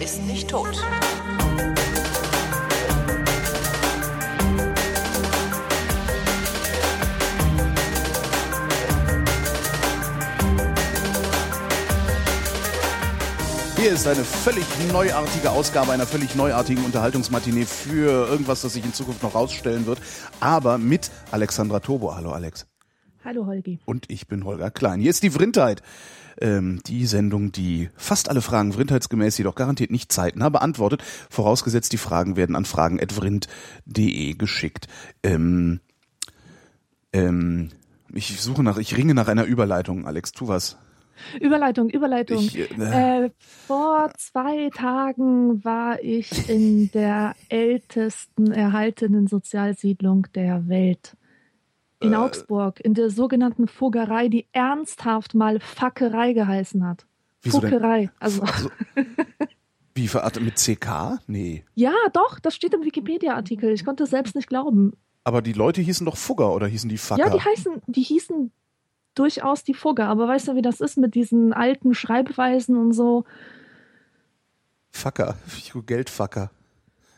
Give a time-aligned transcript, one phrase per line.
[0.00, 0.78] Ist nicht tot.
[13.82, 18.94] Hier ist eine völlig neuartige Ausgabe einer völlig neuartigen Unterhaltungsmatinee für irgendwas, das sich in
[18.94, 19.98] Zukunft noch rausstellen wird.
[20.38, 22.14] Aber mit Alexandra Tobo.
[22.14, 22.66] Hallo Alex.
[23.24, 23.80] Hallo Holgi.
[23.84, 25.00] Und ich bin Holger Klein.
[25.00, 25.82] Hier ist die Vrindheit.
[26.40, 31.98] Ähm, die Sendung, die fast alle Fragen vrindheitsgemäß, jedoch garantiert nicht zeitnah beantwortet, vorausgesetzt die
[31.98, 34.88] Fragen werden an fragen.vrind.de geschickt.
[35.22, 35.80] Ähm,
[37.12, 37.70] ähm,
[38.12, 40.76] ich suche nach, ich ringe nach einer Überleitung, Alex, tu was.
[41.40, 42.38] Überleitung, Überleitung.
[42.38, 43.30] Ich, äh, äh,
[43.66, 51.16] vor zwei Tagen war ich in der ältesten erhaltenen Sozialsiedlung der Welt.
[52.02, 52.16] In Äh.
[52.16, 57.06] Augsburg, in der sogenannten Fuggerei, die ernsthaft mal Fackerei geheißen hat.
[57.40, 58.10] Fuckerei.
[58.20, 58.70] Also, Also,
[59.94, 61.18] wie verartet mit CK?
[61.26, 61.64] Nee.
[61.74, 63.70] ja, doch, das steht im Wikipedia-Artikel.
[63.72, 64.92] Ich konnte es selbst nicht glauben.
[65.24, 67.20] Aber die Leute hießen doch Fugger oder hießen die Fucker?
[67.20, 68.50] Ja, die heißen, die hießen
[69.14, 73.24] durchaus die Fugger, aber weißt du, wie das ist mit diesen alten Schreibweisen und so?
[74.90, 75.36] Fucker.
[75.86, 76.50] Geldfucker.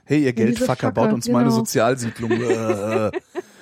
[0.04, 1.48] Hey, ihr Geldfucker, baut uns genau.
[1.48, 2.30] Sozialsiedlung.
[2.32, 3.10] Äh,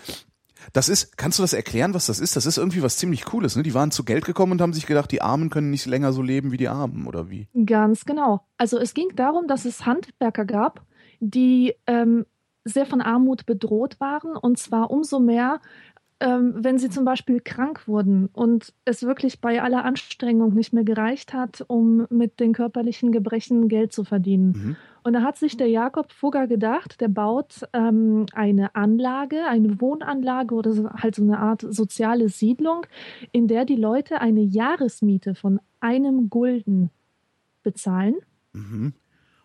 [0.72, 2.36] Das ist, kannst du das erklären, was das ist?
[2.36, 3.62] Das ist irgendwie was ziemlich Cooles, ne?
[3.62, 6.22] Die waren zu Geld gekommen und haben sich gedacht, die Armen können nicht länger so
[6.22, 7.48] leben wie die Armen, oder wie?
[7.66, 8.46] Ganz genau.
[8.56, 10.86] Also es ging darum, dass es Handwerker gab,
[11.20, 12.24] die ähm,
[12.64, 15.60] sehr von Armut bedroht waren und zwar umso mehr,
[16.20, 20.84] ähm, wenn sie zum Beispiel krank wurden und es wirklich bei aller Anstrengung nicht mehr
[20.84, 24.52] gereicht hat, um mit den körperlichen Gebrechen Geld zu verdienen.
[24.52, 24.76] Mhm.
[25.04, 30.54] Und da hat sich der Jakob Fugger gedacht, der baut ähm, eine Anlage, eine Wohnanlage
[30.54, 32.86] oder so, halt so eine Art soziale Siedlung,
[33.32, 36.90] in der die Leute eine Jahresmiete von einem Gulden
[37.62, 38.16] bezahlen
[38.54, 38.92] Mhm.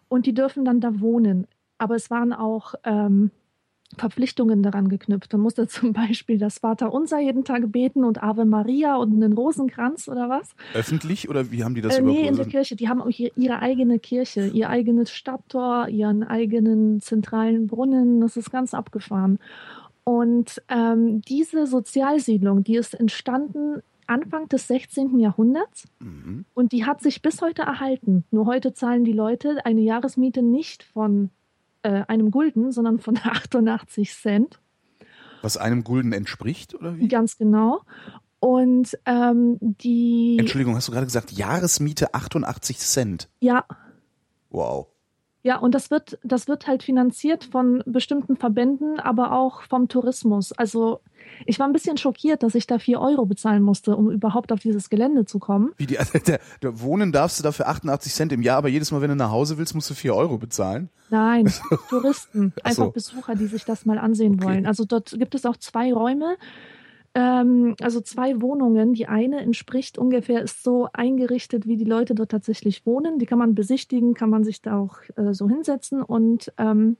[0.10, 1.48] und die dürfen dann da wohnen.
[1.78, 3.32] Aber es waren auch ähm,
[3.98, 5.32] Verpflichtungen daran geknüpft.
[5.34, 10.08] Man musste zum Beispiel das Vaterunser jeden Tag beten und Ave Maria und einen Rosenkranz
[10.08, 10.50] oder was.
[10.74, 12.46] Öffentlich oder wie haben die das Äh, nee, in der?
[12.46, 12.76] Kirche.
[12.76, 18.20] Die haben auch ihr- ihre eigene Kirche, ihr eigenes Stadttor, ihren eigenen zentralen Brunnen.
[18.22, 19.40] Das ist ganz abgefahren.
[20.04, 25.20] Und ähm, diese Sozialsiedlung, die ist entstanden Anfang des 16.
[25.20, 26.46] Jahrhunderts Mhm.
[26.54, 28.24] und die hat sich bis heute erhalten.
[28.32, 31.30] Nur heute zahlen die Leute eine Jahresmiete nicht von
[31.88, 34.60] äh, einem Gulden, sondern von 88 Cent.
[35.42, 37.08] Was einem Gulden entspricht, oder wie?
[37.08, 37.82] Ganz genau.
[38.40, 43.30] Und ähm, die, Entschuldigung, hast du gerade gesagt, Jahresmiete 88 Cent?
[43.40, 43.66] ja,
[44.50, 44.88] Wow.
[45.48, 50.52] Ja, und das wird, das wird halt finanziert von bestimmten Verbänden, aber auch vom Tourismus.
[50.52, 51.00] Also
[51.46, 54.60] ich war ein bisschen schockiert, dass ich da vier Euro bezahlen musste, um überhaupt auf
[54.60, 55.72] dieses Gelände zu kommen.
[55.78, 55.98] Wie die,
[56.28, 59.16] der, der, wohnen darfst du dafür 88 Cent im Jahr, aber jedes Mal, wenn du
[59.16, 60.90] nach Hause willst, musst du 4 Euro bezahlen.
[61.10, 61.50] Nein,
[61.90, 62.82] Touristen, Ach so.
[62.82, 64.44] einfach Besucher, die sich das mal ansehen Okay.
[64.44, 64.66] wollen.
[64.66, 66.36] Also dort gibt es auch zwei Räume,
[67.18, 68.94] ähm, also zwei Wohnungen.
[68.94, 73.18] Die eine entspricht ungefähr, ist so eingerichtet, wie die Leute dort tatsächlich wohnen.
[73.18, 76.96] Die kann man besichtigen, kann man sich da auch äh, so hinsetzen und ähm,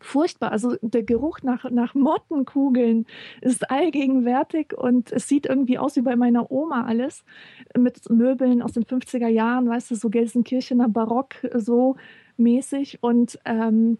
[0.00, 0.50] furchtbar.
[0.50, 3.06] Also der Geruch nach, nach Mottenkugeln
[3.42, 7.24] ist allgegenwärtig und es sieht irgendwie aus wie bei meiner Oma alles.
[7.78, 11.94] Mit Möbeln aus den 50er Jahren, weißt du, so Gelsenkirchener Barock, so
[12.36, 12.98] mäßig.
[13.02, 13.98] Und ähm,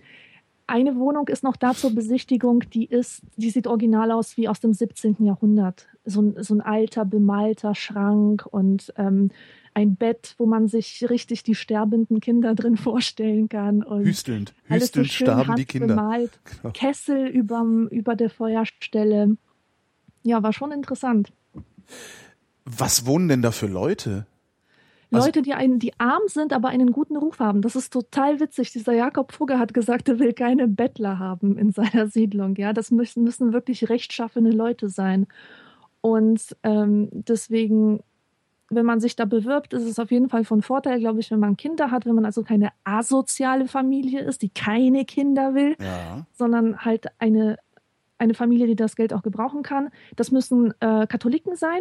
[0.70, 4.60] eine Wohnung ist noch da zur Besichtigung, die ist, die sieht original aus wie aus
[4.60, 5.16] dem 17.
[5.24, 5.88] Jahrhundert.
[6.04, 9.30] So ein, so ein alter, bemalter Schrank und ähm,
[9.74, 13.82] ein Bett, wo man sich richtig die sterbenden Kinder drin vorstellen kann.
[13.82, 14.54] Und Hüstelnd.
[14.68, 15.96] alles so Hüstelnd schön starben die Kinder.
[15.96, 16.40] handbemalt.
[16.44, 16.72] Genau.
[16.72, 19.36] Kessel überm, über der Feuerstelle.
[20.22, 21.32] Ja, war schon interessant.
[22.64, 24.26] Was wohnen denn da für Leute?
[25.12, 27.62] Also- Leute, die einen, die arm sind, aber einen guten Ruf haben.
[27.62, 28.72] Das ist total witzig.
[28.72, 32.54] Dieser Jakob Fugger hat gesagt, er will keine Bettler haben in seiner Siedlung.
[32.56, 35.26] Ja, das müssen, müssen wirklich rechtschaffene Leute sein.
[36.00, 38.00] Und ähm, deswegen,
[38.70, 41.40] wenn man sich da bewirbt, ist es auf jeden Fall von Vorteil, glaube ich, wenn
[41.40, 46.24] man Kinder hat, wenn man also keine asoziale Familie ist, die keine Kinder will, Ja.
[46.32, 47.58] sondern halt eine,
[48.20, 49.88] eine Familie, die das Geld auch gebrauchen kann.
[50.14, 51.80] Das müssen äh, Katholiken sein.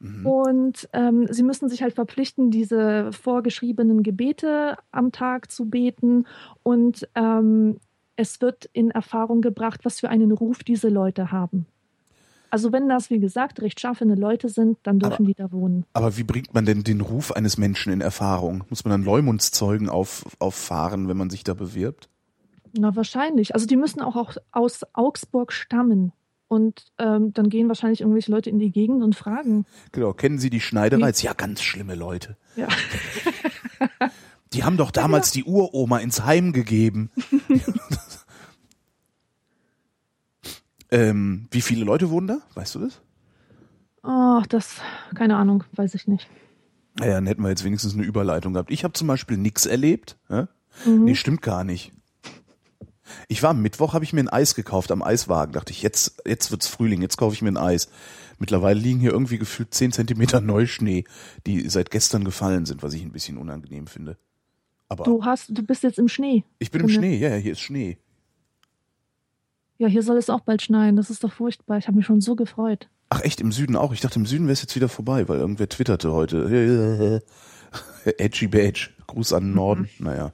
[0.00, 0.26] Mhm.
[0.26, 6.26] Und ähm, sie müssen sich halt verpflichten, diese vorgeschriebenen Gebete am Tag zu beten.
[6.62, 7.78] Und ähm,
[8.16, 11.66] es wird in Erfahrung gebracht, was für einen Ruf diese Leute haben.
[12.50, 15.84] Also wenn das, wie gesagt, rechtschaffene Leute sind, dann dürfen Aber- die da wohnen.
[15.92, 18.62] Aber wie bringt man denn den Ruf eines Menschen in Erfahrung?
[18.70, 22.08] Muss man dann Leumundszeugen auf, auffahren, wenn man sich da bewirbt?
[22.76, 23.54] Na, wahrscheinlich.
[23.54, 26.12] Also die müssen auch, auch aus Augsburg stammen.
[26.48, 29.64] Und ähm, dann gehen wahrscheinlich irgendwelche Leute in die Gegend und fragen.
[29.92, 31.22] Genau, kennen Sie die Schneidereiz?
[31.22, 32.36] Ja, ganz schlimme Leute.
[32.56, 32.68] Ja.
[34.52, 37.10] Die haben doch damals die Uroma ins Heim gegeben.
[40.92, 42.38] ähm, wie viele Leute wohnen da?
[42.54, 43.02] Weißt du das?
[44.04, 44.76] Oh, das,
[45.16, 46.28] keine Ahnung, weiß ich nicht.
[47.00, 48.70] Naja, dann hätten wir jetzt wenigstens eine Überleitung gehabt.
[48.70, 50.18] Ich habe zum Beispiel nichts erlebt.
[50.28, 50.46] Ja?
[50.86, 51.02] Mhm.
[51.02, 51.92] Nee, stimmt gar nicht.
[53.28, 55.52] Ich war am Mittwoch, habe ich mir ein Eis gekauft am Eiswagen.
[55.52, 57.88] Dachte ich, jetzt, jetzt wird's Frühling, jetzt kaufe ich mir ein Eis.
[58.38, 61.04] Mittlerweile liegen hier irgendwie gefühlt 10 Zentimeter Neuschnee,
[61.46, 64.16] die seit gestern gefallen sind, was ich ein bisschen unangenehm finde.
[64.88, 66.44] Aber Du hast, du bist jetzt im Schnee.
[66.58, 67.98] ich bin im Schnee, ja, ja, hier ist Schnee.
[69.78, 70.96] Ja, hier soll es auch bald schneien.
[70.96, 71.78] Das ist doch furchtbar.
[71.78, 72.88] Ich habe mich schon so gefreut.
[73.10, 73.92] Ach echt, im Süden auch?
[73.92, 77.22] Ich dachte, im Süden wäre es jetzt wieder vorbei, weil irgendwer twitterte heute.
[78.04, 78.90] Edgy Badge.
[79.06, 79.88] Gruß an den Norden.
[79.98, 80.32] Naja.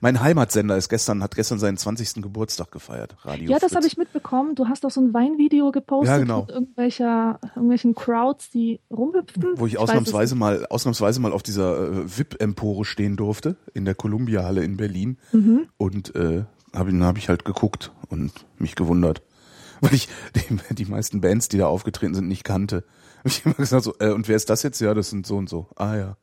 [0.00, 2.22] Mein Heimatsender ist gestern, hat gestern seinen 20.
[2.22, 3.16] Geburtstag gefeiert.
[3.22, 4.54] Radio ja, das habe ich mitbekommen.
[4.54, 6.42] Du hast doch so ein Weinvideo gepostet Ja, genau.
[6.42, 9.54] mit irgendwelcher, irgendwelchen Crowds, die rumhüpften.
[9.56, 13.94] Wo ich weiß ausnahmsweise mal, ausnahmsweise mal auf dieser äh, VIP-Empore stehen durfte, in der
[13.94, 15.18] Columbia-Halle in Berlin.
[15.32, 15.68] Mhm.
[15.76, 16.44] Und äh,
[16.74, 19.22] habe ihn hab ich halt geguckt und mich gewundert.
[19.80, 22.84] Weil ich die, die meisten Bands, die da aufgetreten sind, nicht kannte.
[23.18, 24.80] Hab ich immer gesagt so, äh, und wer ist das jetzt?
[24.80, 25.66] Ja, das sind so und so.
[25.76, 26.16] Ah ja.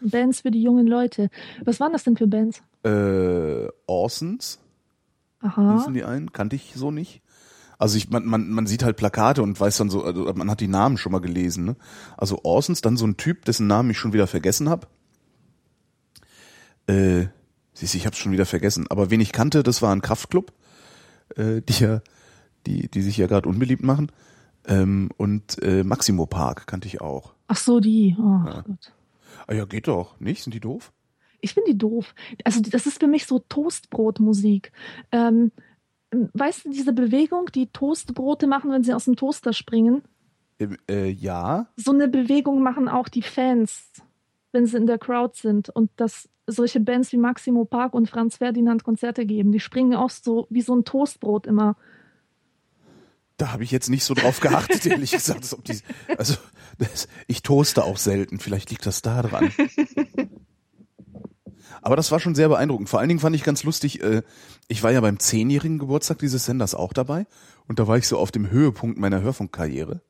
[0.00, 1.28] Bands für die jungen Leute.
[1.64, 2.62] Was waren das denn für Bands?
[2.84, 4.58] Äh, Orsons
[5.40, 5.76] Aha.
[5.76, 7.22] hießen die einen, kannte ich so nicht.
[7.78, 10.60] Also ich, man, man, man sieht halt Plakate und weiß dann so, also man hat
[10.60, 11.64] die Namen schon mal gelesen.
[11.64, 11.76] Ne?
[12.16, 14.86] Also Orsons, dann so ein Typ, dessen Namen ich schon wieder vergessen habe.
[16.86, 17.26] Äh,
[17.72, 18.86] siehst du, ich hab's schon wieder vergessen.
[18.90, 20.52] Aber wen ich kannte, das war ein Kraftclub,
[21.36, 22.00] äh, die ja,
[22.66, 24.10] die, die sich ja gerade unbeliebt machen.
[24.66, 27.34] Ähm, und äh, Maximo Park kannte ich auch.
[27.48, 28.16] Ach so, die.
[28.18, 28.62] Oh, Ja.
[28.62, 28.92] Gott.
[29.46, 30.18] Ah ja, geht doch.
[30.20, 30.42] Nicht?
[30.42, 30.92] Sind die doof?
[31.44, 32.14] Ich finde die doof.
[32.42, 34.72] Also das ist für mich so Toastbrotmusik.
[35.12, 35.52] Ähm,
[36.10, 40.02] weißt du, diese Bewegung, die Toastbrote machen, wenn sie aus dem Toaster springen?
[40.58, 41.66] Äh, äh, ja.
[41.76, 43.90] So eine Bewegung machen auch die Fans,
[44.52, 45.68] wenn sie in der Crowd sind.
[45.68, 50.10] Und dass solche Bands wie Maximo Park und Franz Ferdinand Konzerte geben, die springen auch
[50.10, 51.76] so wie so ein Toastbrot immer.
[53.36, 55.56] Da habe ich jetzt nicht so drauf geachtet, ehrlich gesagt.
[55.68, 55.80] die,
[56.16, 56.36] also
[56.78, 59.52] das, ich toaste auch selten, vielleicht liegt das da dran.
[61.84, 62.88] Aber das war schon sehr beeindruckend.
[62.88, 64.22] Vor allen Dingen fand ich ganz lustig, äh,
[64.68, 67.26] ich war ja beim zehnjährigen Geburtstag dieses Senders auch dabei
[67.68, 70.00] und da war ich so auf dem Höhepunkt meiner Hörfunkkarriere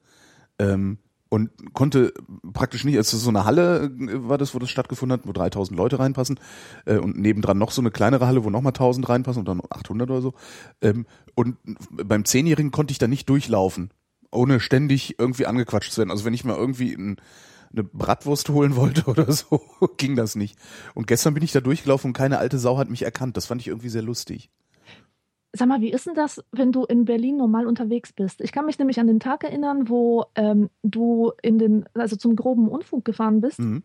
[0.61, 0.99] ähm,
[1.31, 2.15] und konnte
[2.53, 5.76] praktisch nicht, also so eine Halle äh, war das, wo das stattgefunden hat, wo 3000
[5.76, 6.38] Leute reinpassen
[6.87, 9.73] äh, und nebendran noch so eine kleinere Halle, wo nochmal 1000 reinpassen und dann noch
[9.73, 10.35] 800 oder so.
[10.81, 11.56] Ähm, und
[11.91, 13.91] beim Zehnjährigen konnte ich da nicht durchlaufen,
[14.31, 16.12] ohne ständig irgendwie angequatscht zu werden.
[16.12, 17.17] Also wenn ich mal irgendwie ein,
[17.75, 19.61] eine Bratwurst holen wollte oder so,
[19.97, 20.59] ging das nicht.
[20.94, 23.37] Und gestern bin ich da durchgelaufen und keine alte Sau hat mich erkannt.
[23.37, 24.50] Das fand ich irgendwie sehr lustig.
[25.56, 28.41] Sag mal, wie ist denn das, wenn du in Berlin normal unterwegs bist?
[28.41, 32.35] Ich kann mich nämlich an den Tag erinnern, wo ähm, du in den, also zum
[32.35, 33.61] groben Unfug gefahren bist.
[33.61, 33.85] Mhm.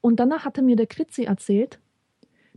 [0.00, 1.80] Und danach hatte mir der Quitzi erzählt,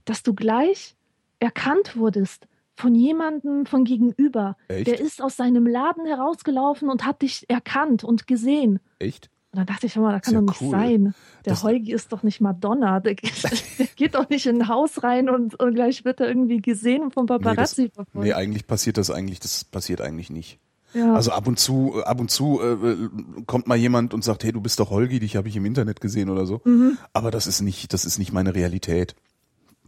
[0.06, 0.96] dass du gleich
[1.40, 4.56] erkannt wurdest von jemandem von gegenüber.
[4.68, 4.88] Echt?
[4.88, 8.80] Der ist aus seinem Laden herausgelaufen und hat dich erkannt und gesehen.
[9.00, 9.32] Echt?
[9.58, 10.72] Und da dachte ich immer, da kann ja doch nicht cool.
[10.72, 11.14] sein.
[11.46, 13.00] Der Das- Heugi ist doch nicht Madonna.
[13.00, 13.32] Der, geht-
[13.80, 17.02] der geht doch nicht in ein Haus rein und, und gleich wird er irgendwie gesehen
[17.02, 18.26] und vom Paparazzi verfolgt.
[18.26, 20.60] Nee, eigentlich passiert das eigentlich, das passiert eigentlich nicht.
[20.94, 21.14] ja.
[21.16, 23.10] Also ab und zu, ab und zu äh, äh,
[23.48, 26.00] kommt mal jemand und sagt, hey, du bist doch Holgi, dich habe ich im Internet
[26.02, 26.62] gesehen oder so.
[26.66, 26.98] Mhm.
[27.14, 29.16] Aber das ist nicht, das ist nicht meine Realität.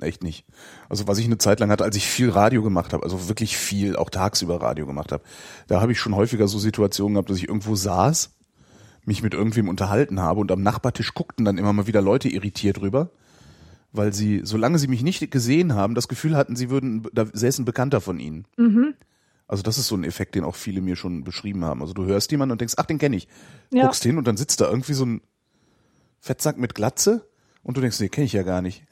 [0.02, 0.46] Echt nicht.
[0.88, 3.58] Also was ich eine Zeit lang hatte, als ich viel Radio gemacht habe, also wirklich
[3.58, 5.24] viel, auch tagsüber Radio gemacht habe,
[5.68, 8.32] da habe ich schon häufiger so Situationen gehabt, dass ich irgendwo saß,
[9.10, 12.80] mich mit irgendwem unterhalten habe und am Nachbartisch guckten dann immer mal wieder Leute irritiert
[12.80, 13.10] rüber,
[13.92, 17.66] weil sie, solange sie mich nicht gesehen haben, das Gefühl hatten, sie würden, da säßen
[17.66, 18.46] Bekannter von ihnen.
[18.56, 18.94] Mhm.
[19.48, 21.82] Also das ist so ein Effekt, den auch viele mir schon beschrieben haben.
[21.82, 23.28] Also du hörst jemanden und denkst, ach, den kenne ich.
[23.74, 23.86] Ja.
[23.86, 25.22] Guckst hin und dann sitzt da irgendwie so ein
[26.20, 27.28] Fettsack mit Glatze
[27.64, 28.86] und du denkst, nee, kenne ich ja gar nicht.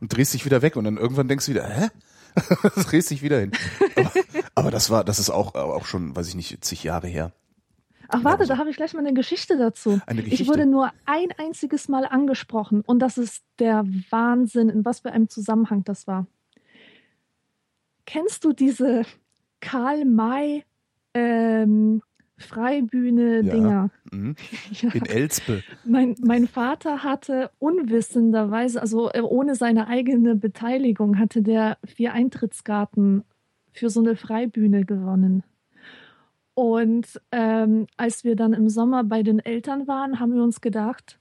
[0.00, 1.88] Und drehst dich wieder weg und dann irgendwann denkst du wieder, hä?
[2.90, 3.52] drehst dich wieder hin.
[3.96, 4.12] Aber,
[4.54, 7.32] aber das war, das ist auch, auch schon, weiß ich nicht, zig Jahre her.
[8.12, 10.00] Ach warte, da habe ich gleich mal eine Geschichte dazu.
[10.06, 10.52] Eine Ich Geschichte.
[10.52, 15.28] wurde nur ein einziges Mal angesprochen und das ist der Wahnsinn, in was für einem
[15.28, 16.26] Zusammenhang das war.
[18.06, 19.02] Kennst du diese
[19.60, 20.64] Karl May
[21.14, 22.02] ähm,
[22.36, 23.90] Freibühne-Dinger?
[24.10, 24.36] Mhm.
[24.72, 24.90] Ja.
[24.92, 25.62] In Elspe.
[25.84, 33.24] Mein, mein Vater hatte unwissenderweise, also äh, ohne seine eigene Beteiligung, hatte der vier Eintrittskarten
[33.72, 35.44] für so eine Freibühne gewonnen.
[36.54, 41.18] Und ähm, als wir dann im Sommer bei den Eltern waren, haben wir uns gedacht,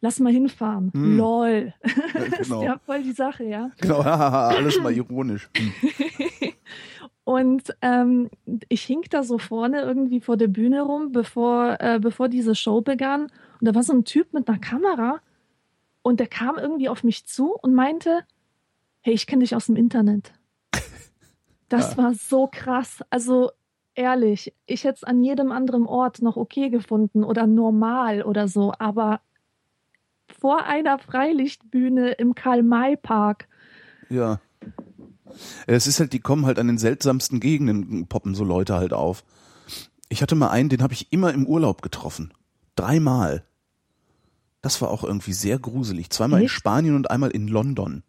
[0.00, 0.92] lass mal hinfahren.
[0.92, 1.16] Hm.
[1.16, 1.74] Lol.
[2.14, 2.60] Das genau.
[2.60, 3.70] ist ja voll die Sache, ja.
[3.80, 5.48] Genau, alles mal ironisch.
[5.56, 5.72] Hm.
[7.24, 8.30] Und ähm,
[8.68, 12.80] ich hing da so vorne irgendwie vor der Bühne rum, bevor, äh, bevor diese Show
[12.80, 13.22] begann.
[13.60, 15.20] Und da war so ein Typ mit einer Kamera.
[16.02, 18.24] Und der kam irgendwie auf mich zu und meinte,
[19.02, 20.32] hey, ich kenne dich aus dem Internet.
[21.68, 22.02] Das ja.
[22.02, 23.02] war so krass.
[23.08, 23.50] Also
[23.94, 28.72] ehrlich, ich hätte es an jedem anderen Ort noch okay gefunden oder normal oder so,
[28.78, 29.20] aber
[30.40, 33.48] vor einer Freilichtbühne im Karl-May-Park.
[34.08, 34.40] Ja.
[35.66, 39.24] Es ist halt, die kommen halt an den seltsamsten Gegenden, poppen so Leute halt auf.
[40.08, 42.32] Ich hatte mal einen, den habe ich immer im Urlaub getroffen.
[42.76, 43.44] Dreimal.
[44.60, 46.10] Das war auch irgendwie sehr gruselig.
[46.10, 46.50] Zweimal Echt?
[46.50, 48.02] in Spanien und einmal in London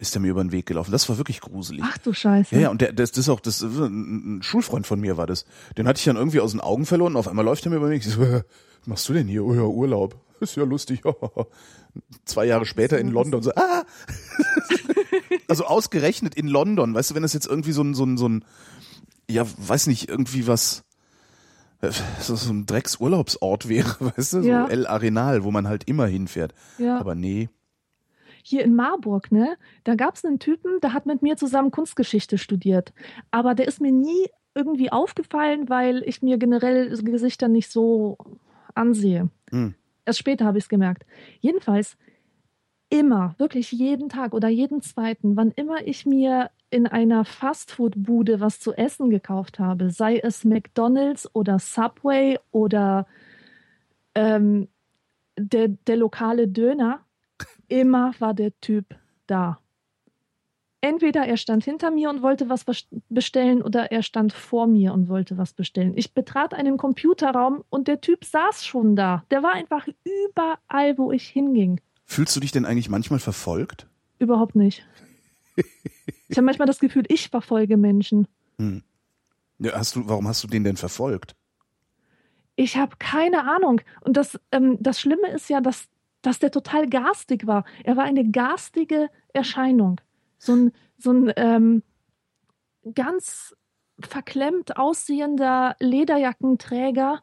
[0.00, 0.92] ist er mir über den Weg gelaufen.
[0.92, 1.84] Das war wirklich gruselig.
[1.86, 2.54] Ach du Scheiße.
[2.54, 5.44] Ja, ja, und der, das, das ist auch, das, ein Schulfreund von mir war das.
[5.76, 7.16] Den hatte ich dann irgendwie aus den Augen verloren.
[7.16, 8.06] Auf einmal läuft er mir über den Weg.
[8.06, 8.42] Ich so, was
[8.86, 9.44] machst du denn hier?
[9.44, 10.16] Oh ja, Urlaub.
[10.40, 11.02] Ist ja lustig.
[12.24, 13.84] Zwei Jahre später in London so, ah!
[15.48, 16.94] also ausgerechnet in London.
[16.94, 18.44] Weißt du, wenn das jetzt irgendwie so ein, so ein, so ein,
[19.28, 20.84] ja, weiß nicht, irgendwie was,
[22.20, 24.66] so, so ein Drecksurlaubsort wäre, weißt du, so ja.
[24.66, 26.54] El Arenal, wo man halt immer hinfährt.
[26.78, 26.98] Ja.
[26.98, 27.50] Aber nee
[28.42, 32.38] hier in Marburg, ne, da gab es einen Typen, der hat mit mir zusammen Kunstgeschichte
[32.38, 32.92] studiert.
[33.30, 38.18] Aber der ist mir nie irgendwie aufgefallen, weil ich mir generell Gesichter nicht so
[38.74, 39.28] ansehe.
[39.50, 39.74] Hm.
[40.04, 41.04] Erst später habe ich es gemerkt.
[41.40, 41.96] Jedenfalls
[42.88, 48.60] immer, wirklich jeden Tag oder jeden zweiten, wann immer ich mir in einer Fastfood-Bude was
[48.60, 53.06] zu essen gekauft habe, sei es McDonald's oder Subway oder
[54.14, 54.68] ähm,
[55.36, 57.00] der, der lokale Döner,
[57.70, 58.96] immer war der Typ
[59.26, 59.58] da.
[60.82, 62.64] Entweder er stand hinter mir und wollte was
[63.10, 65.92] bestellen oder er stand vor mir und wollte was bestellen.
[65.94, 69.24] Ich betrat einen Computerraum und der Typ saß schon da.
[69.30, 71.80] Der war einfach überall, wo ich hinging.
[72.06, 73.86] Fühlst du dich denn eigentlich manchmal verfolgt?
[74.18, 74.86] Überhaupt nicht.
[75.56, 78.26] ich habe manchmal das Gefühl, ich verfolge Menschen.
[78.58, 78.82] Hm.
[79.58, 81.36] Ja, hast du, warum hast du den denn verfolgt?
[82.56, 83.82] Ich habe keine Ahnung.
[84.00, 85.88] Und das, ähm, das Schlimme ist ja, dass
[86.22, 87.64] dass der total garstig war.
[87.84, 90.00] Er war eine garstige Erscheinung.
[90.38, 91.82] So ein, so ein ähm,
[92.94, 93.54] ganz
[94.00, 97.22] verklemmt aussehender Lederjackenträger,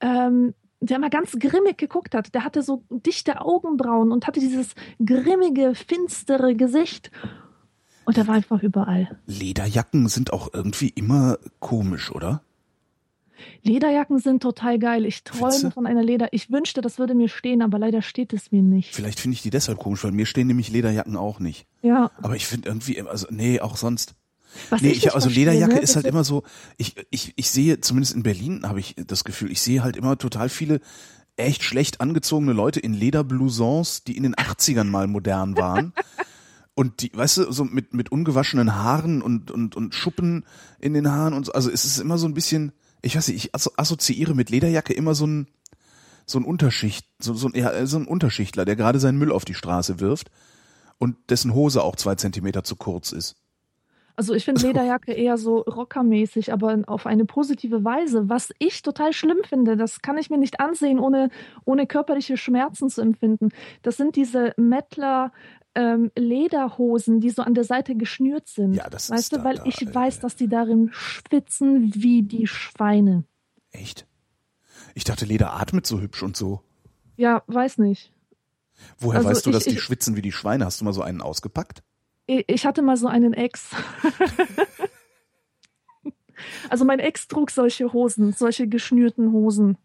[0.00, 2.34] ähm, der mal ganz grimmig geguckt hat.
[2.34, 7.10] Der hatte so dichte Augenbrauen und hatte dieses grimmige, finstere Gesicht.
[8.06, 9.20] Und er war einfach überall.
[9.26, 12.42] Lederjacken sind auch irgendwie immer komisch, oder?
[13.62, 15.04] Lederjacken sind total geil.
[15.04, 15.70] Ich träume Witze?
[15.70, 16.32] von einer Leder.
[16.32, 18.94] Ich wünschte, das würde mir stehen, aber leider steht es mir nicht.
[18.94, 21.66] Vielleicht finde ich die deshalb komisch, weil mir stehen nämlich Lederjacken auch nicht.
[21.82, 22.10] Ja.
[22.22, 24.14] Aber ich finde irgendwie, also nee, auch sonst.
[24.68, 25.80] Was nee, ich, ich also Lederjacke ne?
[25.80, 26.42] ist halt immer so,
[26.76, 30.18] ich, ich, ich sehe, zumindest in Berlin habe ich das Gefühl, ich sehe halt immer
[30.18, 30.80] total viele
[31.36, 35.92] echt schlecht angezogene Leute in Lederblousons, die in den 80ern mal modern waren.
[36.74, 40.44] und die, weißt du, so mit, mit ungewaschenen Haaren und, und, und Schuppen
[40.78, 41.52] in den Haaren und so.
[41.52, 45.14] Also es ist immer so ein bisschen, ich weiß nicht, ich assoziiere mit Lederjacke immer
[45.14, 45.46] so ein,
[46.26, 49.54] so ein Unterschicht, so, so, ja, so ein Unterschichtler, der gerade seinen Müll auf die
[49.54, 50.30] Straße wirft
[50.98, 53.36] und dessen Hose auch zwei Zentimeter zu kurz ist.
[54.16, 58.28] Also ich finde Lederjacke eher so rockermäßig, aber auf eine positive Weise.
[58.28, 61.30] Was ich total schlimm finde, das kann ich mir nicht ansehen, ohne,
[61.64, 63.48] ohne körperliche Schmerzen zu empfinden.
[63.80, 65.32] Das sind diese Mettler
[65.74, 68.74] ähm, Lederhosen, die so an der Seite geschnürt sind.
[68.74, 72.22] Ja, das weißt ist du, weil da, ich äh, weiß, dass die darin schwitzen wie
[72.22, 73.24] die Schweine.
[73.70, 74.06] Echt?
[74.94, 76.62] Ich dachte, Leder atmet so hübsch und so.
[77.16, 78.12] Ja, weiß nicht.
[78.98, 80.64] Woher also weißt du, dass ich, die ich, schwitzen wie die Schweine?
[80.64, 81.82] Hast du mal so einen ausgepackt?
[82.26, 83.70] Ich hatte mal so einen Ex.
[86.70, 89.76] also mein Ex trug solche Hosen, solche geschnürten Hosen.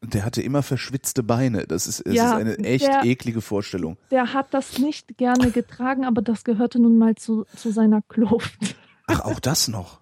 [0.00, 1.66] Der hatte immer verschwitzte Beine.
[1.66, 3.96] Das ist, das ja, ist eine echt der, eklige Vorstellung.
[4.10, 8.76] Der hat das nicht gerne getragen, aber das gehörte nun mal zu, zu seiner Kluft.
[9.08, 10.00] Ach, auch das noch.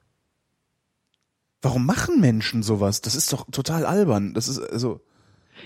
[1.63, 3.01] Warum machen Menschen sowas?
[3.01, 4.35] Das ist doch total albern.
[4.35, 5.01] Das ist also.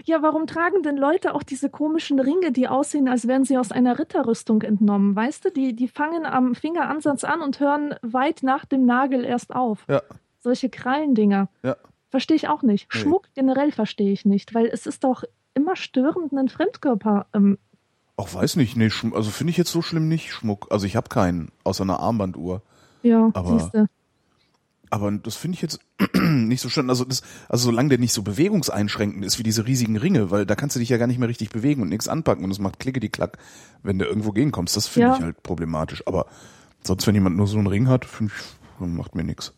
[0.04, 3.72] Ja, warum tragen denn Leute auch diese komischen Ringe, die aussehen, als wären sie aus
[3.72, 5.16] einer Ritterrüstung entnommen?
[5.16, 9.52] Weißt du, die, die fangen am Fingeransatz an und hören weit nach dem Nagel erst
[9.52, 9.84] auf.
[9.88, 10.00] Ja.
[10.38, 11.48] Solche Krallendinger.
[11.64, 11.76] Ja.
[12.10, 12.88] Verstehe ich auch nicht.
[12.92, 13.00] Nee.
[13.00, 15.22] Schmuck generell verstehe ich nicht, weil es ist doch
[15.54, 17.26] immer störend, einen Fremdkörper.
[17.32, 17.58] Ähm,
[18.16, 18.76] Ach, weiß nicht.
[18.76, 20.66] Nee, also finde ich jetzt so schlimm nicht Schmuck.
[20.70, 22.62] Also ich habe keinen, außer einer Armbanduhr.
[23.02, 23.88] Ja, aber, siehste.
[24.90, 25.80] aber das finde ich jetzt
[26.14, 26.90] nicht so schön.
[26.90, 30.54] Also, das, also solange der nicht so bewegungseinschränkend ist wie diese riesigen Ringe, weil da
[30.54, 32.78] kannst du dich ja gar nicht mehr richtig bewegen und nichts anpacken und es macht
[32.78, 33.38] klicke die Klack,
[33.82, 34.76] wenn du irgendwo gehen kommst.
[34.76, 35.16] Das finde ja.
[35.16, 36.06] ich halt problematisch.
[36.06, 36.26] Aber
[36.82, 39.54] sonst, wenn jemand nur so einen Ring hat, finde ich, macht mir nichts.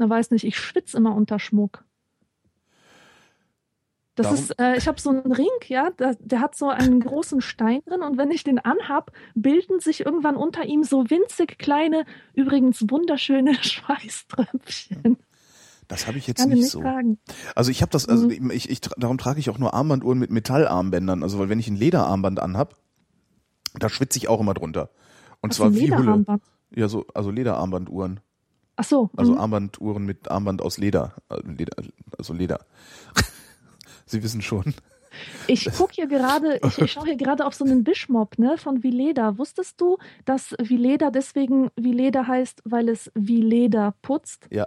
[0.00, 1.84] Na, weiß nicht, ich schwitze immer unter Schmuck.
[4.14, 4.38] Das Darum?
[4.42, 7.82] ist, äh, ich habe so einen Ring, ja, der, der, hat so einen großen Stein
[7.86, 12.82] drin und wenn ich den anhab, bilden sich irgendwann unter ihm so winzig kleine, übrigens
[12.88, 15.18] wunderschöne Schweißtröpfchen.
[15.86, 16.80] Das habe ich jetzt nicht nicht so.
[16.80, 17.18] tragen.
[17.54, 18.50] Also ich habe das, also Mhm.
[18.52, 21.22] ich, ich, darum trage ich auch nur Armbanduhren mit Metallarmbändern.
[21.22, 22.76] Also weil wenn ich ein Lederarmband anhab,
[23.78, 24.88] da schwitze ich auch immer drunter.
[25.42, 25.80] Und Was zwar wie.
[25.80, 26.42] Lederarmband.
[26.74, 28.20] Ja, so, also Lederarmbanduhren.
[28.80, 29.10] Ach so.
[29.14, 29.38] Also mhm.
[29.38, 31.12] Armbanduhren mit Armband aus Leder.
[31.28, 31.76] Äh, Leder
[32.16, 32.60] also Leder.
[34.06, 34.74] Sie wissen schon.
[35.48, 38.82] Ich gucke hier gerade, ich, ich schaue hier gerade auf so einen Bischmob, ne, von
[38.82, 39.36] Vileda.
[39.36, 44.46] Wusstest du, dass Vileda deswegen Vileda heißt, weil es wie Leder putzt?
[44.50, 44.66] Ja.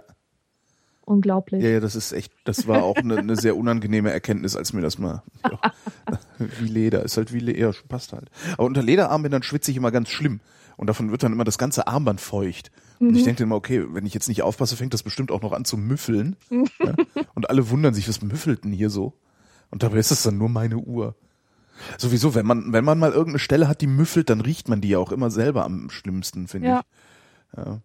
[1.00, 1.64] Unglaublich.
[1.64, 4.80] Ja, ja, das ist echt, das war auch eine, eine sehr unangenehme Erkenntnis, als mir
[4.80, 5.24] das mal.
[6.38, 8.30] wie Leder, ist halt wie Leder, ja, passt halt.
[8.52, 10.38] Aber unter Lederarmbändern schwitze ich immer ganz schlimm.
[10.76, 12.70] Und davon wird dann immer das ganze Armband feucht.
[13.00, 15.52] Und ich denke immer, okay, wenn ich jetzt nicht aufpasse, fängt das bestimmt auch noch
[15.52, 16.36] an zu müffeln.
[16.50, 16.94] ja?
[17.34, 19.12] Und alle wundern sich, was müffelt denn hier so?
[19.70, 21.14] Und dabei ist es dann nur meine Uhr.
[21.98, 24.88] Sowieso, wenn man, wenn man mal irgendeine Stelle hat, die müffelt, dann riecht man die
[24.90, 26.82] ja auch immer selber am schlimmsten, finde Ja.
[27.52, 27.58] ich.
[27.58, 27.80] Ja.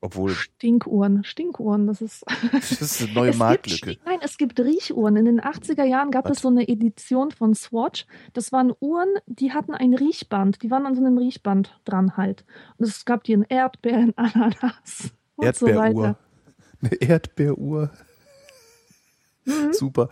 [0.00, 2.24] Obwohl, Stinkuhren, Stinkuhren, das ist.
[2.52, 3.94] das ist eine neue Marktlücke.
[3.94, 5.16] Gibt, nein, es gibt Riechuhren.
[5.16, 6.36] In den 80er Jahren gab Was?
[6.36, 8.06] es so eine Edition von Swatch.
[8.32, 10.62] Das waren Uhren, die hatten ein Riechband.
[10.62, 12.44] Die waren an so einem Riechband dran halt.
[12.76, 16.02] Und es gab die in Erdbeeren, Ananas und so Erdbeeruhr.
[16.02, 16.18] weiter.
[16.80, 17.90] Eine Erdbeeruhr.
[19.46, 19.72] Mhm.
[19.72, 20.10] Super.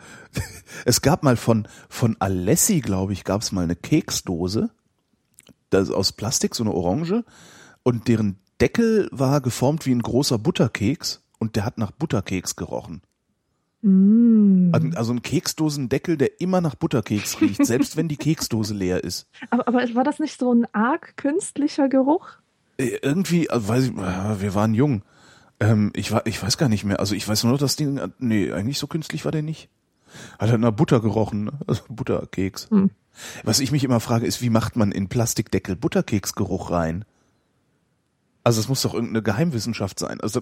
[0.85, 4.71] Es gab mal von, von Alessi, glaube ich, gab es mal eine Keksdose.
[5.71, 7.25] Das ist aus Plastik, so eine Orange.
[7.85, 11.23] Und deren Deckel war geformt wie ein großer Butterkeks.
[11.39, 13.03] Und der hat nach Butterkeks gerochen.
[13.83, 14.73] Mm.
[14.97, 19.29] Also ein Keksdosendeckel, der immer nach Butterkeks riecht, selbst wenn die Keksdose leer ist.
[19.51, 22.29] Aber, aber war das nicht so ein arg künstlicher Geruch?
[22.79, 25.03] Äh, Irgendwie, also weiß ich, äh, wir waren jung.
[25.61, 27.01] Ähm, ich, war, ich weiß gar nicht mehr.
[27.01, 29.69] Also ich weiß nur noch, das Ding, äh, nee, eigentlich so künstlich war der nicht.
[30.39, 31.53] Hat er nach Butter gerochen, ne?
[31.67, 32.71] also Butterkeks.
[32.71, 32.91] Hm.
[33.45, 37.05] Was ich mich immer frage, ist, wie macht man in Plastikdeckel Butterkeksgeruch rein?
[38.47, 40.21] Also es muss doch irgendeine Geheimwissenschaft sein.
[40.21, 40.41] Also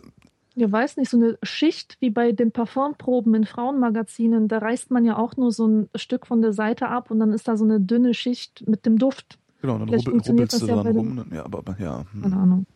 [0.56, 5.06] Ja, weiß nicht, so eine Schicht wie bei den Parfumproben in Frauenmagazinen, da reißt man
[5.06, 7.64] ja auch nur so ein Stück von der Seite ab und dann ist da so
[7.64, 9.38] eine dünne Schicht mit dem Duft.
[9.62, 11.17] genau, dann rubbel, rubbelst du das ja dran dem- rum.
[11.17, 12.04] Dann, ja, aber, aber ja.
[12.12, 12.23] hm.
[12.23, 12.67] Keine Ahnung.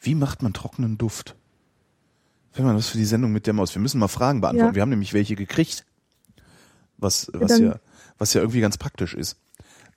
[0.00, 1.36] Wie macht man trockenen Duft?
[2.54, 3.72] Wenn man was für die Sendung mit der Maus.
[3.76, 4.70] Wir müssen mal Fragen beantworten.
[4.70, 4.74] Ja.
[4.74, 5.86] Wir haben nämlich welche gekriegt.
[6.98, 7.78] Was, was ja,
[8.18, 9.38] was ja irgendwie ganz praktisch ist.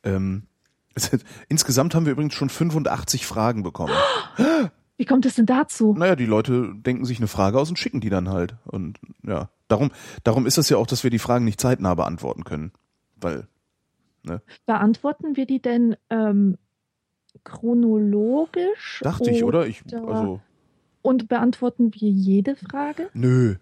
[0.04, 0.44] Ähm,
[1.50, 3.94] insgesamt haben wir übrigens schon 85 Fragen bekommen.
[4.98, 5.94] Wie kommt es denn dazu?
[5.98, 8.56] Naja, die Leute denken sich eine Frage aus und schicken die dann halt.
[8.66, 9.92] Und ja, darum,
[10.24, 12.72] darum ist es ja auch, dass wir die Fragen nicht zeitnah beantworten können.
[13.18, 13.48] Weil,
[14.66, 16.58] Beantworten wir die denn ähm,
[17.44, 19.02] chronologisch?
[19.04, 19.68] dachte ich, oder?
[19.68, 20.42] Ich, also,
[21.02, 23.10] Und beantworten wir jede Frage?
[23.14, 23.56] nö.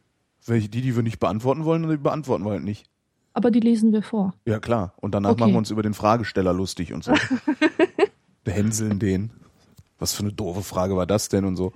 [0.46, 2.89] Welche, die, die wir nicht beantworten wollen, die beantworten wir halt nicht.
[3.34, 4.34] Aber die lesen wir vor.
[4.46, 4.93] Ja, klar.
[4.98, 5.39] Und danach Okay.
[5.41, 7.13] machen wir uns über den Fragesteller lustig und so.
[8.43, 9.32] Behänseln den.
[10.00, 11.72] Was für eine doofe Frage war das denn und so.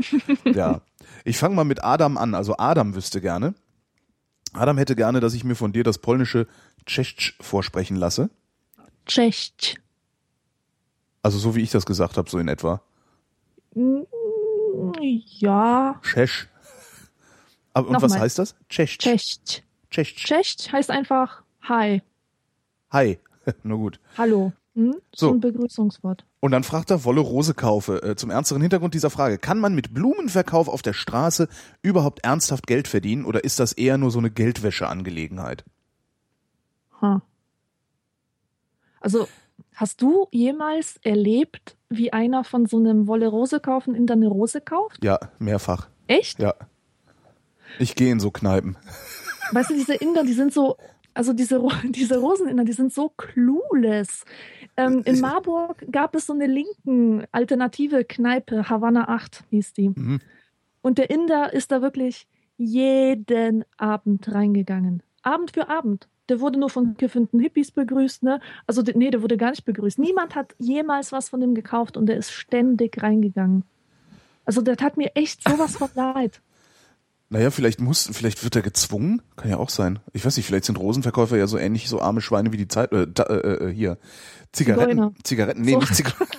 [0.45, 0.81] Ja.
[1.23, 2.35] Ich fange mal mit Adam an.
[2.35, 3.53] Also Adam wüsste gerne.
[4.53, 6.47] Adam hätte gerne, dass ich mir von dir das polnische
[6.85, 8.29] Cześć vorsprechen lasse.
[9.05, 9.77] Cześć.
[11.23, 12.81] Also so wie ich das gesagt habe, so in etwa.
[13.75, 14.01] Mm,
[15.39, 16.47] Ja, Cześć.
[17.73, 18.19] Aber, und was Nochmal.
[18.21, 18.55] heißt das?
[18.69, 19.01] Cześć.
[19.01, 19.63] Cześć.
[19.89, 22.01] Cześć heißt einfach Hi,
[22.91, 23.19] Hi.
[23.63, 23.99] Na gut.
[24.17, 24.53] Hallo.
[24.75, 24.95] Hm?
[25.13, 26.25] So ein Begrüßungswort.
[26.39, 28.01] Und dann fragt er, Wolle Rose kaufe.
[28.03, 29.37] Äh, zum ernsteren Hintergrund dieser Frage.
[29.37, 31.47] Kann man mit Blumenverkauf auf der Straße
[31.81, 35.65] überhaupt ernsthaft Geld verdienen oder ist das eher nur so eine Geldwäscheangelegenheit?
[37.01, 37.21] Ha.
[39.01, 39.27] Also,
[39.73, 44.61] hast du jemals erlebt, wie einer von so einem Wolle Rose kaufen in eine Rose
[44.61, 45.03] kauft?
[45.03, 45.87] Ja, mehrfach.
[46.07, 46.39] Echt?
[46.39, 46.53] Ja.
[47.79, 48.77] Ich gehe in so Kneipen.
[49.51, 50.77] Weißt du, diese Inder, die sind so,
[51.17, 54.23] also diese, diese Roseninder, die sind so clueless.
[54.77, 59.89] Ähm, in Marburg gab es so eine linken alternative Kneipe, Havanna 8 hieß die.
[59.89, 60.19] Mhm.
[60.81, 62.27] Und der Inder ist da wirklich
[62.57, 65.03] jeden Abend reingegangen.
[65.23, 66.07] Abend für Abend.
[66.29, 68.41] Der wurde nur von gefündeten Hippies begrüßt, ne?
[68.65, 69.97] Also, nee, der wurde gar nicht begrüßt.
[69.97, 73.63] Niemand hat jemals was von dem gekauft und der ist ständig reingegangen.
[74.43, 76.41] Also, das hat mir echt sowas von leid.
[77.29, 79.21] Naja, vielleicht muss, vielleicht wird er gezwungen.
[79.35, 79.99] Kann ja auch sein.
[80.13, 82.91] Ich weiß nicht, vielleicht sind Rosenverkäufer ja so ähnlich so arme Schweine wie die Zeit,
[82.93, 83.97] äh, da, äh, äh, hier.
[84.53, 85.13] Zigaretten, Zigeuner.
[85.23, 85.79] Zigaretten, nee, So.
[85.79, 86.25] nicht Zigaretten.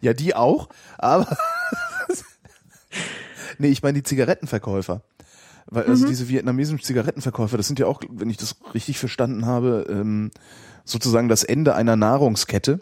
[0.00, 1.36] ja, die auch, aber
[3.58, 5.02] nee, ich meine die Zigarettenverkäufer.
[5.66, 6.08] Weil, also Mhm.
[6.08, 10.30] diese vietnamesischen Zigarettenverkäufer, das sind ja auch, wenn ich das richtig verstanden habe, ähm,
[10.84, 12.78] sozusagen das Ende einer Nahrungskette,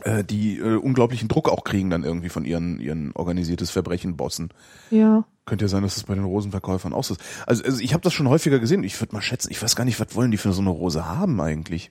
[0.00, 4.50] äh, die äh, unglaublichen Druck auch kriegen dann irgendwie von ihren, ihren organisiertes Verbrechen Bossen.
[4.90, 5.24] Ja.
[5.44, 7.22] Könnte ja sein, dass das bei den Rosenverkäufern auch so ist.
[7.46, 8.84] Also, also ich habe das schon häufiger gesehen.
[8.84, 11.06] Ich würde mal schätzen, ich weiß gar nicht, was wollen die für so eine Rose
[11.06, 11.90] haben eigentlich?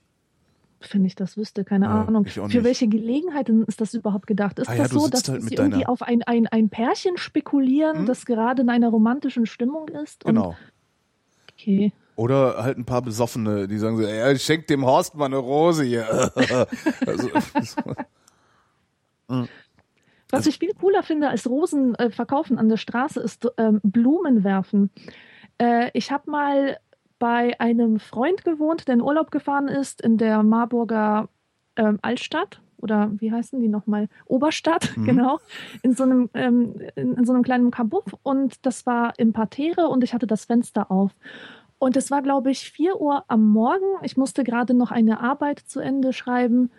[0.92, 2.26] wenn ich das wüsste, keine Ja, Ahnung.
[2.26, 2.64] Für nicht.
[2.64, 4.58] welche Gelegenheiten ist das überhaupt gedacht?
[4.58, 6.48] Ist Ah ja, das du so, dass halt sie mit irgendwie deiner- auf ein, ein,
[6.48, 8.06] ein Pärchen spekulieren, Hm?
[8.08, 10.26] das gerade in einer romantischen Stimmung ist?
[10.26, 10.56] Und, Genau.
[11.54, 11.94] Okay.
[12.22, 15.38] Oder halt ein paar Besoffene, die sagen so, ja, ich schenk dem Horst mal eine
[15.38, 16.06] Rose hier.
[17.08, 17.30] also,
[20.30, 24.44] Was ich viel cooler finde als Rosen äh, verkaufen an der Straße, ist ähm, Blumen
[24.44, 24.92] werfen.
[25.58, 26.78] Äh, ich habe mal
[27.18, 31.28] bei einem Freund gewohnt, der in Urlaub gefahren ist in der Marburger
[31.76, 34.10] ähm, Altstadt oder wie heißen die nochmal?
[34.26, 35.06] Oberstadt, Mhm.
[35.06, 35.40] genau,
[35.82, 39.88] in so einem ähm, in, in so einem kleinen Kabuff und das war im Parterre
[39.88, 41.16] und ich hatte das Fenster auf.
[41.84, 43.86] Und es war, glaube ich, 4 Uhr am Morgen.
[44.04, 46.70] Ich musste gerade noch eine Arbeit zu Ende schreiben,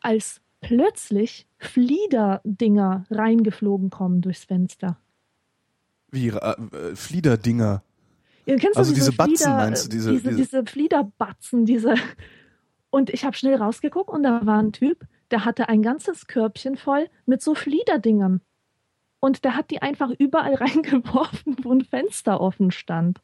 [0.00, 4.98] als plötzlich Fliederdinger reingeflogen kommen durchs Fenster.
[6.10, 7.82] wie äh, äh, Fliederdinger.
[8.46, 11.64] Ihr kennst Also du diese, diese Batzen, Flieder, meinst du, diese- diese, diese- diese Fliederbatzen,
[11.64, 11.94] diese.
[12.90, 16.76] Und ich habe schnell rausgeguckt und da war ein Typ, der hatte ein ganzes Körbchen
[16.76, 18.40] voll mit so Fliederdingern.
[19.18, 23.18] Und der hat die einfach überall reingeworfen, wo ein Fenster offen stand.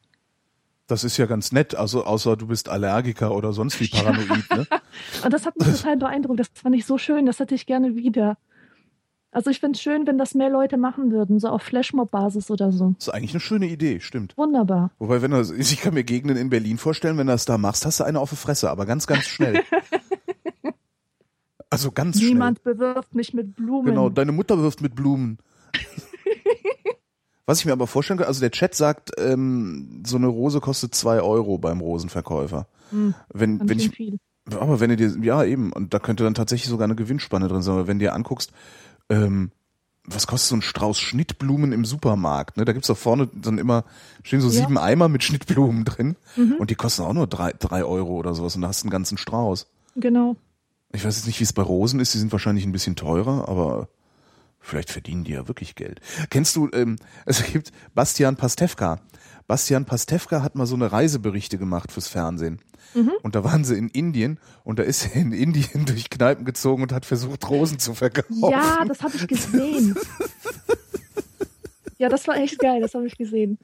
[0.93, 4.67] Das ist ja ganz nett, also außer du bist Allergiker oder sonst wie paranoid, ne?
[5.23, 6.39] Und das hat mich total beeindruckt.
[6.39, 7.25] Das fand ich so schön.
[7.25, 8.37] Das hätte ich gerne wieder.
[9.31, 12.71] Also ich finde es schön, wenn das mehr Leute machen würden, so auf Flashmob-Basis oder
[12.71, 12.93] so.
[12.99, 14.37] Das ist eigentlich eine schöne Idee, stimmt.
[14.37, 14.91] Wunderbar.
[14.99, 17.87] Wobei, wenn du, ich kann mir Gegenden in Berlin vorstellen, wenn du das da machst,
[17.87, 19.63] hast du eine auf die Fresse, aber ganz, ganz schnell.
[21.71, 23.85] Also ganz Niemand bewirft mich mit Blumen.
[23.85, 23.95] schnell.
[23.95, 25.39] Genau, deine Mutter wirft mit Blumen.
[27.45, 30.95] Was ich mir aber vorstellen kann, also der Chat sagt, ähm, so eine Rose kostet
[30.95, 32.67] zwei Euro beim Rosenverkäufer.
[32.91, 34.17] Hm, Wenn, wenn ich viel.
[34.49, 37.61] aber wenn du dir, ja eben, und da könnte dann tatsächlich sogar eine Gewinnspanne drin
[37.61, 38.51] sein, aber wenn du dir anguckst,
[39.09, 39.51] ähm,
[40.05, 42.57] was kostet so ein Strauß Schnittblumen im Supermarkt?
[42.57, 42.65] Ne?
[42.65, 43.83] Da gibt's doch vorne dann immer,
[44.23, 44.53] stehen so Ja.
[44.53, 46.55] sieben Eimer mit Schnittblumen drin Mhm.
[46.59, 48.91] und die kosten auch nur drei, drei Euro oder sowas und da hast du einen
[48.91, 49.67] ganzen Strauß.
[49.95, 50.35] Genau.
[50.93, 53.47] Ich weiß jetzt nicht, wie es bei Rosen ist, die sind wahrscheinlich ein bisschen teurer,
[53.49, 53.87] aber
[54.63, 55.99] vielleicht verdienen die ja wirklich Geld.
[56.29, 58.99] Kennst du, ähm, es gibt Bastian Pastewka.
[59.47, 62.59] Bastian Pastewka hat mal so eine Reiseberichte gemacht fürs Fernsehen.
[62.93, 63.11] Mhm.
[63.21, 66.83] Und da waren sie in Indien und da ist er in Indien durch Kneipen gezogen
[66.83, 68.49] und hat versucht, Rosen zu verkaufen.
[68.49, 69.95] Ja, das habe ich gesehen.
[71.97, 73.59] ja, das war echt geil, das habe ich gesehen.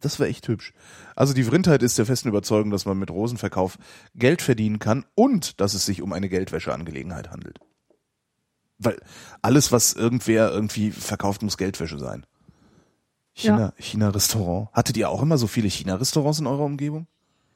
[0.00, 0.72] Das war echt hübsch.
[1.14, 3.78] Also die Vrindheit ist der festen Überzeugung, dass man mit Rosenverkauf
[4.14, 7.60] Geld verdienen kann und dass es sich um eine Geldwäscheangelegenheit handelt.
[8.84, 9.00] Weil
[9.42, 12.24] alles, was irgendwer irgendwie verkauft, muss Geldwäsche sein.
[13.34, 14.68] China, China-Restaurant.
[14.72, 17.06] Hattet ihr auch immer so viele China-Restaurants in eurer Umgebung?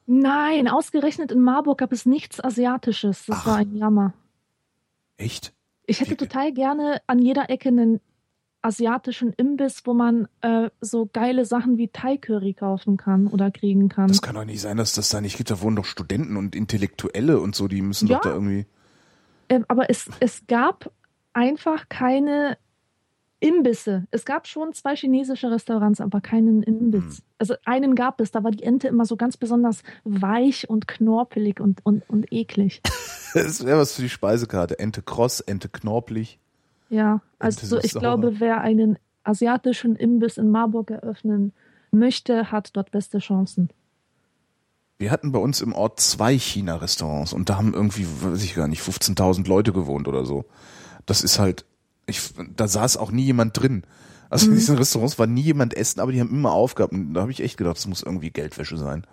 [0.07, 3.25] Nein, ausgerechnet in Marburg gab es nichts Asiatisches.
[3.27, 3.45] Das Ach.
[3.47, 4.13] war ein Jammer.
[5.17, 5.53] Echt?
[5.85, 7.99] Ich hätte Wie- total gerne an jeder Ecke einen
[8.61, 14.07] asiatischen Imbiss, wo man äh, so geile Sachen wie Thai-Curry kaufen kann oder kriegen kann.
[14.07, 15.51] Das kann doch nicht sein, dass das da nicht gibt.
[15.51, 18.15] Da wohnen doch Studenten und Intellektuelle und so, die müssen Ja.
[18.15, 18.65] doch da irgendwie.
[19.49, 20.91] Ähm, aber es, es gab
[21.37, 22.57] einfach keine
[23.39, 24.07] Imbisse.
[24.09, 27.17] Es gab schon zwei chinesische Restaurants, aber keinen Imbiss.
[27.17, 27.23] Hm.
[27.37, 31.59] Also einen gab es, da war die Ente immer so ganz besonders weich und knorpelig
[31.59, 32.81] und, und, und eklig.
[33.33, 34.79] Das wäre was für die Speisekarte.
[34.79, 36.39] Ente kross, Ente knorpelig.
[36.89, 41.51] Ja, also Ente so, ich glaube, wer einen asiatischen Imbiss in Marburg eröffnen
[41.91, 43.69] möchte, hat dort beste Chancen.
[44.97, 48.69] Wir hatten bei uns im Ort zwei China-Restaurants und da haben irgendwie, weiß ich gar
[48.69, 50.45] nicht, 15.000 Leute gewohnt oder so.
[51.07, 51.65] Das ist halt,
[52.05, 52.21] ich,
[52.55, 53.83] da saß auch nie jemand drin.
[54.29, 54.55] Also in Mhm.
[54.57, 56.93] diesen Restaurants war nie jemand essen, aber die haben immer aufgehabt.
[56.93, 59.07] Und da habe ich echt gedacht, das muss irgendwie Geldwäsche sein.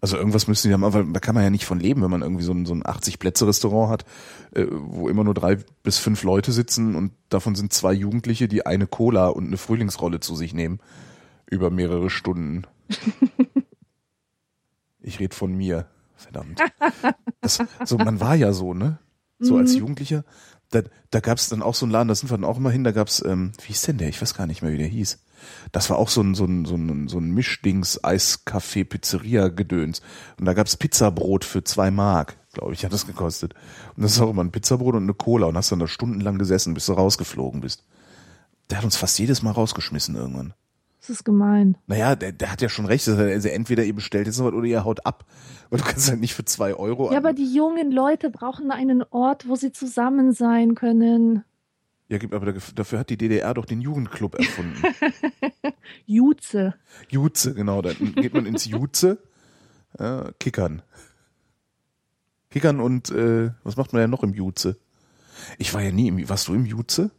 [0.00, 2.22] Also irgendwas müssen die haben, weil da kann man ja nicht von leben, wenn man
[2.22, 4.04] irgendwie so ein, so ein 80-Plätze-Restaurant hat,
[4.52, 8.66] äh, wo immer nur drei bis fünf Leute sitzen und davon sind zwei Jugendliche, die
[8.66, 10.80] eine Cola und eine Frühlingsrolle zu sich nehmen.
[11.50, 12.62] Über mehrere Stunden.
[15.00, 15.86] Ich rede von mir.
[16.14, 16.60] Verdammt.
[17.40, 18.98] Das, so, man war ja so, ne?
[19.40, 19.78] So als Mhm.
[19.78, 20.24] Jugendlicher.
[20.72, 22.70] Da, da gab es dann auch so einen Laden, da sind wir dann auch immer
[22.70, 24.08] hin, da gab's, ähm, wie hieß denn der?
[24.08, 25.18] Ich weiß gar nicht mehr, wie der hieß.
[25.70, 30.00] Das war auch so ein, so ein, so ein, so ein Mischdings, Eiskaffee, Pizzeria, Gedöns.
[30.38, 33.54] Und da gab's Pizzabrot für zwei Mark, glaube ich, hat das gekostet.
[33.96, 36.38] Und das ist auch immer ein Pizzabrot und eine Cola und hast dann da stundenlang
[36.38, 37.84] gesessen, bis du rausgeflogen bist.
[38.70, 40.54] Der hat uns fast jedes Mal rausgeschmissen irgendwann.
[41.02, 41.76] Das ist gemein.
[41.88, 43.08] Naja, der, der hat ja schon recht.
[43.08, 45.24] Also entweder ihr bestellt jetzt noch was oder ihr haut ab.
[45.72, 47.10] Weil du kannst halt nicht für zwei Euro.
[47.10, 51.44] Ja, aber die jungen Leute brauchen einen Ort, wo sie zusammen sein können.
[52.08, 54.76] ja, gibt- aber dafür- hat die DDR doch den Jugendclub erfunden.
[56.06, 56.74] Jutze.
[57.08, 57.80] Jutze, genau.
[57.80, 59.18] Dann geht man ins Jutze.
[59.98, 60.82] Ja, Kickern.
[62.50, 64.76] Kickern und äh, was macht man ja noch im Jutze?
[65.58, 66.28] Ich war ja nie im.
[66.28, 67.10] Warst du im Jutze?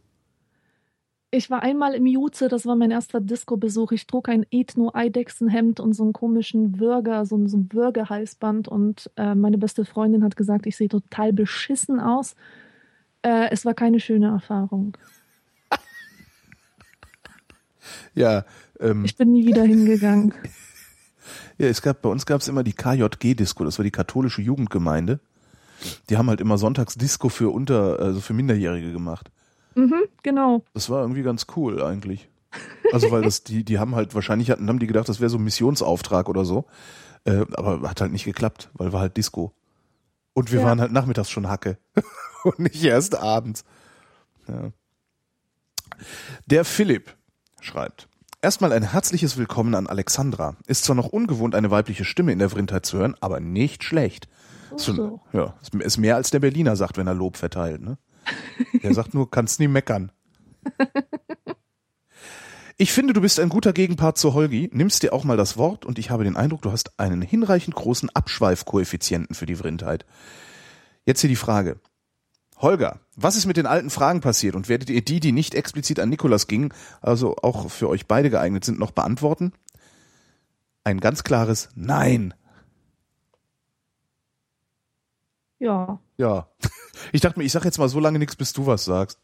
[1.35, 3.91] Ich war einmal im Juze, das war mein erster Disco-Besuch.
[3.93, 8.67] Ich trug ein Ethno-Eidechsenhemd und so einen komischen Würger, so ein, so ein Würger-Halsband.
[8.67, 12.35] Und äh, meine beste Freundin hat gesagt, ich sehe total beschissen aus.
[13.23, 14.95] Äh, es war keine schöne Erfahrung.
[18.15, 18.45] Ja,
[18.79, 20.35] ähm, Ich bin nie wieder hingegangen.
[21.57, 25.19] ja, es gab, bei uns gab es immer die KJG-Disco, das war die katholische Jugendgemeinde.
[26.09, 29.31] Die haben halt immer sonntags Disco für unter, also für Minderjährige gemacht.
[29.75, 30.63] Mhm, genau.
[30.73, 32.29] Das war irgendwie ganz cool eigentlich.
[32.91, 35.37] Also weil das, die, die haben halt, wahrscheinlich hatten, haben die gedacht, das wäre so
[35.37, 36.65] ein Missionsauftrag oder so.
[37.25, 39.53] Äh, aber hat halt nicht geklappt, weil war halt Disco.
[40.33, 40.65] Und wir Ja.
[40.67, 41.77] waren halt nachmittags schon Hacke.
[42.43, 43.63] Und nicht erst abends.
[44.47, 44.71] Ja.
[46.47, 47.15] Der Philipp
[47.61, 48.07] schreibt.
[48.41, 50.57] Erstmal ein herzliches Willkommen an Alexandra.
[50.67, 54.27] Ist zwar noch ungewohnt, eine weibliche Stimme in der Vrindheit zu hören, aber nicht schlecht.
[54.75, 55.21] Ist so.
[55.31, 57.81] Ja, ist mehr als der Berliner sagt, wenn er Lob verteilt.
[57.81, 57.97] Ne?
[58.81, 60.11] Der sagt nur, kannst nie meckern.
[62.77, 65.85] Ich finde, du bist ein guter Gegenpart zu Holgi, nimmst dir auch mal das Wort
[65.85, 70.05] und ich habe den Eindruck, du hast einen hinreichend großen Abschweifkoeffizienten für die Vrindheit.
[71.05, 71.79] Jetzt hier die Frage.
[72.57, 75.99] Holger, was ist mit den alten Fragen passiert und werdet ihr die, die nicht explizit
[75.99, 79.53] an Nikolas gingen, also auch für euch beide geeignet sind, noch beantworten?
[80.83, 82.33] Ein ganz klares Nein.
[85.59, 85.99] Ja.
[86.17, 86.47] Ja.
[87.11, 89.19] Ich dachte mir, ich sag jetzt mal so lange nichts, bis du was sagst.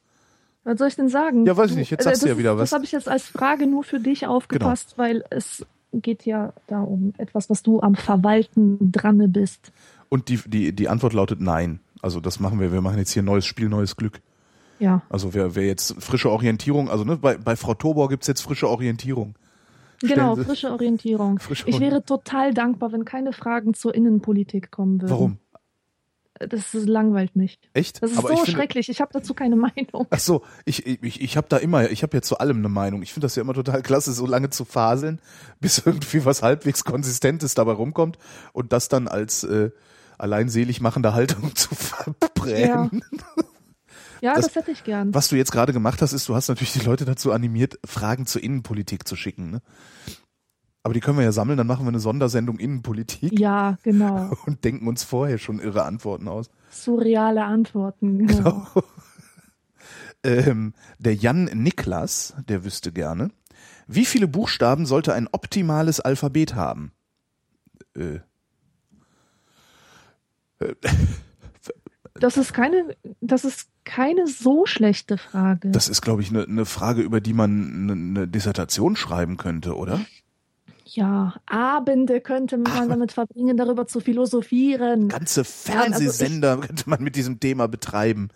[0.63, 1.45] Was soll ich denn sagen?
[1.45, 1.89] Ja, weiß ich nicht.
[1.89, 2.57] Jetzt sagst du das ja wieder ist, was.
[2.57, 2.63] Genau.
[2.63, 6.81] Das habe ich jetzt als Frage nur für dich aufgepasst, weil es geht ja da
[6.81, 9.71] um etwas, was du am Verwalten dran bist.
[10.09, 11.79] Und die, die, die Antwort lautet Nein.
[12.01, 12.71] Also das machen wir.
[12.71, 14.21] Wir machen jetzt hier neues Spiel, neues Glück.
[14.79, 18.41] Ja, Also wer, wer jetzt frische Orientierung, also ne, bei, bei Frau Tobor gibt's jetzt
[18.41, 19.35] frische Orientierung.
[19.99, 21.39] genau, frische Orientierung.
[21.39, 25.11] Frische ich wäre total dankbar, wenn keine Fragen zur Innenpolitik kommen würden.
[25.11, 25.37] Warum?
[26.39, 27.59] Das ist, langweilt mich.
[27.73, 28.01] Echt?
[28.01, 28.87] Das ist Aber so ich finde, schrecklich.
[28.89, 30.07] Ich habe dazu keine Meinung.
[30.09, 33.01] Ach so, ich, ich, ich habe da immer, ich habe ja zu allem eine Meinung.
[33.01, 35.19] Ich finde das ja immer total klasse, so lange zu faseln,
[35.59, 38.17] bis irgendwie was halbwegs Konsistentes dabei rumkommt
[38.53, 39.71] und das dann als äh,
[40.17, 43.03] alleinselig machende Haltung zu verbrennen.
[44.21, 45.13] Ja, Das- das, hätte ich gern.
[45.13, 48.25] Was du jetzt gerade gemacht hast, ist, du hast natürlich die Leute dazu animiert, Fragen
[48.25, 49.49] zur Innenpolitik zu schicken.
[49.51, 49.61] Ne?
[50.83, 54.31] Aber die können wir ja sammeln, dann machen wir eine Sondersendung Innenpolitik Ja, genau.
[54.45, 56.49] und denken uns vorher schon irre Antworten aus.
[56.69, 58.27] Surreale Antworten.
[58.27, 58.65] Genau.
[60.21, 63.31] Ähm, der Jan Niklas, der wüsste gerne,
[63.87, 66.91] wie viele Buchstaben sollte ein optimales Alphabet haben?
[67.95, 68.19] Äh,
[72.15, 75.71] Das ist keine, das ist keine so schlechte Frage.
[75.71, 79.77] das ist, glaube ich, eine ne Frage, über die man eine ne Dissertation schreiben könnte,
[79.77, 80.01] oder?
[80.95, 85.07] Ja, Abende könnte man damit verbringen, darüber zu philosophieren.
[85.09, 88.29] Ganze also ich- Fernsehsender könnte man mit diesem Thema betreiben.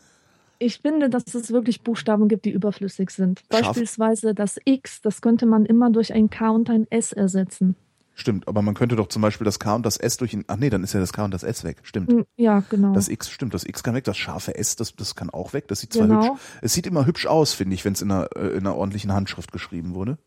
[0.59, 3.39] Ich finde, dass es wirklich Buchstaben gibt, die überflüssig sind.
[3.51, 3.67] Scharf.
[3.67, 7.75] Beispielsweise das X, das könnte man immer durch ein K und ein S ersetzen.
[8.15, 10.55] Stimmt, aber man könnte doch zum Beispiel das K und das S durch ein, ach
[10.57, 11.77] nee, dann ist ja das K und das S weg.
[11.81, 12.11] Stimmt.
[12.11, 12.93] Hm, Ja, genau.
[12.93, 15.67] Das X stimmt, das X kann weg, das scharfe S, das, das kann auch weg.
[15.67, 16.23] Das sieht zwar Genau.
[16.33, 18.75] hübsch, es sieht immer hübsch aus, finde ich, wenn es in einer, äh, in einer
[18.75, 20.17] ordentlichen Handschrift geschrieben wurde.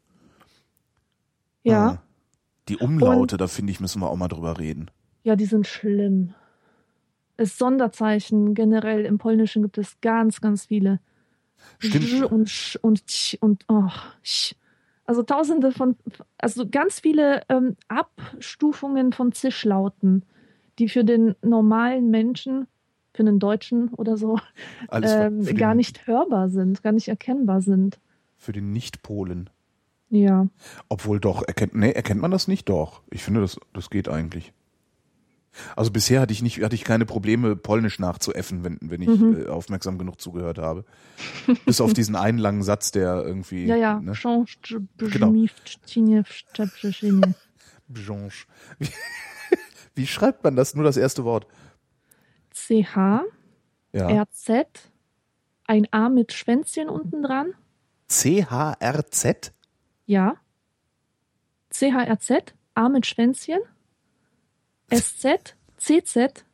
[1.63, 2.03] ja, Ah.
[2.69, 4.91] Die Umlaute, da finde ich, müssen wir auch mal drüber reden.
[5.23, 6.35] ja, die sind schlimm.
[7.37, 11.01] Es Sonderzeichen generell im Polnischen gibt es ganz, ganz viele.
[11.79, 12.31] Stimmt.
[12.31, 13.03] Und sch und
[13.41, 13.89] und oh,
[14.23, 14.55] sch.
[15.05, 15.97] Also tausende von,
[16.39, 20.25] also ganz viele ähm, Abstufungen von Zischlauten,
[20.79, 22.67] die für den normalen Menschen,
[23.15, 24.39] für einen Deutschen oder so,
[24.91, 28.01] ähm, gar nicht hörbar sind, gar nicht erkennbar sind.
[28.37, 29.49] Für den Nicht-Polen.
[30.11, 30.49] Ja.
[30.89, 32.69] Obwohl doch, erkennt, nee, erkennt man das nicht?
[32.69, 33.03] Doch.
[33.11, 34.53] Ich finde, das, das geht eigentlich.
[35.75, 39.47] Also bisher hatte ich nicht, hatte ich keine Probleme, Polnisch nachzuäffen, wenn, wenn ich Mhm.
[39.47, 40.85] äh, aufmerksam genug zugehört habe.
[41.65, 43.65] Bis auf diesen einen langen Satz, der irgendwie.
[43.65, 44.01] Ja, ja.
[44.01, 44.15] Ne?
[44.99, 45.31] Genau.
[49.95, 50.75] wie schreibt man das?
[50.75, 51.47] Nur das erste Wort.
[52.53, 53.23] CH,
[53.93, 54.23] Ja.
[54.23, 54.67] RZ,
[55.67, 57.55] ein A mit Schwänzchen unten dran.
[58.09, 59.53] C-H-R-Z?
[60.07, 60.37] Ja.
[61.71, 63.59] CHRZ, A mit Schwänzchen.
[64.93, 66.45] SZ, CZ.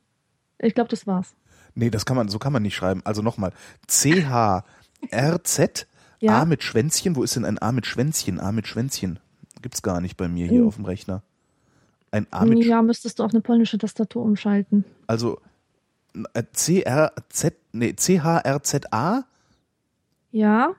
[0.58, 1.34] Ich glaube, das war's.
[1.74, 3.02] Nee, das kann man, so kann man nicht schreiben.
[3.04, 3.52] Also nochmal.
[3.86, 5.86] C-H-R-Z,
[6.20, 6.42] Ja.
[6.42, 7.16] A mit Schwänzchen.
[7.16, 8.38] Wo ist denn ein A mit Schwänzchen?
[8.38, 9.18] A mit Schwänzchen.
[9.60, 10.68] Gibt's gar nicht bei mir hier Oh.
[10.68, 11.22] auf dem Rechner.
[12.12, 14.84] Ein A mit, ja, müsstest du auf eine polnische Tastatur umschalten.
[15.06, 15.40] also
[16.34, 19.24] äh, C-R-Z, nee, C-H-R-Z-A,
[20.30, 20.74] Ja.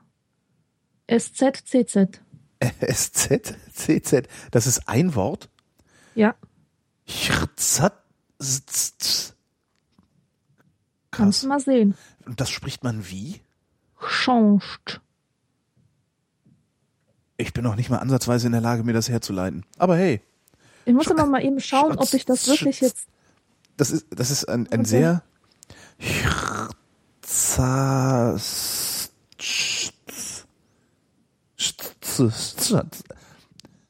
[1.10, 2.20] SZ, CZ.
[2.80, 4.28] S-Z, C-Z.
[4.50, 5.48] Das ist ein Wort.
[6.14, 6.34] Ja,
[7.56, 7.92] z-
[8.30, 9.34] kannst
[11.10, 11.40] Krass.
[11.42, 11.94] du mal sehen.
[12.26, 13.40] Und das spricht man wie?
[14.00, 15.00] Changed.
[17.36, 19.64] Ich bin noch nicht mal ansatzweise in der Lage, mir das herzuleiten.
[19.78, 20.20] Aber hey.
[20.84, 23.06] Ich muss aber mal eben schauen, ob ich das wirklich jetzt.
[23.76, 25.22] Das ist, das ist ein, ein sehr.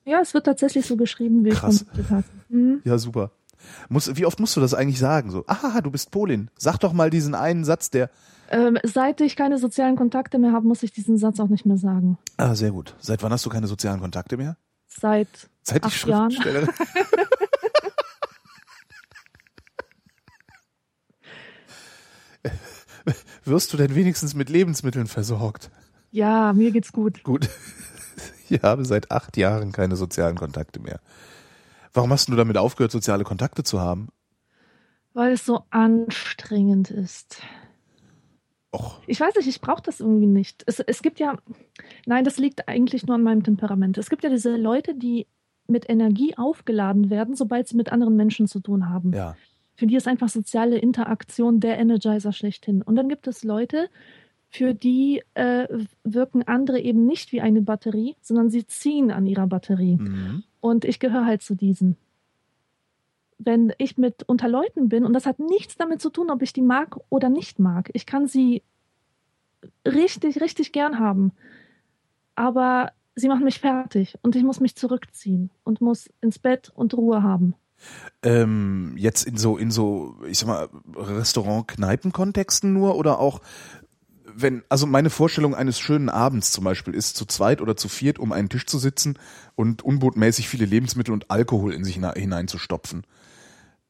[0.04, 1.82] Ja, es wird tatsächlich so geschrieben, wie Krass.
[1.82, 2.82] ich vermutet hm?
[2.84, 3.32] Ja, super.
[3.88, 5.30] Muss, wie oft musst du das eigentlich sagen?
[5.30, 6.50] So, ah, du bist Polin.
[6.58, 8.10] Sag doch mal diesen einen Satz, der.
[8.50, 11.78] Ähm, seit ich keine sozialen Kontakte mehr habe, muss ich diesen Satz auch nicht mehr
[11.78, 12.18] sagen.
[12.36, 12.94] Ah, sehr gut.
[13.00, 14.58] Seit wann hast du keine sozialen Kontakte mehr?
[14.86, 15.28] Seit,
[15.62, 15.96] Seit ich.
[15.96, 16.68] Schriftstellerin.
[23.44, 25.70] Wirst du denn wenigstens mit Lebensmitteln versorgt?
[26.10, 27.22] Ja, mir geht's gut.
[27.24, 27.48] Gut.
[28.50, 31.00] Ich habe seit acht Jahren keine sozialen Kontakte mehr.
[31.92, 34.08] Warum hast du damit aufgehört, soziale Kontakte zu haben?
[35.12, 37.40] Weil es so anstrengend ist.
[38.74, 40.64] Och, Ich weiß nicht, ich brauche das irgendwie nicht.
[40.66, 41.36] Es, es gibt ja,
[42.06, 43.96] nein, das liegt eigentlich nur an meinem Temperament.
[43.96, 45.28] Es gibt ja diese Leute, die
[45.68, 49.12] mit Energie aufgeladen werden, sobald sie mit anderen Menschen zu tun haben.
[49.12, 49.36] ja.
[49.76, 52.80] Für die ist einfach soziale Interaktion der Energizer schlechthin.
[52.80, 53.90] Und dann gibt es Leute,
[54.54, 55.66] für die äh,
[56.04, 59.96] wirken andere eben nicht wie eine Batterie, sondern sie ziehen an ihrer Batterie.
[59.96, 60.44] Mhm.
[60.60, 61.96] Und ich gehöre halt zu diesen.
[63.38, 66.52] Wenn ich mit unter Leuten bin, und das hat nichts damit zu tun, ob ich
[66.52, 67.90] die mag oder nicht mag.
[67.94, 68.62] Ich kann sie
[69.84, 71.32] richtig, richtig gern haben.
[72.36, 76.94] Aber sie machen mich fertig und ich muss mich zurückziehen und muss ins Bett und
[76.94, 77.56] Ruhe haben.
[78.22, 83.40] Ähm, jetzt in so, in so, ich sag mal, Restaurant-Kneipen-Kontexten nur oder auch,
[84.36, 88.18] wenn, also meine Vorstellung eines schönen Abends zum Beispiel ist, zu zweit oder zu viert
[88.18, 89.18] um einen Tisch zu sitzen
[89.54, 93.06] und unbotmäßig viele Lebensmittel und Alkohol in sich hineinzustopfen.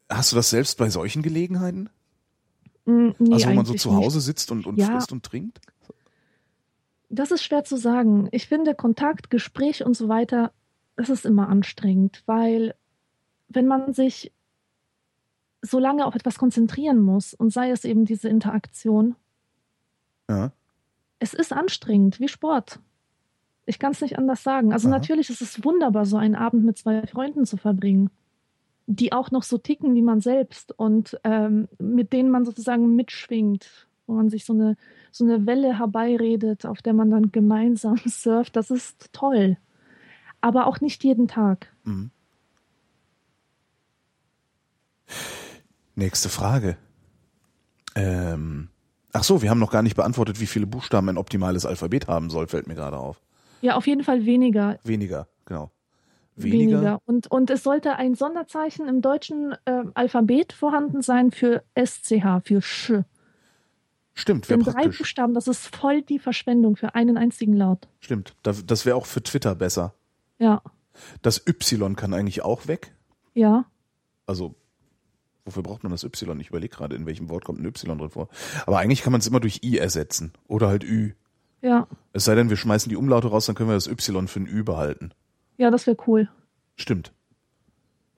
[0.09, 1.89] Hast du das selbst bei solchen Gelegenheiten?
[2.85, 3.99] Mm, Nee, also wo man so zu nicht.
[3.99, 4.91] Hause sitzt und, und Ja.
[4.91, 5.61] frisst und trinkt?
[7.09, 8.29] Das ist schwer zu sagen.
[8.33, 10.53] Ich finde Kontakt, Gespräch und so weiter,
[10.97, 12.75] das ist immer anstrengend, weil
[13.49, 14.33] wenn man sich
[15.63, 19.17] so lange auf etwas konzentrieren muss und sei es eben diese Interaktion,
[20.29, 20.53] Ja.
[21.19, 22.81] es ist anstrengend, wie Sport.
[23.67, 24.73] Ich kann es nicht anders sagen.
[24.73, 24.97] Also Aha.
[24.97, 28.11] natürlich ist es wunderbar, so einen Abend mit zwei Freunden zu verbringen,
[28.87, 33.89] die auch noch so ticken wie man selbst und ähm, mit denen man sozusagen mitschwingt,
[34.07, 34.77] wo man sich so eine,
[35.11, 38.57] so eine Welle herbeiredet, auf der man dann gemeinsam surft.
[38.57, 39.57] Das ist toll.
[40.43, 41.73] Aber auch nicht jeden Tag.
[41.85, 42.11] Mhm.
[45.95, 46.77] Nächste Frage.
[47.95, 48.69] Ähm,
[49.15, 52.29] ach so, wir haben noch gar nicht beantwortet, wie viele Buchstaben ein optimales Alphabet haben
[52.29, 53.23] soll, fällt mir gerade auf.
[53.63, 54.79] Ja, auf jeden Fall weniger.
[54.85, 55.71] Weniger, genau.
[56.37, 57.01] Weniger.
[57.07, 62.61] Und, und es sollte ein Sonderzeichen im deutschen äh, Alphabet vorhanden sein für SCH, für
[62.61, 62.93] Sch.
[64.15, 64.99] Stimmt, wäre Denn drei praktisch.
[64.99, 67.89] Buchstaben, das ist voll die Verschwendung für einen einzigen Laut.
[68.01, 69.95] Stimmt, Da- das wäre auch für Twitter besser.
[70.39, 70.61] Ja,
[71.23, 72.93] Das Y kann eigentlich auch weg.
[73.35, 73.65] ja.
[74.27, 74.55] Also,
[75.45, 76.39] wofür braucht man das Y?
[76.41, 78.29] Ich überlege gerade, in welchem Wort kommt ein Y drin vor.
[78.67, 80.33] Aber eigentlich kann man es immer durch I ersetzen.
[80.49, 81.13] Oder halt Ü.
[81.63, 84.41] Ja, Es sei denn, wir schmeißen die Umlaute raus, dann können wir das Y für
[84.41, 85.13] ein Ü behalten.
[85.57, 86.29] ja, das wäre cool.
[86.77, 87.13] Stimmt.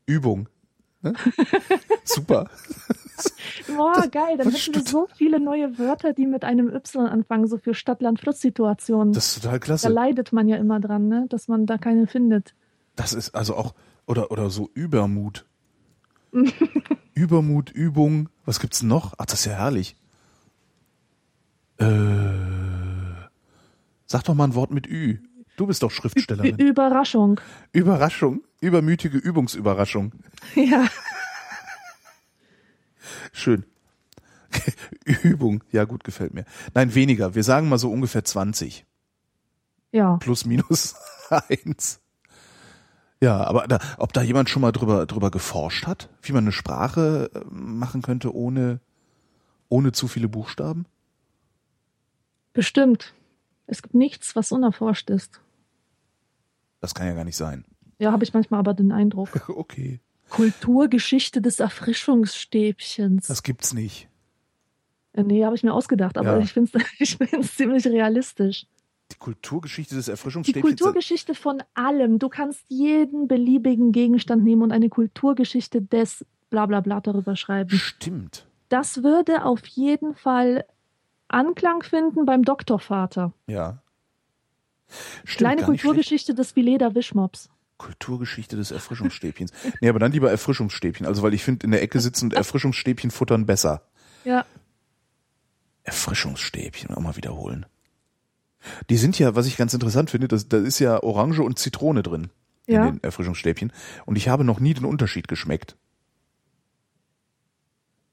[0.07, 0.49] Übung.
[1.03, 1.13] Ne?
[2.05, 2.49] Super.
[3.77, 7.59] Boah, geil, dann hätten wir so viele neue Wörter, die mit einem Y anfangen, so
[7.59, 9.13] für Stadt-Land-Fluss-Situationen.
[9.13, 9.89] Das ist total Da klasse.
[9.89, 11.27] leidet man ja immer dran, ne?
[11.29, 12.55] dass man da keine findet.
[12.95, 13.75] Das ist also auch,
[14.07, 15.47] oder, oder so Übermut.
[17.15, 18.29] Übermut, Übung.
[18.45, 19.15] Was gibt's noch?
[19.19, 19.97] Ach, das ist ja herrlich.
[21.79, 21.87] Äh,
[24.07, 25.19] sag doch mal ein Wort mit Ü.
[25.57, 26.59] Du bist doch Ü Schriftstellerin.
[26.59, 27.41] Überraschung.
[27.73, 28.43] Überraschung.
[28.61, 30.13] Übermütige Übungsüberraschung.
[30.55, 30.87] Ja,
[33.33, 33.65] Schön.
[35.23, 35.63] Übung.
[35.71, 36.45] Ja, gut, gefällt mir.
[36.75, 37.35] Nein, weniger.
[37.35, 38.85] Wir sagen mal so ungefähr 20.
[39.93, 40.17] ja.
[40.17, 40.95] Plus, minus
[41.31, 42.01] eins.
[43.23, 46.53] Ja, aber da, ob da jemand schon mal drüber, drüber geforscht hat, wie man eine
[46.53, 48.81] Sprache äh, machen könnte ohne,
[49.69, 50.87] ohne zu viele Buchstaben?
[52.53, 53.15] Bestimmt.
[53.67, 55.41] Es gibt nichts, was unerforscht ist.
[56.81, 57.65] Das kann ja gar nicht sein.
[57.99, 59.29] Ja, habe ich manchmal aber den Eindruck.
[59.49, 60.01] Okay.
[60.29, 63.29] Kulturgeschichte des Erfrischungsstäbchens.
[63.29, 64.09] Das gibt's nicht.
[65.13, 66.39] Äh, nee, habe ich mir ausgedacht, aber Ja.
[66.41, 68.67] ich finde es ich find's ziemlich realistisch.
[69.13, 70.63] Die Kulturgeschichte des Die Erfrischungsstäbchens.
[70.63, 72.19] Kulturgeschichte von allem.
[72.19, 77.71] Du kannst jeden beliebigen Gegenstand nehmen und eine Kulturgeschichte des Blablabla darüber schreiben.
[77.71, 78.47] Stimmt.
[78.69, 80.65] Das würde auf jeden Fall
[81.29, 83.33] Anklang finden beim Doktorvater.
[83.47, 83.83] Ja.
[84.89, 85.83] Stimmt, Kleine schlecht.
[85.83, 87.49] Kulturgeschichte des Vileda Wischmops.
[87.79, 89.53] Kulturgeschichte des Erfrischungsstäbchens.
[89.81, 91.07] nee, aber dann lieber Erfrischungsstäbchen.
[91.07, 93.83] Also, weil ich finde, in der Ecke sitzen und Erfrischungsstäbchen futtern besser.
[94.25, 94.47] Ja.
[95.83, 97.67] Erfrischungsstäbchen, auch mal wiederholen.
[98.91, 102.03] Die sind ja, was ich ganz interessant finde, das, da ist ja Orange und Zitrone
[102.03, 102.29] drin
[102.67, 102.85] Ja.
[102.87, 103.73] in den Erfrischungsstäbchen.
[104.07, 105.77] Und ich habe noch nie den Unterschied geschmeckt.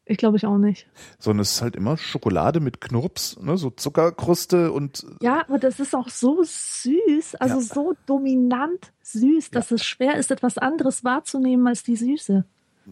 [0.06, 0.88] Ich glaube ich auch nicht.
[1.18, 5.80] Sondern es ist halt immer Schokolade mit Knurps, ne, so Zuckerkruste und Ja, aber das
[5.80, 7.62] ist auch so süß, also Ja.
[7.62, 12.44] so dominant süß, dass es schwer ist, etwas anderes wahrzunehmen als die Süße.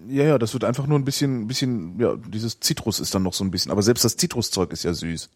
[0.07, 3.33] ja, ja, das wird einfach nur ein bisschen, bisschen, ja, dieses Zitrus ist dann noch
[3.33, 5.29] so ein bisschen, aber selbst das Zitruszeug ist ja süß.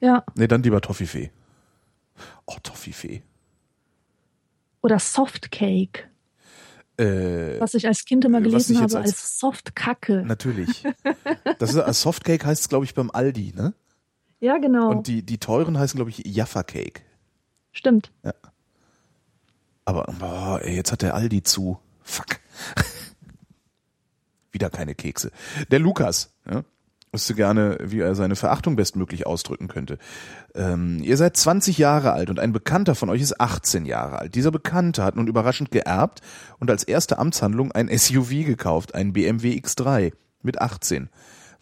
[0.00, 0.24] Ja.
[0.34, 1.30] Nee, dann lieber Toffifee.
[2.46, 3.22] Oh, Toffifee.
[4.82, 6.10] Oder Softcake,
[6.98, 10.22] Äh, was ich als Kind immer was gelesen habe als- als Softkacke.
[10.26, 10.84] natürlich.
[11.58, 13.74] Das ist, als Softcake heißt es, glaube ich, beim Aldi, ne?
[14.40, 14.90] Ja, genau.
[14.90, 17.00] Und die, die teuren heißen, glaube ich, Jaffa Cake.
[17.72, 18.12] Stimmt.
[19.86, 21.78] Aber boah, ey, jetzt hat der Aldi zu.
[22.02, 22.38] Fuck.
[24.52, 25.30] Wieder keine Kekse.
[25.70, 26.62] Der Lukas, ja,
[27.14, 29.98] wüsste gerne, wie er seine Verachtung bestmöglich ausdrücken könnte.
[30.54, 34.34] Ähm, ihr seid 20 Jahre alt und ein Bekannter von euch ist 18 Jahre alt.
[34.34, 36.20] Dieser Bekannte hat nun überraschend geerbt
[36.58, 40.12] und als erste Amtshandlung ein SUV gekauft, ein BMW X3
[40.42, 41.08] mit 18.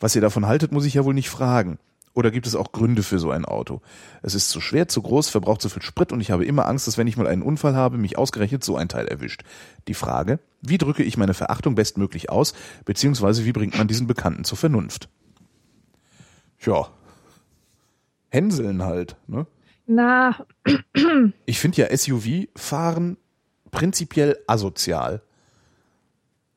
[0.00, 1.78] Was ihr davon haltet, muss ich ja wohl nicht fragen.
[2.14, 3.80] Oder gibt es auch Gründe für so ein Auto?
[4.20, 6.86] Es ist zu schwer, zu groß, verbraucht zu viel Sprit und ich habe immer Angst,
[6.86, 9.44] dass wenn ich mal einen Unfall habe, mich ausgerechnet so ein Teil erwischt.
[9.88, 12.52] Die Frage, wie drücke ich meine Verachtung bestmöglich aus,
[12.84, 15.08] beziehungsweise wie bringt man diesen Bekannten zur Vernunft?
[16.62, 16.88] Tja.
[18.30, 19.46] Hänseln halt, ne?
[19.86, 20.46] Na,
[21.44, 23.16] Ich finde ja SUV-Fahren
[23.70, 25.22] prinzipiell asozial.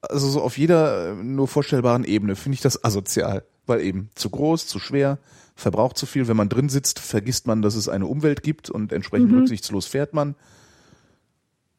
[0.01, 3.43] Also so auf jeder äh, nur vorstellbaren Ebene finde ich das asozial.
[3.65, 5.17] Weil eben zu groß, zu schwer,
[5.55, 6.27] verbraucht zu viel.
[6.27, 9.39] Wenn man drin sitzt, vergisst man, dass es eine Umwelt gibt und entsprechend Mhm.
[9.39, 10.35] rücksichtslos fährt man.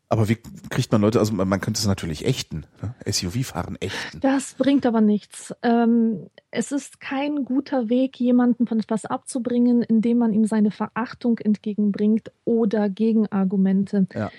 [0.08, 0.38] Aber wie
[0.70, 2.64] kriegt man Leute, also man, könnte es natürlich ächten.
[2.80, 2.94] Ne?
[3.12, 4.20] SUV-Fahren ächten.
[4.20, 5.52] das bringt aber nichts.
[5.62, 11.38] Ähm, es ist kein guter Weg, jemanden von etwas abzubringen, indem man ihm seine Verachtung
[11.38, 14.06] entgegenbringt oder Gegenargumente.
[14.14, 14.30] Ja.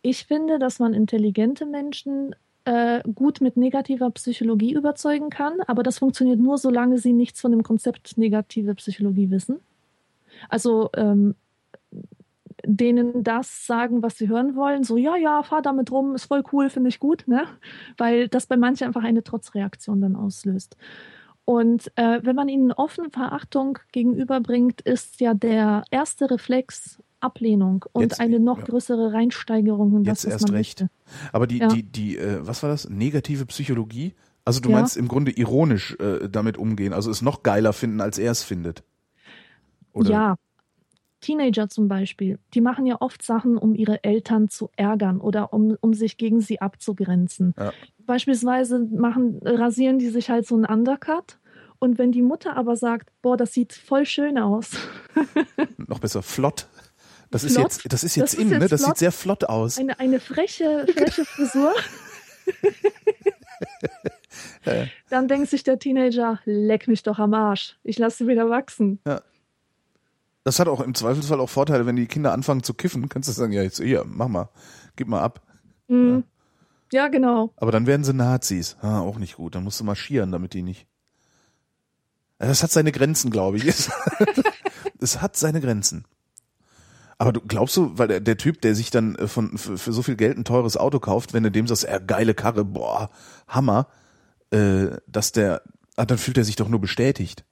[0.00, 5.98] Ich finde, dass man intelligente Menschen äh, gut mit negativer Psychologie überzeugen kann, aber das
[5.98, 9.60] funktioniert nur, solange sie nichts von dem Konzept negative Psychologie wissen.
[10.48, 11.34] Also ähm,
[12.64, 16.42] denen das sagen, was sie hören wollen, so ja, ja, fahr damit rum, ist voll
[16.52, 17.44] cool, finde ich gut, ne?
[17.96, 20.76] Weil das bei manchen einfach eine Trotzreaktion dann auslöst.
[21.44, 28.02] Und äh, wenn man ihnen offen Verachtung gegenüberbringt, ist ja der erste Reflex Ablehnung und
[28.02, 28.64] Jetzt- eine noch ja.
[28.64, 30.80] größere Reinsteigerung in Jetzt das, was erst recht.
[30.80, 30.88] möchte.
[31.32, 31.68] Aber die, Ja.
[31.68, 32.88] die, die, äh, was war das?
[32.88, 34.14] Negative Psychologie?
[34.44, 34.76] Also du Ja.
[34.78, 38.42] meinst im Grunde ironisch äh, damit umgehen, also es noch geiler finden, als er es
[38.42, 38.82] findet.
[39.92, 40.10] Oder?
[40.10, 40.36] Ja.
[41.20, 45.76] Teenager zum Beispiel, die machen ja oft Sachen, um ihre Eltern zu ärgern oder um,
[45.80, 47.54] um sich gegen sie abzugrenzen.
[47.58, 47.72] Ja.
[48.06, 51.38] Beispielsweise machen, rasieren die sich halt so einen Undercut.
[51.78, 54.70] Und wenn die Mutter aber sagt, boah, das sieht voll schön aus,
[55.88, 56.66] Noch besser, flott.
[57.30, 57.64] Das ist Flott?
[57.64, 58.58] jetzt, das ist jetzt Das ist in, ne?
[58.58, 58.98] jetzt Das sieht flott?
[58.98, 59.78] sehr flott aus.
[59.78, 61.72] eine, eine freche, freche Frisur,
[65.10, 67.76] dann denkt sich der Teenager, leck mich doch am Arsch.
[67.82, 69.00] Ich lasse sie wieder wachsen.
[70.44, 73.32] Das hat auch im Zweifelsfall auch Vorteile, wenn die Kinder anfangen zu kiffen, kannst du
[73.32, 74.48] sagen, ja, jetzt hier, mach mal,
[74.96, 75.42] gib mal ab.
[75.88, 76.24] Mhm.
[76.92, 77.52] Ja, genau.
[77.56, 78.76] Aber dann werden sie Nazis.
[78.80, 79.54] Ah, auch nicht gut.
[79.54, 80.86] Dann musst du marschieren, damit die nicht.
[82.40, 83.66] Ja, Das hat seine Grenzen, glaube ich.
[83.66, 83.90] Es,
[85.00, 86.04] es hat seine Grenzen.
[87.18, 89.92] Aber du glaubst du, weil der, der Typ, der sich dann äh, von für, für
[89.92, 93.10] so viel Geld ein teures Auto kauft, wenn du dem sagst, äh, geile Karre, boah,
[93.46, 93.88] Hammer,
[94.50, 95.62] äh, dass der,
[95.96, 97.44] ah, dann fühlt er sich doch nur bestätigt.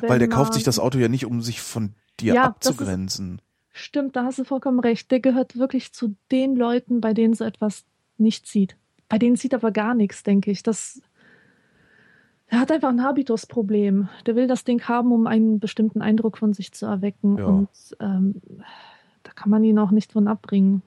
[0.00, 2.54] Weil der Wenn kauft man- sich das Auto ja nicht, um sich von dir Ja,
[2.58, 3.40] das ist- abzugrenzen.
[3.72, 5.10] Stimmt, da hast du vollkommen recht.
[5.10, 7.84] Der gehört wirklich zu den Leuten, bei denen so etwas
[8.18, 8.76] nicht zieht.
[9.08, 10.62] Bei denen zieht aber gar nichts, denke ich.
[10.62, 11.00] Das,
[12.48, 14.08] er hat einfach ein Habitusproblem.
[14.26, 17.38] Der will das Ding haben, um einen bestimmten Eindruck von sich zu erwecken.
[17.38, 17.44] Ja.
[17.46, 17.68] Und
[18.00, 18.40] ähm,
[19.22, 20.82] da kann man ihn auch nicht von abbringen.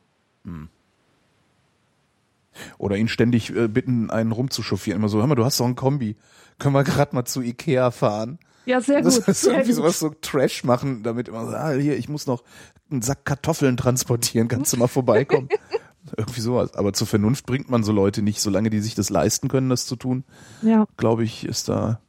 [2.77, 4.99] Oder ihn ständig äh, bitten, einen rumzuchauffieren.
[4.99, 6.15] Immer so, hör mal, du hast doch ein Kombi.
[6.59, 8.37] Können wir gerade mal zu Ikea fahren?
[8.65, 9.07] Ja, sehr gut.
[9.07, 9.75] Das ist irgendwie gut.
[9.75, 12.43] sowas so Trash machen, damit immer so, ah, hier, ich muss noch
[12.89, 15.49] einen Sack Kartoffeln transportieren, kannst du mal vorbeikommen?
[16.17, 16.73] irgendwie sowas.
[16.75, 19.85] Aber zur Vernunft bringt man so Leute nicht, solange die sich das leisten können, das
[19.85, 20.23] zu tun,
[20.61, 21.99] Ja, glaube ich, ist da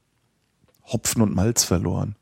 [0.84, 2.16] Hopfen und Malz verloren.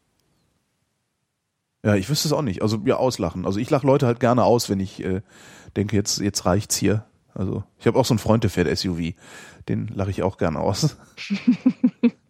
[1.84, 2.62] Ja, ich wüsste es auch nicht.
[2.62, 3.44] Also ja, auslachen.
[3.44, 5.22] Also ich lache Leute halt gerne aus, wenn ich äh,
[5.76, 7.04] denke, jetzt, jetzt reicht's hier.
[7.34, 9.14] Also ich habe auch so einen Freund, der fährt SUV.
[9.68, 10.96] Den lache ich auch gerne aus.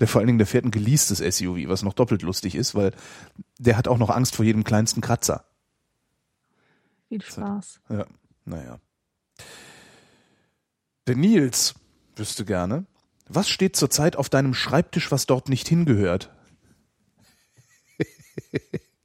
[0.00, 2.92] der vor allen Dingen, der fährt ein geleastes SUV, was noch doppelt lustig ist, weil
[3.58, 5.44] der hat auch noch Angst vor jedem kleinsten Kratzer.
[7.08, 7.80] viel Spaß.
[7.88, 8.06] Ja,
[8.44, 8.78] naja.
[11.06, 11.74] Der Nils
[12.16, 12.86] wüsste gerne,
[13.28, 16.30] was steht zurzeit auf deinem Schreibtisch, was dort nicht hingehört?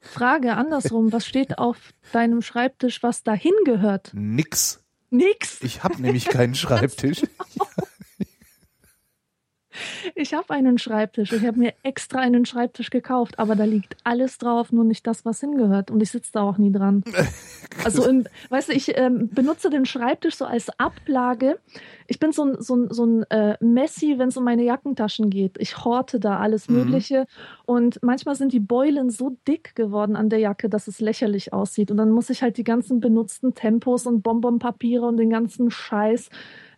[0.02, 1.12] Frage andersrum.
[1.12, 1.78] Was steht auf
[2.12, 4.12] deinem Schreibtisch, was dahin gehört?
[4.14, 4.84] Nix.
[5.10, 5.62] Nix.
[5.62, 7.24] Ich habe nämlich keinen Schreibtisch.
[10.16, 11.32] Ich habe einen Schreibtisch.
[11.34, 15.26] Ich habe mir extra einen Schreibtisch gekauft, aber da liegt alles drauf, nur nicht das,
[15.26, 15.92] was hingehört.
[15.92, 17.04] Und ich sitze da auch nie dran.
[17.84, 21.60] Also, in, weißt du, ich ähm, benutze den Schreibtisch so als Ablage.
[22.08, 25.30] Ich bin so ein, so ein, so ein äh, Messi, wenn es um meine Jackentaschen
[25.30, 25.58] geht.
[25.60, 26.76] Ich horte da alles Mhm.
[26.76, 27.28] Mögliche.
[27.66, 31.92] Und manchmal sind die Beulen so dick geworden an der Jacke, dass es lächerlich aussieht.
[31.92, 36.30] Und dann muss ich halt die ganzen benutzten Tempos und Bonbonpapiere und den ganzen Scheiß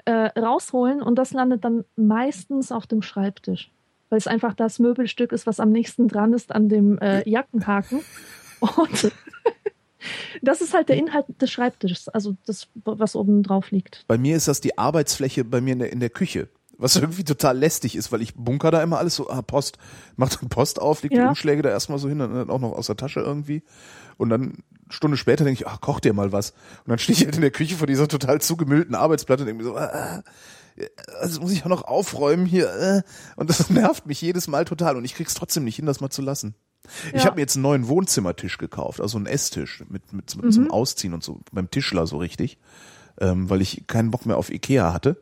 [0.09, 3.69] äh, rausholen und das landet dann meistens auf dem Schreibtisch,
[4.09, 8.01] weil es einfach das Möbelstück ist, was am nächsten dran ist an dem äh, Jackenhaken.
[8.59, 9.11] Und
[10.41, 14.03] das ist halt der Inhalt des Schreibtisches, also das, was oben drauf liegt.
[14.07, 16.49] Bei mir ist das die Arbeitsfläche bei mir in der, in der Küche.
[16.81, 19.77] Was irgendwie total lästig ist, weil ich bunker da immer alles so, ah, Post,
[20.15, 21.27] mach dann Post auf, leg die Ja.
[21.27, 23.63] Umschläge da erstmal so hin, dann auch noch aus der Tasche irgendwie.
[24.17, 24.53] Und dann eine
[24.89, 26.51] Stunde später denke ich, ach, koch dir mal was.
[26.51, 29.63] Und dann stehe ich halt in der Küche vor dieser total zugemüllten Arbeitsplatte und denke
[29.63, 30.23] mir so, ah,
[31.21, 32.73] das muss ich auch noch aufräumen hier.
[32.73, 33.01] Äh.
[33.35, 34.95] Und das nervt mich jedes Mal total.
[34.95, 36.55] Und ich krieg's trotzdem nicht hin, das mal zu lassen.
[37.13, 37.25] Ich Ja.
[37.25, 41.13] habe mir jetzt einen neuen Wohnzimmertisch gekauft, also einen Esstisch mit, mit, mit zum Ausziehen
[41.13, 42.57] und so, beim Tischler so richtig,
[43.19, 45.21] ähm, weil ich keinen Bock mehr auf Ikea hatte.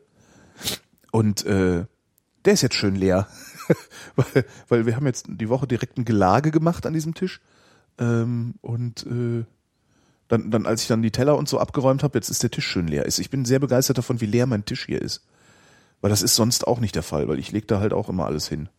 [1.18, 1.86] Und äh,
[2.46, 3.28] der ist jetzt schön leer,
[4.16, 7.42] weil, weil wir haben jetzt die Woche direkt ein Gelage gemacht an diesem Tisch.
[7.98, 9.44] Ähm, und äh,
[10.28, 12.68] dann, dann, als ich dann die Teller und so abgeräumt habe, jetzt ist der Tisch
[12.68, 13.08] schön leer.
[13.08, 15.26] Ich bin sehr begeistert davon, wie leer mein Tisch hier ist.
[16.02, 18.28] Weil das ist sonst auch nicht der Fall, weil ich lege da halt auch immer
[18.28, 18.70] alles hin.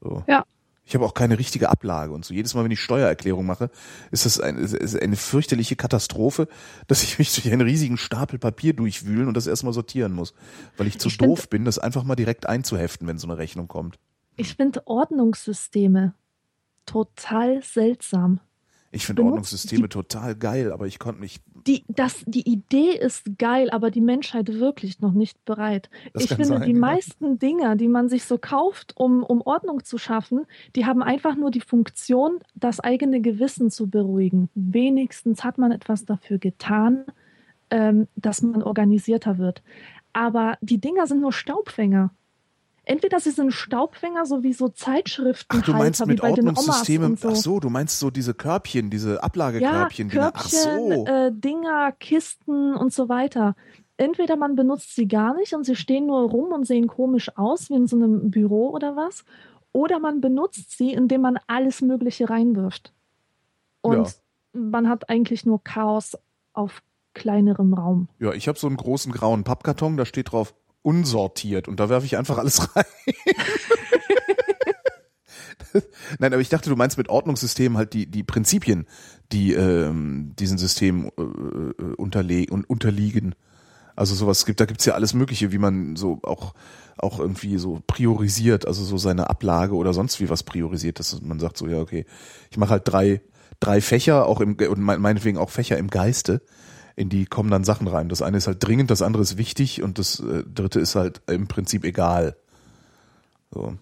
[0.00, 0.24] So.
[0.26, 0.46] Ja.
[0.86, 2.34] Ich habe auch keine richtige Ablage und so.
[2.34, 3.70] Jedes Mal, wenn ich Steuererklärung mache,
[4.10, 6.46] ist das ein, ist- eine fürchterliche Katastrophe,
[6.88, 10.34] dass ich mich durch einen riesigen Stapel Papier durchwühlen und das erstmal sortieren muss.
[10.76, 13.38] Weil ich zu Ich find- doof bin, das einfach mal direkt einzuheften, wenn so eine
[13.38, 13.98] Rechnung kommt.
[14.36, 16.12] Ich finde Ordnungssysteme
[16.86, 18.40] total seltsam.
[18.94, 21.40] Ich finde Ordnungssysteme die- total geil, aber ich konnte mich.
[21.66, 25.88] Die, das, die Idee ist geil, aber die Menschheit wirklich noch nicht bereit.
[26.12, 26.78] Das ich finde, sein, die ja.
[26.78, 31.36] meisten Dinger, die man sich so kauft, um, um Ordnung zu schaffen, die haben einfach
[31.36, 34.50] nur die Funktion, das eigene Gewissen zu beruhigen.
[34.54, 37.04] Wenigstens hat man etwas dafür getan,
[37.70, 39.62] ähm, dass man organisierter wird.
[40.12, 42.10] Aber die Dinger sind nur Staubfänger.
[42.86, 46.44] Entweder sie sind Staubfänger, so wie so Zeitschriften, Ach, du meinst wie mit bei den
[46.48, 47.16] Omas Ordnungssystemen.
[47.16, 47.28] so.
[47.30, 50.08] Ach so, du meinst so diese Körbchen, diese Ja, Ablagekörbchen.
[50.10, 51.06] die- Ach Körbchen, so.
[51.06, 53.56] äh, Dinger, Kisten und so weiter.
[53.96, 57.70] Entweder man benutzt sie gar nicht und sie stehen nur rum und sehen komisch aus,
[57.70, 59.24] wie in so einem Büro oder was.
[59.72, 62.92] Oder man benutzt sie, indem man alles Mögliche reinwirft.
[63.80, 64.12] Und Ja.
[64.52, 66.16] man hat eigentlich nur Chaos
[66.52, 66.82] auf
[67.14, 68.08] kleinerem Raum.
[68.18, 70.54] Ja, ich habe so einen großen grauen Pappkarton, da steht drauf
[70.84, 72.84] unsortiert und da werfe ich einfach alles rein.
[76.20, 78.86] Nein, aber ich dachte, du meinst mit Ordnungssystemen halt die, die Prinzipien,
[79.32, 83.34] die ähm, diesen Systemen äh, äh, unterle und unterliegen.
[83.96, 86.54] Also sowas gibt, da gibt's ja alles Mögliche, wie man so auch
[86.96, 91.40] auch irgendwie so priorisiert, also so seine Ablage oder sonst wie was priorisiert, dass man
[91.40, 92.06] sagt so, ja, okay,
[92.52, 93.20] ich mache halt drei,
[93.58, 96.40] drei Fächer, auch im und mein- meinetwegen auch Fächer im Geiste,
[96.96, 98.08] in die kommen dann Sachen rein.
[98.08, 101.22] Das eine ist halt dringend, das andere ist wichtig und das äh, dritte ist halt
[101.26, 102.36] im Prinzip egal.
[103.50, 103.76] So.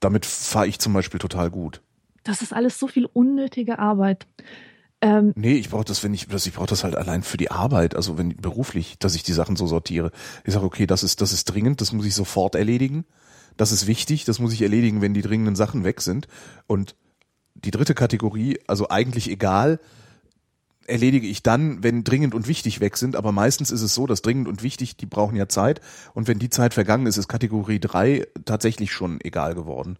[0.00, 1.82] Damit fahre ich zum Beispiel total gut.
[2.24, 4.26] Das ist alles so viel unnötige Arbeit.
[5.00, 7.50] Ähm, Nee, ich brauche das, wenn ich das, ich brauche das halt allein für die
[7.50, 10.10] Arbeit, also wenn beruflich, dass ich die Sachen so sortiere.
[10.44, 13.04] Ich sage, okay, das ist, das ist dringend, das muss ich sofort erledigen.
[13.56, 16.28] Das ist wichtig, das muss ich erledigen, wenn die dringenden Sachen weg sind.
[16.66, 16.96] Und
[17.54, 19.80] die dritte Kategorie, also eigentlich egal,
[20.88, 23.16] erledige ich dann, wenn dringend und wichtig weg sind.
[23.16, 25.80] Aber meistens ist es so, dass dringend und wichtig, die brauchen ja Zeit.
[26.14, 29.98] Und wenn die Zeit vergangen ist, ist Kategorie drei tatsächlich schon egal geworden.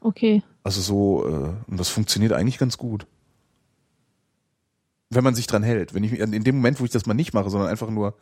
[0.00, 0.42] okay.
[0.62, 3.06] Also so, äh, und das funktioniert eigentlich ganz gut.
[5.08, 5.94] Wenn man sich dran hält.
[5.94, 8.14] Wenn ich in dem Moment, wo ich das mal nicht mache, sondern einfach nur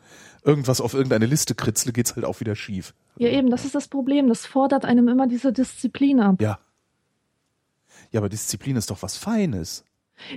[0.43, 2.93] irgendwas auf irgendeine Liste kritzle, geht's halt auch wieder schief.
[3.17, 4.29] Ja, eben, das ist das Problem.
[4.29, 6.41] Das fordert einem immer diese Disziplin ab.
[6.41, 6.59] Ja.
[8.11, 9.83] Ja, aber Disziplin ist doch was Feines.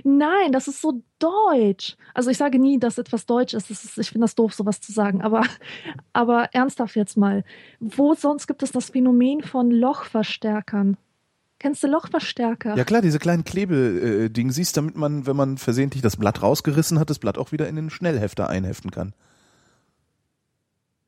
[0.03, 1.95] Nein, das ist so deutsch.
[2.13, 3.69] Also ich sage nie, dass etwas deutsch ist.
[3.69, 5.21] Ist ich finde das doof, sowas zu sagen.
[5.21, 5.43] Aber,
[6.13, 7.43] aber ernsthaft jetzt mal.
[7.79, 10.97] Wo sonst gibt es das Phänomen von Lochverstärkern?
[11.59, 12.75] Kennst du Lochverstärker?
[12.75, 17.09] Ja klar, diese kleinen Klebeding siehst, damit man, wenn man versehentlich das Blatt rausgerissen hat,
[17.11, 19.13] das Blatt auch wieder in den Schnellhefter einheften kann.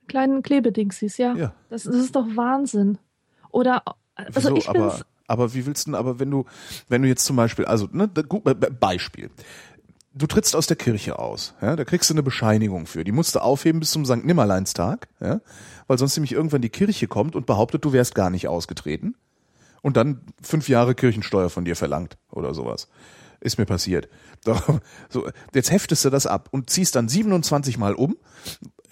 [0.07, 1.33] Kleinen Klebedingsies, ja.
[1.33, 1.53] Ja.
[1.69, 2.99] Das, das ist doch Wahnsinn.
[3.49, 3.81] Oder,
[4.15, 4.55] also Wieso?
[4.57, 5.05] ich bin's.
[5.33, 6.45] Aber wie willst du denn, aber wenn du,
[6.87, 9.29] wenn du jetzt zum Beispiel, also, ne, Beispiel.
[10.15, 13.03] Du trittst aus der Kirche aus, ja, da kriegst du eine Bescheinigung für.
[13.03, 14.23] Die musst du aufheben bis zum St.
[14.23, 15.41] Nimmerleinstag, ja,
[15.87, 19.15] weil sonst nämlich irgendwann die Kirche kommt und behauptet, du wärst gar nicht ausgetreten
[19.81, 22.89] und dann fünf Jahre Kirchensteuer von dir verlangt oder sowas.
[23.39, 24.07] Ist mir passiert.
[25.09, 28.17] So, jetzt heftest du das ab und ziehst dann 27 Mal um,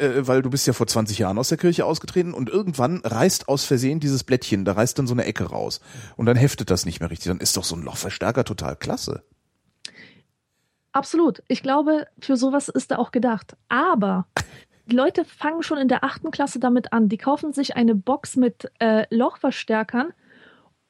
[0.02, 3.47] äh, weil du bist ja vor 20 Jahren aus der Kirche ausgetreten und irgendwann reißt
[3.47, 5.80] aus Versehen dieses Blättchen, da reißt dann so eine Ecke raus
[6.18, 7.28] und dann heftet das nicht mehr richtig.
[7.28, 9.24] Dann ist doch so ein Lochverstärker total klasse.
[10.91, 11.41] Absolut.
[11.47, 13.56] Ich glaube, für sowas ist er auch gedacht.
[13.70, 14.26] Aber
[14.88, 17.08] die Leute fangen schon in der achten Klasse damit an.
[17.08, 20.12] Die kaufen sich eine Box mit äh, Lochverstärkern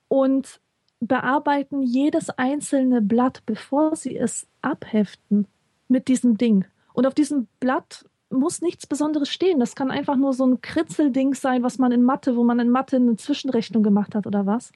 [0.07, 0.59] und
[0.99, 5.47] bearbeiten jedes einzelne Blatt, bevor sie es abheften
[5.88, 6.66] mit diesem Ding.
[6.93, 9.59] Und auf diesem Blatt muss nichts Besonderes stehen.
[9.59, 12.69] Das kann einfach nur so ein Kritzelding sein, was man in Mathe, wo man in
[12.69, 14.71] Mathe eine Zwischenrechnung gemacht hat oder was.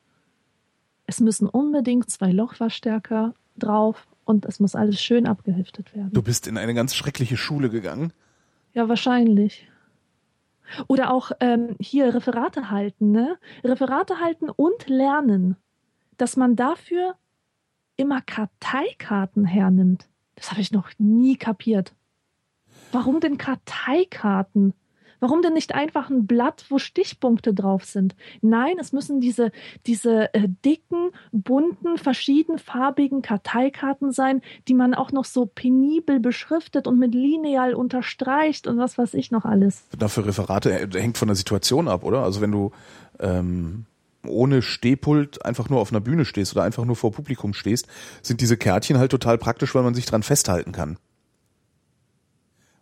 [1.07, 6.11] Es müssen unbedingt zwei Lochverstärker drauf und es muss alles schön abgeheftet werden.
[6.11, 8.11] Du bist in eine ganz schreckliche Schule gegangen.
[8.73, 9.69] Ja, wahrscheinlich.
[10.87, 13.37] Oder auch ähm, hier Referate halten, ne?
[13.63, 15.55] Referate halten und lernen.
[16.17, 17.15] Dass man dafür
[17.97, 20.07] immer Karteikarten hernimmt.
[20.35, 21.93] Das habe ich noch nie kapiert.
[22.95, 24.73] Warum denn Karteikarten?
[25.19, 28.15] Warum denn nicht einfach ein Blatt, wo Stichpunkte drauf sind?
[28.41, 29.51] Nein, es müssen diese,
[29.85, 36.97] diese äh, dicken, bunten, verschiedenfarbigen Karteikarten sein, die man auch noch so penibel beschriftet und
[36.97, 39.83] mit Lineal unterstreicht und was weiß ich noch alles.
[39.99, 42.23] Dafür Referate äh, hängt von der Situation ab, oder?
[42.23, 42.71] Also wenn du
[43.19, 43.87] ähm,
[44.25, 47.87] ohne Stehpult einfach nur auf einer Bühne stehst oder einfach nur vor Publikum stehst,
[48.21, 50.97] sind diese Kärtchen halt total praktisch, weil man sich dran festhalten kann.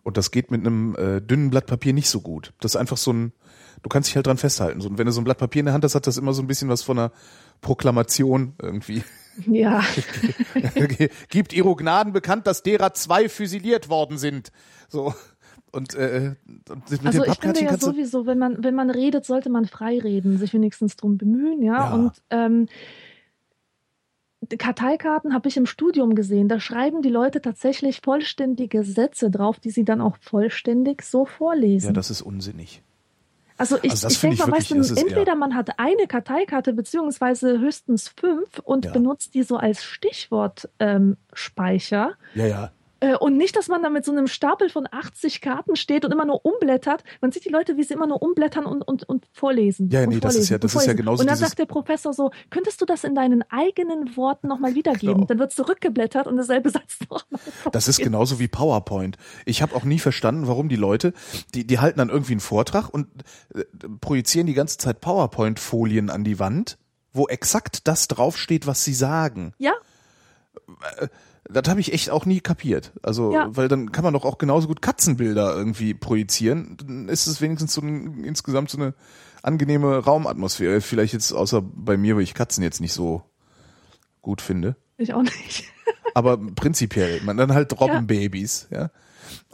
[0.04, 2.54] Und das geht mit einem äh, dünnen Blatt Papier nicht so gut.
[2.60, 3.32] Das ist einfach so ein,
[3.82, 4.82] du kannst dich halt dran festhalten.
[4.82, 6.34] So, und wenn du so ein Blatt Papier in der Hand hast, hat das immer
[6.34, 7.12] so ein bisschen was von einer
[7.62, 9.04] Proklamation irgendwie.
[9.48, 9.82] Ja.
[11.30, 14.52] Gibt Ihro Gnaden bekannt, dass derer zwei füsiliert worden sind.
[14.90, 15.14] So.
[15.72, 16.36] Und, äh,
[16.70, 19.98] und mit also ich finde ja sowieso, wenn man, wenn man redet, sollte man frei
[20.00, 21.74] reden, sich wenigstens drum bemühen, ja.
[21.74, 21.94] ja.
[21.94, 22.68] Und ähm,
[24.58, 26.48] Karteikarten habe ich im Studium gesehen.
[26.48, 31.88] Da schreiben die Leute tatsächlich vollständige Sätze drauf, die sie dann auch vollständig so vorlesen.
[31.88, 32.84] Ja, das ist unsinnig.
[33.58, 38.10] Also ich, also ich denke mal, weißt du, entweder man hat eine Karteikarte beziehungsweise höchstens
[38.10, 38.92] fünf und ja.
[38.92, 40.68] benutzt die so als Stichwortspeicher.
[40.80, 41.18] Ähm,
[42.36, 42.72] ja, ja.
[43.04, 46.14] Äh, und nicht, dass man da mit so einem Stapel von 80 Karten steht und
[46.14, 47.04] immer nur umblättert.
[47.20, 49.90] Man sieht die Leute, wie sie immer nur umblättern und, und, und vorlesen.
[49.90, 51.22] Ja, nee, das ist ja, das ist ja genauso.
[51.22, 55.16] Und dann sagt der Professor so, könntest du das in deinen eigenen Worten nochmal wiedergeben?
[55.16, 55.26] Genau.
[55.26, 57.42] Dann wird zurückgeblättert und derselbe Satz nochmal.
[57.74, 59.18] Das ist genauso wie PowerPoint.
[59.46, 61.12] Ich habe auch nie verstanden, warum die Leute,
[61.54, 63.08] die, die halten dann irgendwie einen Vortrag und
[63.54, 63.66] äh,
[64.00, 66.78] projizieren die ganze Zeit PowerPoint-Folien an die Wand,
[67.12, 69.54] wo exakt das draufsteht, was sie sagen.
[69.58, 69.74] Ja.
[71.50, 72.94] Das habe ich echt auch nie kapiert.
[73.02, 73.48] Also, ja.
[73.56, 76.78] weil dann kann man doch auch genauso gut Katzenbilder irgendwie projizieren.
[76.78, 78.94] Dann ist es wenigstens so ein, insgesamt so eine
[79.42, 80.82] angenehme Raumatmosphäre.
[80.82, 83.24] Vielleicht jetzt außer bei mir, weil ich Katzen jetzt nicht so
[84.22, 84.78] gut finde.
[84.98, 85.66] Ich auch nicht.
[86.14, 88.90] Aber prinzipiell, man dann halt Robbenbabys, ja.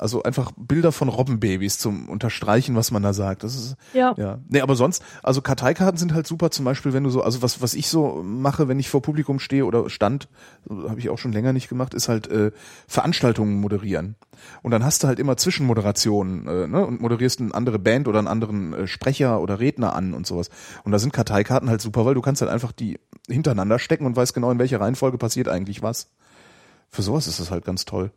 [0.02, 3.44] Also einfach Bilder von Robbenbabys zum Unterstreichen, was man da sagt.
[3.44, 4.14] Das ist ja.
[4.18, 4.40] ja.
[4.48, 7.62] Nee, aber sonst, also Karteikarten sind halt super, zum Beispiel, wenn du so, also was,
[7.62, 10.30] was ich so mache, wenn ich vor Publikum stehe oder stand,
[10.70, 12.52] habe ich auch schon länger nicht gemacht, ist halt äh,
[12.88, 14.16] Veranstaltungen moderieren.
[14.62, 18.20] Und dann hast du halt immer Zwischenmoderationen, äh, ne, und moderierst eine andere Band oder
[18.20, 20.50] einen anderen äh, Sprecher oder Redner an und sowas.
[20.84, 24.16] Und da sind Karteikarten halt super, weil du kannst halt einfach die hintereinander stecken und
[24.16, 26.10] weißt genau, in welcher Reihenfolge passiert eigentlich was.
[26.90, 28.12] Für sowas ist das halt ganz toll.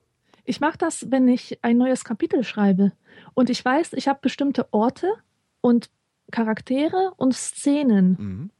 [0.44, 2.92] Ich mache das, wenn ich ein neues Kapitel schreibe.
[3.34, 5.12] Und ich weiß, ich habe bestimmte Orte
[5.60, 5.90] und
[6.30, 8.16] Charaktere und Szenen.
[8.18, 8.50] Mhm.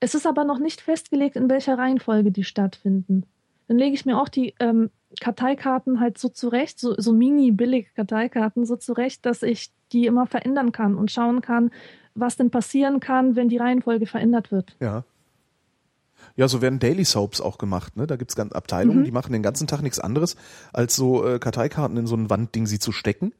[0.00, 3.24] Es ist aber noch nicht festgelegt, in welcher Reihenfolge die stattfinden.
[3.68, 4.90] Dann lege ich mir auch die ähm,
[5.20, 10.72] Karteikarten halt so zurecht, so, so mini-billig Karteikarten so zurecht, dass ich die immer verändern
[10.72, 11.70] kann und schauen kann,
[12.14, 14.76] was denn passieren kann, wenn die Reihenfolge verändert wird.
[14.80, 15.04] Ja.
[16.36, 17.96] Ja, so werden Daily Soaps auch gemacht.
[17.96, 18.06] Ne?
[18.06, 19.04] Da gibt's ganz Abteilungen, mhm.
[19.04, 20.36] die machen den ganzen Tag nichts anderes,
[20.72, 23.32] als so äh, Karteikarten in so ein Wandding sie zu stecken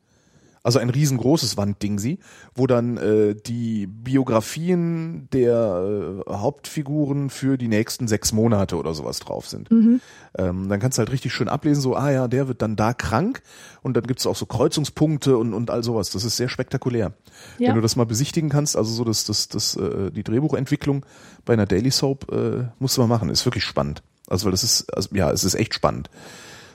[0.62, 2.18] also ein riesengroßes Wandding sie,
[2.54, 9.18] wo dann äh, die Biografien der äh, Hauptfiguren für die nächsten sechs Monate oder sowas
[9.18, 9.70] drauf sind.
[9.70, 10.00] Mhm.
[10.38, 12.94] Ähm, dann kannst du halt richtig schön ablesen, so, ah ja, der wird dann da
[12.94, 13.42] krank
[13.82, 16.10] und dann gibt's auch so Kreuzungspunkte und, und all sowas.
[16.10, 17.12] Das ist sehr spektakulär.
[17.58, 17.68] Ja.
[17.68, 21.04] Wenn du das mal besichtigen kannst, also so das, das, das, äh, die Drehbuchentwicklung
[21.44, 24.02] bei einer Daily Soap äh, musst du mal machen, ist wirklich spannend.
[24.28, 26.08] Also weil das ist, also, ja, es ist echt spannend.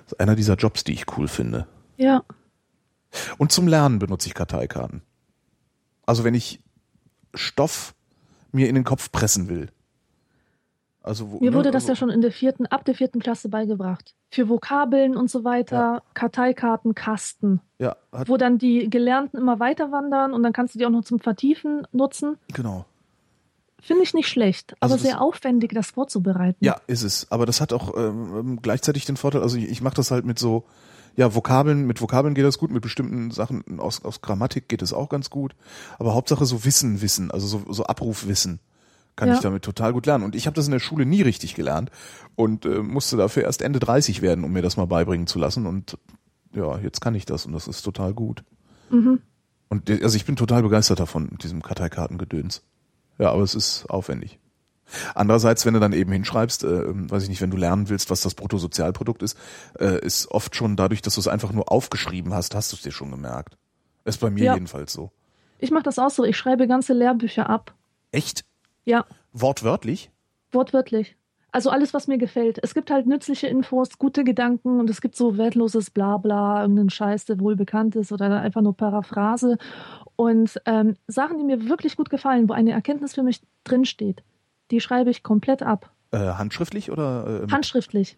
[0.03, 1.67] Das ist einer dieser Jobs, die ich cool finde.
[1.95, 2.23] Ja.
[3.37, 5.01] Und zum Lernen benutze ich Karteikarten.
[6.05, 6.61] Also wenn ich
[7.33, 7.93] Stoff
[8.51, 9.69] mir in den Kopf pressen will.
[11.03, 13.19] Also, wo, Mir wurde ne, das also, ja schon in der vierten, ab der vierten
[13.21, 14.13] Klasse beigebracht.
[14.29, 16.01] Für Vokabeln und so weiter, ja.
[16.13, 17.61] Karteikarten, Kasten.
[17.79, 17.95] Ja.
[18.11, 21.19] wo dann die Gelernten immer weiter wandern und dann kannst du die auch noch zum
[21.19, 22.37] Vertiefen nutzen.
[22.53, 22.85] Genau.
[23.79, 26.57] Finde ich nicht schlecht, aber Also das- sehr aufwendig, das vorzubereiten.
[26.65, 27.31] Ja, ist es.
[27.31, 30.39] Aber das hat auch ähm, gleichzeitig den Vorteil, also ich, ich mache das halt mit
[30.39, 30.65] so,
[31.17, 34.93] ja, Vokabeln, mit Vokabeln geht das gut, mit bestimmten Sachen aus, aus Grammatik geht es
[34.93, 35.55] auch ganz gut.
[35.97, 38.59] Aber Hauptsache so Wissen, Wissen, also so, so Abrufwissen
[39.15, 39.33] kann Ja.
[39.33, 40.23] ich damit total gut lernen.
[40.23, 41.89] Und ich habe das in der Schule nie richtig gelernt
[42.35, 45.65] und äh, musste dafür erst Ende 30 werden, um mir das mal beibringen zu lassen.
[45.65, 45.97] Und
[46.53, 48.43] ja, jetzt kann ich das und das ist total gut.
[48.91, 49.19] Mhm.
[49.69, 52.61] Und also ich bin total begeistert davon, diesem Karteikartengedöns.
[53.17, 54.37] Ja, aber es ist aufwendig.
[55.15, 58.21] Andererseits, wenn du dann eben hinschreibst, äh, weiß ich nicht, wenn du lernen willst, was
[58.21, 59.37] das Bruttosozialprodukt ist,
[59.79, 62.81] äh, ist oft schon dadurch, dass du es einfach nur aufgeschrieben hast, hast du es
[62.81, 63.57] dir schon gemerkt.
[64.05, 64.53] Ist bei mir Ja.
[64.53, 65.11] jedenfalls so.
[65.59, 66.23] Ich mache das auch so.
[66.23, 67.73] Ich schreibe ganze Lehrbücher ab.
[68.11, 68.45] Echt?
[68.85, 70.11] Ja, Wortwörtlich?
[70.51, 71.15] wortwörtlich.
[71.51, 72.59] Also alles, was mir gefällt.
[72.61, 77.25] Es gibt halt nützliche Infos, gute Gedanken und es gibt so wertloses Blabla, irgendeinen Scheiß,
[77.25, 79.57] der wohl bekannt ist oder einfach nur Paraphrase.
[80.15, 84.23] Und ähm, Sachen, die mir wirklich gut gefallen, wo eine Erkenntnis für mich drinsteht,
[84.71, 85.91] die schreibe ich komplett ab.
[86.11, 87.43] Äh, handschriftlich oder?
[87.43, 88.17] Äh, Handschriftlich.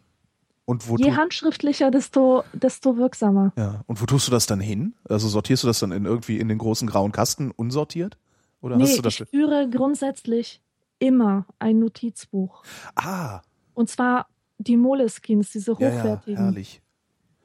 [0.65, 3.51] und wo Je handschriftlicher, desto, desto wirksamer.
[3.57, 3.81] ja.
[3.87, 4.93] Und wo tust du das dann hin?
[5.09, 8.17] Also sortierst du das dann in irgendwie in den großen grauen Kasten unsortiert?
[8.61, 9.19] Oder Nee, hast du das?
[9.19, 10.61] ich führe grundsätzlich
[10.99, 12.63] immer ein Notizbuch.
[12.95, 13.41] Ah,
[13.73, 14.27] Und zwar
[14.57, 16.37] die Moleskins, diese ja, ja, hochwertigen.
[16.43, 16.81] herrlich.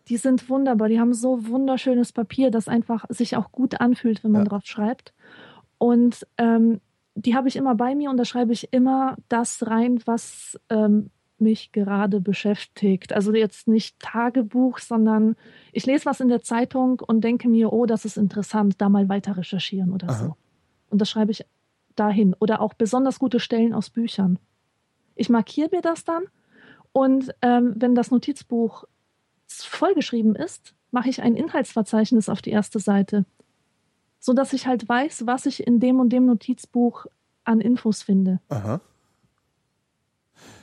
[0.08, 0.88] Die sind wunderbar.
[0.88, 4.48] Die haben so wunderschönes Papier, das einfach sich auch gut anfühlt, wenn man Ja.
[4.48, 5.14] drauf schreibt.
[5.78, 6.80] Und ähm,
[7.14, 11.10] die habe ich immer bei mir und da schreibe ich immer das rein, was ähm,
[11.38, 13.12] mich gerade beschäftigt.
[13.12, 15.36] Also jetzt nicht Tagebuch, sondern
[15.72, 19.08] ich lese was in der Zeitung und denke mir, oh, das ist interessant, da mal
[19.08, 20.18] weiter recherchieren oder Aha.
[20.18, 20.36] so.
[20.90, 21.44] Und das schreibe ich
[21.96, 22.34] dahin.
[22.38, 24.38] Oder auch besonders gute Stellen aus Büchern.
[25.14, 26.24] Ich markiere mir das dann
[26.92, 28.84] und ähm, wenn das Notizbuch
[29.48, 33.24] vollgeschrieben ist, mache ich ein Inhaltsverzeichnis auf die erste Seite,
[34.24, 37.04] so dass ich halt weiß, was ich in dem und dem Notizbuch
[37.44, 38.40] an Infos finde.
[38.48, 38.80] Aha.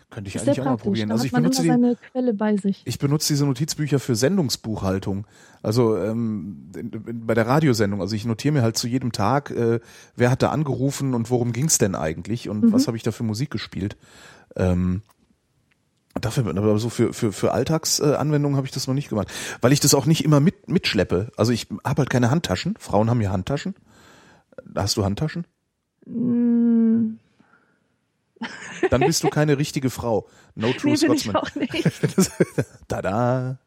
[0.10, 1.10] Könnte ich Ist eigentlich auch mal probieren.
[1.10, 2.82] Da Also ich benutze die, Quelle bei sich.
[2.86, 5.28] Ich benutze diese Notizbücher für Sendungsbuchhaltung.
[5.62, 8.02] Also ähm, in, in, bei der Radiosendung.
[8.02, 9.80] Also ich notiere mir halt zu jedem Tag, äh,
[10.16, 12.74] wer hat da angerufen und worum ging's denn eigentlich und Mhm.
[12.74, 13.96] was habe ich da für Musik gespielt.
[14.56, 15.04] Ähm,
[16.20, 19.30] dafür, aber so für für für Alltagsanwendungen Anwendungen habe ich das noch nicht gemacht,
[19.62, 21.32] weil ich das auch nicht immer mit mitschleppe.
[21.38, 22.76] Also ich habe halt keine Handtaschen.
[22.80, 23.76] Frauen haben ja Handtaschen.
[24.76, 25.46] Hast du Handtaschen?
[26.06, 27.18] Mm,
[28.90, 30.28] Dann bist du keine richtige Frau.
[30.56, 31.36] No true nee, bin ich Scotsman.
[31.36, 32.18] auch nicht.
[32.18, 32.32] Das,
[32.88, 33.58] Tada.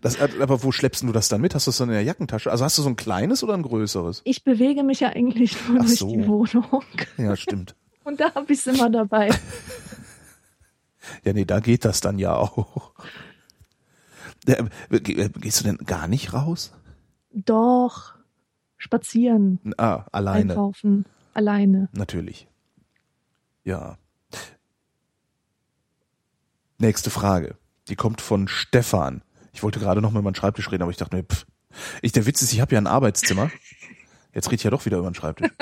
[0.00, 1.54] Das, aber wo schleppst du das dann mit?
[1.54, 2.50] Hast du das dann in der Jackentasche?
[2.50, 4.22] Also hast du so ein kleines oder ein größeres?
[4.24, 6.08] Ich bewege mich ja eigentlich nur Ach durch so.
[6.08, 6.82] die Wohnung.
[7.16, 7.74] Ja, stimmt.
[8.04, 9.30] Und da habe ich es immer dabei.
[11.24, 12.92] Ja, nee, da geht das dann ja auch.
[14.46, 16.72] Äh, äh, Gehst du denn gar nicht raus?
[17.32, 18.14] Doch.
[18.76, 20.52] Spazieren, Ah, alleine.
[20.52, 21.04] einkaufen,
[21.34, 21.88] alleine.
[21.92, 22.46] Natürlich.
[23.64, 23.98] Ja.
[26.78, 27.56] Nächste Frage.
[27.88, 29.22] Die kommt von Stefan.
[29.52, 31.44] Ich wollte gerade noch mal über den Schreibtisch reden, aber ich dachte mir, pff.
[32.02, 33.50] Ich, der Witz ist, ich habe ja ein Arbeitszimmer.
[34.32, 35.50] Jetzt rede ich ja doch wieder über den Schreibtisch.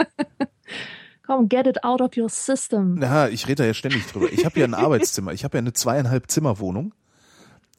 [1.27, 2.95] Komm, get it out of your system.
[2.95, 4.33] Na, ich rede da ja ständig drüber.
[4.33, 5.33] Ich habe ja ein Arbeitszimmer.
[5.33, 6.95] Ich habe ja eine zweieinhalb Zimmer Wohnung.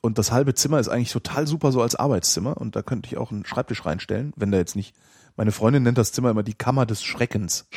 [0.02, 2.58] Und das halbe Zimmer ist eigentlich total super so als Arbeitszimmer.
[2.58, 4.96] Und da könnte ich auch einen Schreibtisch reinstellen, wenn da jetzt nicht.
[5.38, 7.68] Meine Freundin nennt das Zimmer immer die Kammer des Schreckens.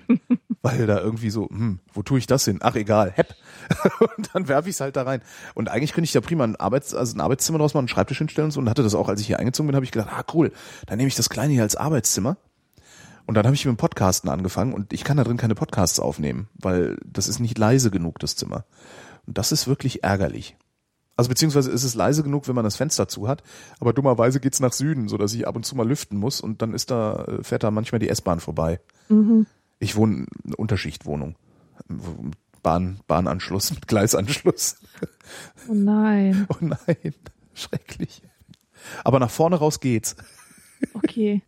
[0.62, 2.58] Weil da irgendwie so, hm, wo tue ich das hin?
[2.62, 3.34] Ach egal, hepp.
[4.16, 5.22] Und dann werfe ich es halt da rein.
[5.54, 8.18] Und eigentlich könnte ich da prima ein, Arbeits-, also ein Arbeitszimmer draus machen, einen Schreibtisch
[8.18, 8.60] hinstellen und so.
[8.60, 10.52] Und hatte das auch, als ich hier eingezogen bin, habe ich gedacht, ah cool,
[10.86, 12.36] dann nehme ich das kleine hier als Arbeitszimmer.
[13.30, 16.00] Und dann habe ich mit dem Podcasten angefangen und ich kann da drin keine Podcasts
[16.00, 18.64] aufnehmen, weil das ist nicht leise genug, das Zimmer.
[19.24, 20.56] Und das ist wirklich ärgerlich.
[21.16, 23.44] Also beziehungsweise ist es leise genug, wenn man das Fenster zu hat,
[23.78, 26.60] aber dummerweise geht's nach Süden, so dass ich ab und zu mal lüften muss und
[26.60, 28.80] dann ist da, äh, fährt da manchmal die S-Bahn vorbei.
[29.08, 29.46] Mhm.
[29.78, 31.36] Ich wohne in einer Unterschichtwohnung.
[32.64, 34.74] Bahn, Bahnanschluss mit Gleisanschluss.
[35.68, 36.48] Oh nein.
[36.52, 37.14] Oh nein,
[37.54, 38.22] schrecklich.
[39.04, 40.16] Aber nach vorne raus geht's.
[40.94, 41.42] Okay.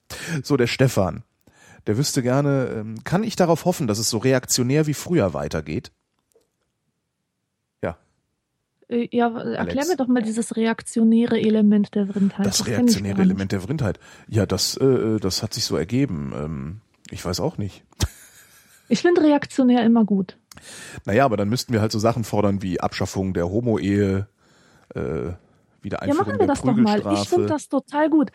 [0.44, 1.24] So, der Stefan.
[1.86, 5.90] Der wüsste gerne, ähm, kann ich darauf hoffen, dass es so reaktionär wie früher weitergeht?
[7.82, 7.96] Ja,
[8.88, 9.88] Äh, Ja, erklär Alex.
[9.88, 12.46] mir doch mal dieses reaktionäre Element der Vrindheit.
[12.46, 13.20] das ich reaktionäre.
[13.20, 13.98] Element der Vrindheit.
[14.28, 16.32] Ja, das, äh, das hat sich so ergeben.
[16.36, 16.80] Ähm,
[17.10, 17.84] ich weiß auch nicht.
[18.88, 20.36] Ich finde reaktionär immer gut.
[21.06, 24.28] Naja, aber dann müssten wir halt so Sachen fordern wie Abschaffung der Homo-Ehe,
[24.94, 25.30] äh,
[25.82, 27.12] Ja, Wiedereinführung machen wir das doch mal.
[27.14, 28.30] Ich finde das total gut.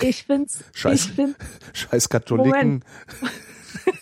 [0.00, 1.06] Ich finde Scheiß.
[1.06, 1.36] ich find,
[1.72, 2.84] scheiß Katholiken.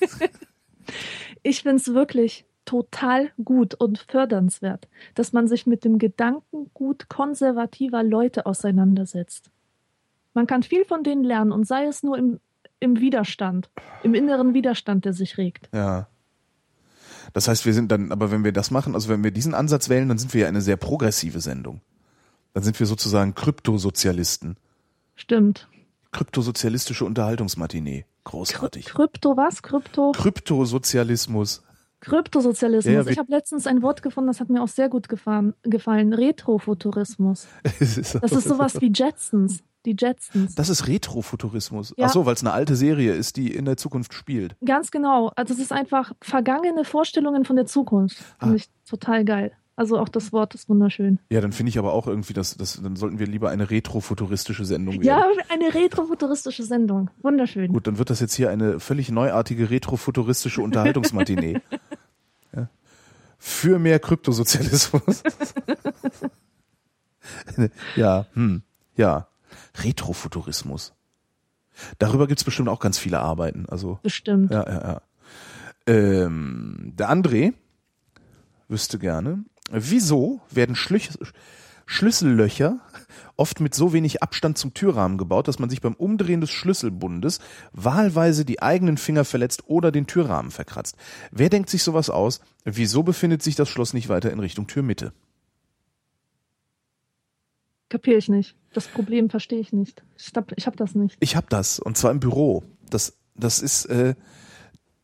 [1.42, 8.44] ich find's wirklich total gut und fördernswert, dass man sich mit dem Gedankengut konservativer Leute
[8.44, 9.51] auseinandersetzt.
[10.34, 12.40] Man kann viel von denen lernen und sei es nur im,
[12.78, 13.70] im Widerstand,
[14.03, 15.70] im inneren Widerstand, der sich regt.
[15.72, 16.09] Ja.
[17.32, 19.88] Das heißt, wir sind dann, aber wenn wir das machen, also wenn wir diesen Ansatz
[19.88, 21.80] wählen, dann sind wir ja eine sehr progressive Sendung.
[22.55, 24.57] Dann sind wir sozusagen Kryptosozialisten.
[25.14, 25.68] Stimmt.
[26.12, 28.07] Kryptosozialistische Unterhaltungsmatinee.
[28.24, 28.86] Großartig.
[28.86, 29.62] Krypto was?
[29.62, 30.12] Krypto?
[30.12, 31.62] Kryptosozialismus.
[32.01, 33.07] Kryptosozialismus.
[33.07, 35.55] Ja, ich habe letztens ein Wort gefunden, das hat mir auch sehr gut gefallen.
[35.62, 36.12] gefallen.
[36.12, 37.46] Retrofuturismus.
[37.80, 39.61] Das ist sowas wie Jetsons.
[39.86, 40.55] Die Jetsons.
[40.55, 41.94] Das ist Retrofuturismus.
[41.96, 42.07] Ja.
[42.07, 44.57] Ach so, weil es eine alte Serie ist, die in der Zukunft spielt.
[44.64, 45.30] Ganz genau.
[45.36, 48.16] Also es ist einfach vergangene Vorstellungen von der Zukunft.
[48.38, 48.57] Finde Ah.
[48.57, 49.53] ich total geil.
[49.78, 51.20] Also auch das Wort ist wunderschön.
[51.30, 54.64] Ja, dann finde ich aber auch irgendwie, dass, dass dann sollten wir lieber eine retrofuturistische
[54.64, 55.04] Sendung werden.
[55.04, 57.10] Ja, eine retrofuturistische Sendung.
[57.22, 57.72] Wunderschön.
[57.72, 61.60] Gut, dann wird das jetzt hier eine völlig neuartige retrofuturistische Unterhaltungsmatinee.
[62.56, 62.68] ja.
[63.38, 65.22] Für mehr Kryptosozialismus.
[67.94, 68.62] ja, hm,
[68.96, 69.28] ja.
[69.76, 70.92] Retrofuturismus.
[72.00, 73.66] Darüber gibt's bestimmt auch ganz viele Arbeiten.
[73.68, 74.50] Also, Bestimmt.
[74.50, 75.02] ja, ja, ja.
[75.86, 77.54] Ähm, der André
[78.66, 81.10] wüsste gerne, wieso werden Schlüch
[81.86, 82.80] Schlüssellöcher
[83.36, 87.40] oft mit so wenig Abstand zum Türrahmen gebaut, dass man sich beim Umdrehen des Schlüsselbundes
[87.72, 90.96] wahlweise die eigenen Finger verletzt oder den Türrahmen verkratzt.
[91.30, 92.40] Wer denkt sich sowas aus?
[92.64, 95.12] Wieso befindet sich das Schloss nicht weiter in Richtung Türmitte?
[97.88, 98.54] Kapiere ich nicht.
[98.74, 100.02] Das Problem verstehe ich nicht.
[100.18, 101.16] Ich hab, ich hab das nicht.
[101.20, 102.64] Ich habe das und zwar im Büro.
[102.90, 104.14] Das das ist äh,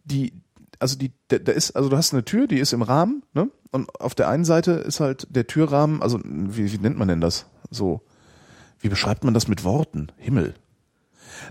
[0.05, 0.33] die
[0.79, 3.51] also die da, ist also du hast eine Tür, die ist im Rahmen, ne?
[3.71, 7.21] Und auf der einen Seite ist halt der Türrahmen, also wie, wie nennt man denn
[7.21, 7.47] das?
[7.71, 8.03] So
[8.81, 10.09] wie beschreibt man das mit Worten?
[10.17, 10.55] Himmel.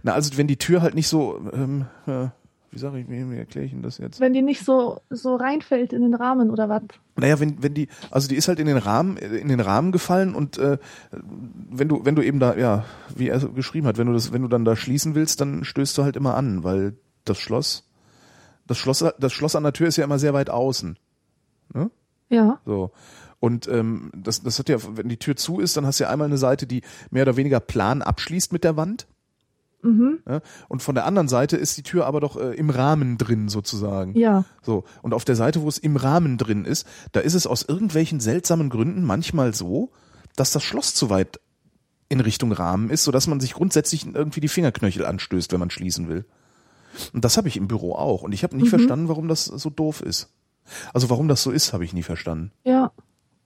[0.03, 2.28] Na, also wenn die Tür halt nicht so ähm, äh,
[2.74, 4.19] wie sage ich, wie, wie erkläre ich Ihnen das jetzt?
[4.19, 6.82] Wenn die nicht so, so reinfällt in den Rahmen oder was?
[7.15, 10.34] Naja, wenn, wenn die, also die ist halt in den Rahmen, in den Rahmen gefallen
[10.34, 10.80] und äh,
[11.69, 12.84] wenn du, wenn du eben da, ja,
[13.15, 15.95] wie er geschrieben hat, wenn du das, wenn du dann da schließen willst, dann stößt
[15.97, 16.95] du halt immer an, weil
[17.26, 17.88] das Schloss,
[18.74, 20.97] das Schloss, das Schloss an der Tür ist ja immer sehr weit außen.
[21.74, 21.91] Ne?
[22.30, 22.59] Ja.
[22.65, 22.91] So.
[23.39, 26.09] Und ähm, das, das hat ja, wenn die Tür zu ist, dann hast du ja
[26.09, 29.05] einmal eine Seite, die mehr oder weniger plan abschließt mit der Wand.
[29.84, 30.19] Mhm.
[30.28, 30.41] Ja?
[30.69, 34.17] Und von der anderen Seite ist die Tür aber doch äh, im Rahmen drin sozusagen.
[34.17, 34.45] Ja.
[34.63, 37.63] So, und auf der Seite, wo es im Rahmen drin ist, da ist es aus
[37.63, 39.91] irgendwelchen seltsamen Gründen manchmal so,
[40.36, 41.39] dass das Schloss zu weit
[42.09, 46.07] in Richtung Rahmen ist, sodass man sich grundsätzlich irgendwie die Fingerknöchel anstößt, wenn man schließen
[46.07, 46.26] will.
[47.14, 48.22] Und das habe ich im Büro auch.
[48.24, 48.70] Und ich habe nicht Mhm.
[48.70, 50.30] verstanden, warum das so doof ist.
[50.94, 52.52] Also warum das so ist, habe ich nie verstanden.
[52.64, 52.91] Ja.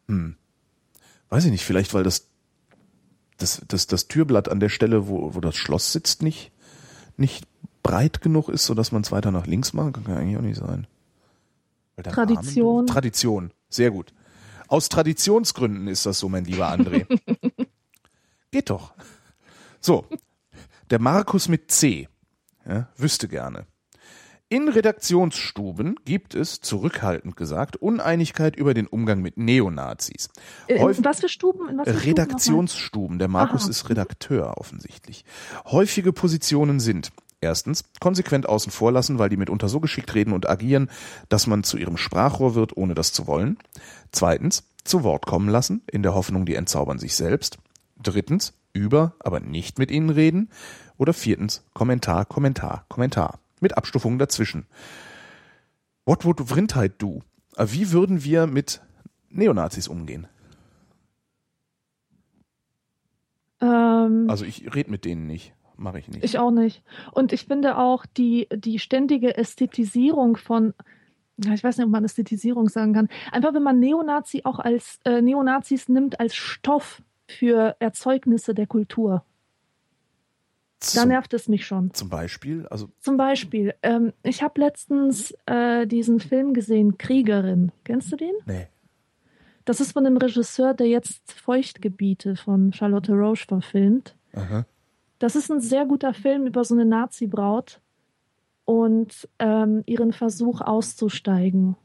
[0.07, 0.35] Hm.
[1.29, 2.27] Weiß ich nicht, vielleicht weil das,
[3.37, 6.51] das, das, das Türblatt an der Stelle, wo, wo das Schloss sitzt, nicht,
[7.17, 7.45] nicht
[7.83, 10.41] breit genug ist, sodass man es weiter nach links machen kann, kann ja eigentlich auch
[10.41, 10.87] nicht sein.
[12.03, 12.75] Tradition.
[12.77, 14.13] Rahmen- Tradition, sehr gut.
[14.67, 17.07] Aus Traditionsgründen ist das so, mein lieber André.
[18.51, 18.93] Geht doch.
[19.79, 20.05] So,
[20.89, 22.07] der Markus mit C.
[22.67, 23.65] Ja, wüsste gerne.
[24.49, 30.29] In Redaktionsstuben gibt es, zurückhaltend gesagt, Uneinigkeit über den Umgang mit Neonazis.
[30.67, 31.67] Äh, In was für Stuben?
[31.67, 33.19] In was für Stuben Redaktionsstuben.
[33.19, 33.69] Der Markus Aha.
[33.71, 35.25] ist Redakteur offensichtlich.
[35.65, 37.11] Häufige Positionen sind
[37.41, 40.89] erstens konsequent außen vor lassen, weil die mitunter so geschickt reden und agieren,
[41.27, 43.57] dass man zu ihrem Sprachrohr wird, ohne das zu wollen.
[44.13, 47.57] Zweitens zu Wort kommen lassen, in der Hoffnung, die entzaubern sich selbst.
[48.01, 50.49] Drittens über, aber nicht mit ihnen reden.
[50.97, 53.39] Oder viertens Kommentar, Kommentar, Kommentar.
[53.59, 54.67] Mit Abstufungen dazwischen.
[56.05, 57.21] What would Vrindheit do?
[57.55, 58.81] Äh, Wie würden wir mit
[59.29, 60.27] Neonazis umgehen?
[63.61, 65.53] Ähm, Also ich rede mit denen nicht.
[65.79, 66.23] Mache ich nicht.
[66.23, 66.81] ich auch nicht.
[67.11, 70.73] Und ich finde auch die, die ständige Ästhetisierung von,
[71.37, 73.09] ich weiß nicht, ob man Ästhetisierung sagen kann.
[73.31, 79.23] Einfach, wenn man Neonazi auch als äh, Neonazis nimmt als Stoff für Erzeugnisse der Kultur.
[80.95, 81.93] Da nervt es mich schon.
[81.93, 87.71] zum Beispiel, also Zum Beispiel, ähm, ich habe letztens äh, diesen Film gesehen, Kriegerin.
[87.83, 88.33] Kennst du den?
[88.45, 88.67] nee.
[89.65, 94.15] Das ist von dem Regisseur, der jetzt Feuchtgebiete von Charlotte Roche verfilmt.
[94.33, 94.65] Aha.
[95.19, 97.81] Das ist ein sehr guter Film über so eine Nazi-Braut
[98.63, 101.75] und ähm, ihren Versuch auszusteigen.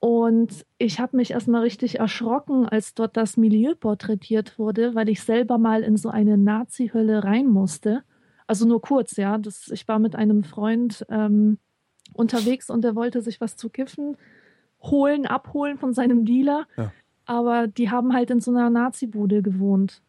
[0.00, 5.22] Und ich habe mich erstmal richtig erschrocken, als dort das Milieu porträtiert wurde, weil ich
[5.22, 8.02] selber mal in so eine Nazi-Hölle rein musste.
[8.46, 9.36] Also nur kurz, ja.
[9.36, 11.58] Das, ich war mit einem Freund ähm,
[12.14, 14.16] unterwegs und der wollte sich was zu kiffen
[14.82, 16.66] holen, abholen von seinem Dealer.
[16.76, 16.92] Ja.
[17.26, 20.02] Aber die haben halt in so einer Nazi-Bude gewohnt.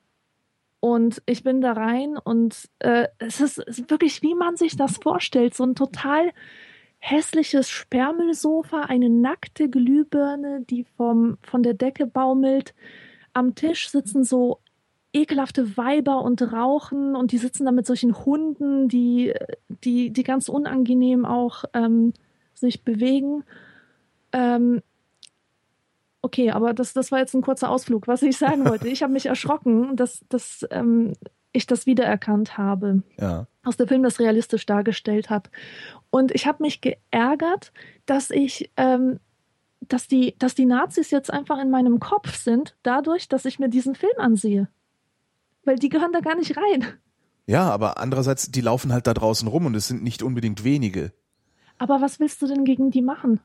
[0.80, 4.76] Und ich bin da rein und äh, es, ist, es ist wirklich, wie man sich
[4.76, 6.32] das vorstellt, so ein total
[7.02, 12.76] hässliches Sperrmüllsofa, eine nackte Glühbirne, die vom, von der Decke baumelt.
[13.34, 14.60] Am Tisch sitzen so
[15.12, 19.34] ekelhafte Weiber und rauchen und die sitzen da mit solchen Hunden, die,
[19.84, 22.14] die, die ganz unangenehm auch ähm,
[22.54, 23.44] sich bewegen.
[24.32, 24.82] Ähm,
[26.22, 28.08] okay, aber das, das war jetzt ein kurzer Ausflug.
[28.08, 31.14] Was ich sagen wollte, ich habe mich erschrocken, dass, dass ähm,
[31.54, 33.04] ich das wiedererkannt habe.
[33.20, 33.48] Ja.
[33.64, 35.50] Aus der Film das realistisch dargestellt hat.
[36.10, 37.72] Und ich habe mich geärgert,
[38.06, 39.20] dass ich, ähm,
[39.82, 43.70] dass die, dass die Nazis jetzt einfach in meinem Kopf sind, dadurch, dass ich mir
[43.70, 44.68] diesen Film ansehe.
[45.64, 46.86] Weil die gehören da gar nicht rein.
[47.46, 51.12] Ja, aber andererseits, die laufen halt da draußen rum und es sind nicht unbedingt wenige.
[51.78, 53.40] Aber was willst du denn gegen die machen?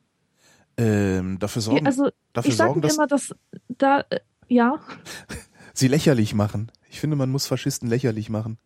[0.77, 3.35] Ähm, dafür sorgen, also dafür ich sage immer, dass
[3.69, 4.79] da, äh, ja,
[5.79, 6.71] sie lächerlich machen.
[6.91, 8.59] Ich finde, man muss Faschisten lächerlich machen.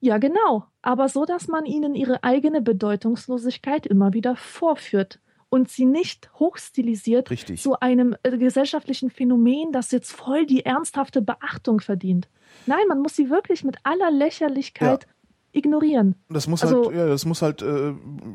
[0.00, 5.86] ja genau, aber so, dass man ihnen ihre eigene Bedeutungslosigkeit immer wieder vorführt und sie
[5.86, 7.62] nicht hochstilisiert Richtig.
[7.62, 12.28] zu einem äh, gesellschaftlichen Phänomen, das jetzt voll die ernsthafte Beachtung verdient.
[12.66, 15.06] Nein, man muss sie wirklich mit aller Lächerlichkeit
[15.52, 16.14] ignorieren.
[16.28, 17.88] Das muss Also- halt, ja, das muss halt, äh,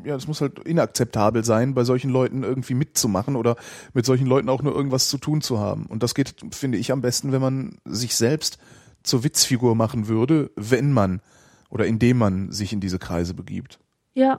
[0.04, 3.56] ja, das muss halt inakzeptabel sein, bei solchen Leuten irgendwie mitzumachen oder
[3.92, 5.86] mit solchen Leuten auch nur irgendwas zu tun zu haben.
[5.86, 8.58] Und das geht, finde ich, am besten, wenn man sich selbst
[9.02, 11.20] zur Witzfigur machen würde, wenn man
[11.70, 13.78] oder indem man sich in diese Kreise begibt.
[14.16, 14.38] Ja,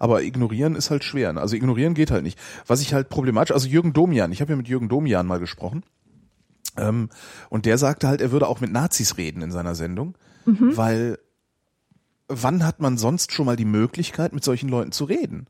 [0.00, 1.32] Aber ignorieren ist halt schwer.
[1.32, 1.40] ne?
[1.40, 2.36] Also ignorieren geht halt nicht.
[2.66, 5.84] Was ich halt problematisch, also Jürgen Domian, ich habe ja mit Jürgen Domian mal gesprochen.
[6.76, 7.10] Ähm,
[7.48, 11.18] und der sagte halt, er würde auch mit Nazis reden in seiner Sendung, weil
[12.42, 15.46] wann hat man sonst schon mal die Möglichkeit, mit solchen Leuten zu reden?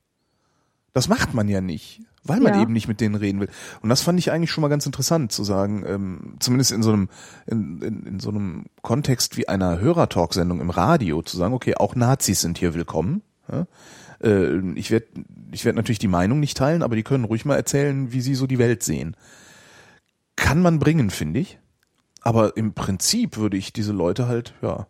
[0.93, 2.63] Das macht man ja nicht, weil man Ja.
[2.63, 3.49] eben nicht mit denen reden will.
[3.83, 6.93] Und das fand ich eigentlich schon mal ganz interessant zu sagen, ähm, zumindest in so
[6.93, 7.09] einem
[7.47, 11.97] in, in, in so einem Kontext wie einer Hörertalk-Sendung im Radio, zu sagen, okay, auch
[11.97, 13.23] Nazis sind hier willkommen.
[13.51, 13.67] Ja?
[14.23, 15.07] Äh, ich werde
[15.51, 18.35] ich werd natürlich die Meinung nicht teilen, aber die können ruhig mal erzählen, wie sie
[18.37, 19.17] so die Welt sehen.
[20.37, 21.59] Kann man bringen, finde ich.
[22.21, 24.87] Aber im Prinzip würde ich diese Leute halt, ja,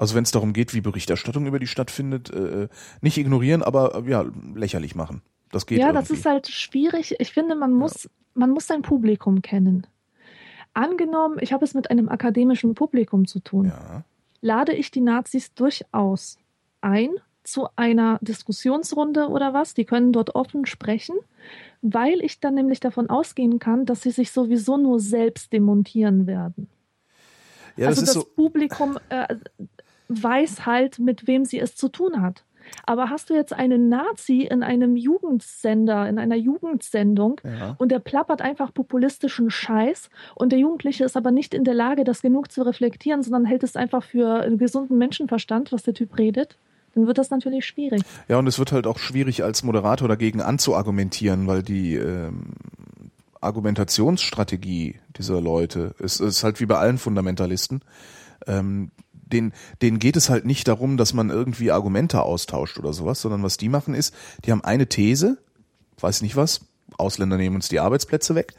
[0.00, 2.68] also wenn es darum geht, wie Berichterstattung über die stattfindet, äh,
[3.02, 4.24] nicht ignorieren, aber äh, ja,
[4.54, 5.20] lächerlich machen.
[5.52, 6.00] Das geht ja, irgendwie.
[6.00, 7.16] das ist halt schwierig.
[7.18, 9.86] Ich finde, man muss, man muss sein Publikum kennen.
[10.72, 13.66] Angenommen, ich habe es mit einem akademischen Publikum zu tun.
[13.66, 14.04] ja.
[14.40, 16.38] lade ich die Nazis durchaus
[16.80, 17.10] ein
[17.44, 19.74] zu einer Diskussionsrunde oder was.
[19.74, 21.16] Die können dort offen sprechen,
[21.82, 26.70] weil ich dann nämlich davon ausgehen kann, dass sie sich sowieso nur selbst demontieren werden.
[27.76, 28.30] ja, also das das so.
[28.34, 29.36] Publikum äh,
[30.10, 32.44] weiß halt, mit wem sie es zu tun hat.
[32.86, 37.74] Aber hast du jetzt einen Nazi in einem Jugendsender, in einer Jugendsendung Ja.
[37.78, 42.04] und der plappert einfach populistischen Scheiß und der Jugendliche ist aber nicht in der Lage,
[42.04, 46.16] das genug zu reflektieren, sondern hält es einfach für einen gesunden Menschenverstand, was der Typ
[46.18, 46.58] redet,
[46.94, 48.02] dann wird das natürlich schwierig.
[48.28, 52.52] Ja, und es wird halt auch schwierig als Moderator dagegen anzuargumentieren, weil die ähm,
[53.40, 57.80] Argumentationsstrategie dieser Leute ist, ist halt wie bei allen Fundamentalisten.
[58.46, 58.90] Ähm,
[59.32, 59.52] den,
[59.82, 63.56] denen geht es halt nicht darum, dass man irgendwie Argumente austauscht oder sowas, sondern was
[63.56, 64.14] die machen ist,
[64.44, 65.38] die haben eine These,
[65.98, 66.60] weiß nicht was,
[66.98, 68.54] Ausländer nehmen uns die Arbeitsplätze weg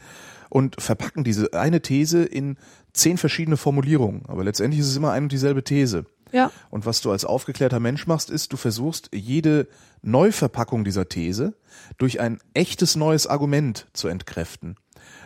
[0.48, 2.56] und verpacken diese eine These in
[2.92, 4.22] zehn verschiedene Formulierungen.
[4.26, 6.04] Aber letztendlich ist es immer eine und dieselbe These.
[6.32, 9.68] Ja, Und was du als aufgeklärter Mensch machst, ist, du versuchst jede
[10.00, 11.54] Neuverpackung dieser These
[11.98, 14.76] durch ein echtes neues Argument zu entkräften.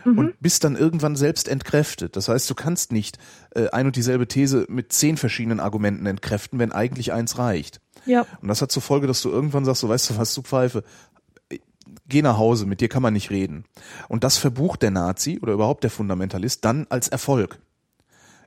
[0.05, 2.15] Und bist dann irgendwann selbst entkräftet.
[2.15, 3.17] Das heißt, du kannst nicht
[3.55, 7.81] äh, ein und dieselbe These mit zehn verschiedenen Argumenten entkräften, wenn eigentlich eins reicht.
[8.05, 10.41] ja, Und das hat zur Folge, dass du irgendwann sagst, so weißt du was, du
[10.41, 10.83] Pfeife,
[12.07, 13.65] geh nach Hause, mit dir kann man nicht reden.
[14.07, 17.59] Und das verbucht der Nazi oder überhaupt der Fundamentalist dann als Erfolg.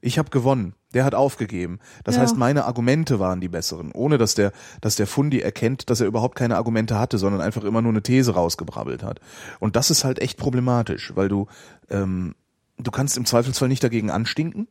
[0.01, 1.79] Ich habe gewonnen, der hat aufgegeben.
[2.05, 2.23] Das Ja.
[2.23, 6.07] heißt, meine Argumente waren die besseren, ohne dass der, dass der Fundi erkennt, dass er
[6.07, 9.21] überhaupt keine Argumente hatte, sondern einfach immer nur eine These rausgebrabbelt hat.
[9.59, 11.47] Und das ist halt echt problematisch, weil du,
[11.91, 12.35] ähm,
[12.79, 14.69] du kannst im Zweifelsfall nicht dagegen anstinken.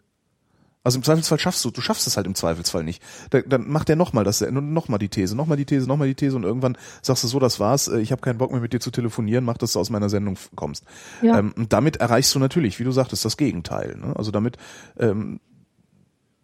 [0.83, 3.03] Also im Zweifelsfall schaffst du, du schaffst es halt im Zweifelsfall nicht.
[3.31, 6.37] Da, dann macht er nochmal das, nochmal die These, nochmal die These, nochmal die These
[6.37, 8.79] und irgendwann sagst du so, das war's, äh, ich habe keinen Bock mehr mit dir
[8.79, 10.85] zu telefonieren, mach, dass du aus meiner Sendung kommst.
[11.21, 11.39] ja.
[11.39, 13.97] Ähm, und damit erreichst du natürlich, wie du sagtest, das Gegenteil.
[13.97, 14.15] Ne?
[14.15, 14.57] Also damit
[14.97, 15.41] ähm,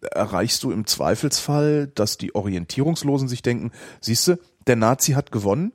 [0.02, 3.72] erreichst du im Zweifelsfall, dass die Orientierungslosen sich denken,
[4.02, 5.72] siehste, der Nazi hat gewonnen,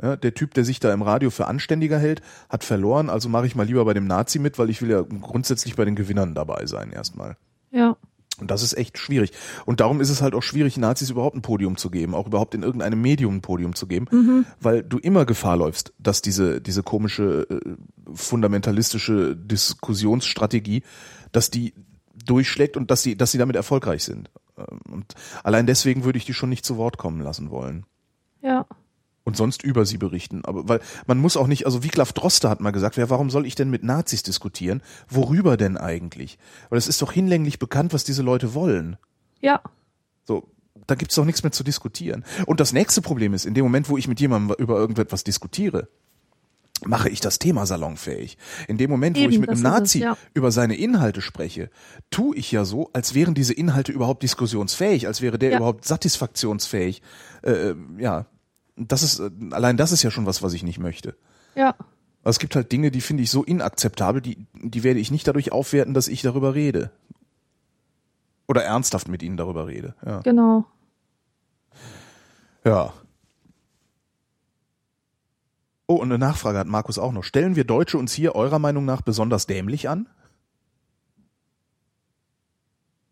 [0.00, 3.46] ja, der Typ, der sich da im Radio für anständiger hält, hat verloren, also mache
[3.46, 6.34] ich mal lieber bei dem Nazi mit, weil ich will ja grundsätzlich bei den Gewinnern
[6.34, 7.36] dabei sein erstmal.
[7.70, 7.96] Ja,
[8.40, 9.32] Und das ist echt schwierig.
[9.66, 12.54] Und darum ist es halt auch schwierig, Nazis überhaupt ein Podium zu geben, auch überhaupt
[12.54, 16.82] in irgendeinem Medium ein Podium zu geben, weil du immer Gefahr läufst, dass diese, diese
[16.82, 17.76] komische, äh,
[18.14, 20.82] fundamentalistische Diskussionsstrategie,
[21.32, 21.74] dass die
[22.26, 24.30] durchschlägt und dass sie, dass sie damit erfolgreich sind.
[24.56, 27.86] Ähm, Und allein deswegen würde ich die schon nicht zu Wort kommen lassen wollen.
[28.42, 28.66] ja.
[29.28, 30.42] Und sonst über sie berichten.
[30.46, 33.44] Aber weil man muss auch nicht, also Wiglaf Droste hat mal gesagt, ja, warum soll
[33.46, 34.82] ich denn mit Nazis diskutieren?
[35.10, 36.38] Worüber denn eigentlich?
[36.70, 38.96] Weil es ist doch hinlänglich bekannt, was diese Leute wollen.
[39.40, 39.60] Ja,
[40.26, 40.48] So,
[40.86, 42.24] da gibt's doch nichts mehr zu diskutieren.
[42.46, 45.88] Und das nächste Problem ist, in dem Moment, wo ich mit jemandem über irgendetwas diskutiere,
[46.86, 48.38] mache ich das Thema salonfähig.
[48.66, 50.16] In dem Moment, Eben, wo ich mit einem ist es, Nazi ja.
[50.32, 51.70] über seine Inhalte spreche,
[52.10, 55.56] tue ich ja so, als wären diese Inhalte überhaupt diskussionsfähig, als wäre der Ja.
[55.58, 57.02] überhaupt satisfaktionsfähig.
[57.42, 58.26] Äh, ja,
[58.78, 61.16] das ist äh, allein das ist ja schon was, was ich nicht möchte.
[61.54, 61.74] Ja,
[62.24, 65.52] es gibt halt Dinge, die finde ich so inakzeptabel, die, die werde ich nicht dadurch
[65.52, 66.90] aufwerten, dass ich darüber rede.
[68.46, 69.94] Oder ernsthaft mit ihnen darüber rede.
[70.04, 70.20] Ja.
[70.20, 70.64] genau.
[72.64, 72.92] ja.
[75.86, 77.24] Oh, und eine Nachfrage hat Markus auch noch.
[77.24, 80.06] Stellen wir Deutsche uns hier eurer Meinung nach besonders dämlich an?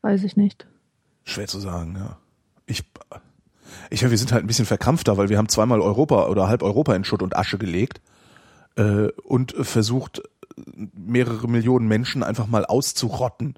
[0.02, 0.66] Weiß ich nicht.
[1.24, 2.18] Schwer zu sagen, ja.
[2.66, 2.84] Ich,
[3.90, 6.62] ich höre, wir sind halt ein bisschen verkrampfter, weil wir haben zweimal Europa oder halb
[6.62, 8.00] Europa in Schutt und Asche gelegt
[8.76, 10.22] äh, und versucht,
[10.94, 13.54] mehrere Millionen Menschen einfach mal auszurotten.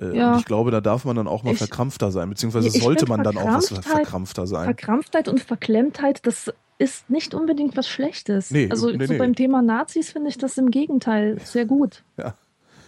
[0.00, 0.32] Äh, Ja.
[0.32, 3.22] Und ich glaube, da darf man dann auch mal Ich- verkrampfter sein, beziehungsweise sollte man
[3.22, 4.64] dann auch was verkrampfter sein.
[4.64, 8.50] Verkrampftheit und Verklemmtheit, das ist nicht unbedingt was Schlechtes.
[8.52, 9.18] Nee, also nee, so nee.
[9.18, 12.04] beim Thema Nazis finde ich das im Gegenteil sehr gut.
[12.16, 12.34] Ja.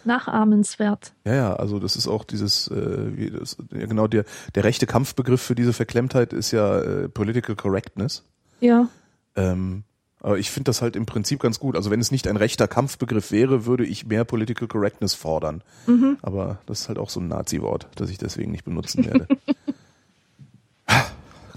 [0.04, 1.12] Nachahmenswert.
[1.24, 4.24] Ja, ja, also das ist auch dieses, äh, wie das, ja, genau der,
[4.54, 8.24] der rechte Kampfbegriff für diese Verklemmtheit ist ja äh, Political Correctness.
[8.60, 8.88] Ja,
[9.36, 9.84] Ähm,
[10.22, 11.76] aber ich finde das halt im Prinzip ganz gut.
[11.76, 15.62] Also wenn es nicht ein rechter Kampfbegriff wäre, würde ich mehr Political Correctness fordern.
[15.86, 16.18] mhm.
[16.20, 19.26] Aber das ist halt auch so ein Nazi-Wort, das ich deswegen nicht benutzen werde.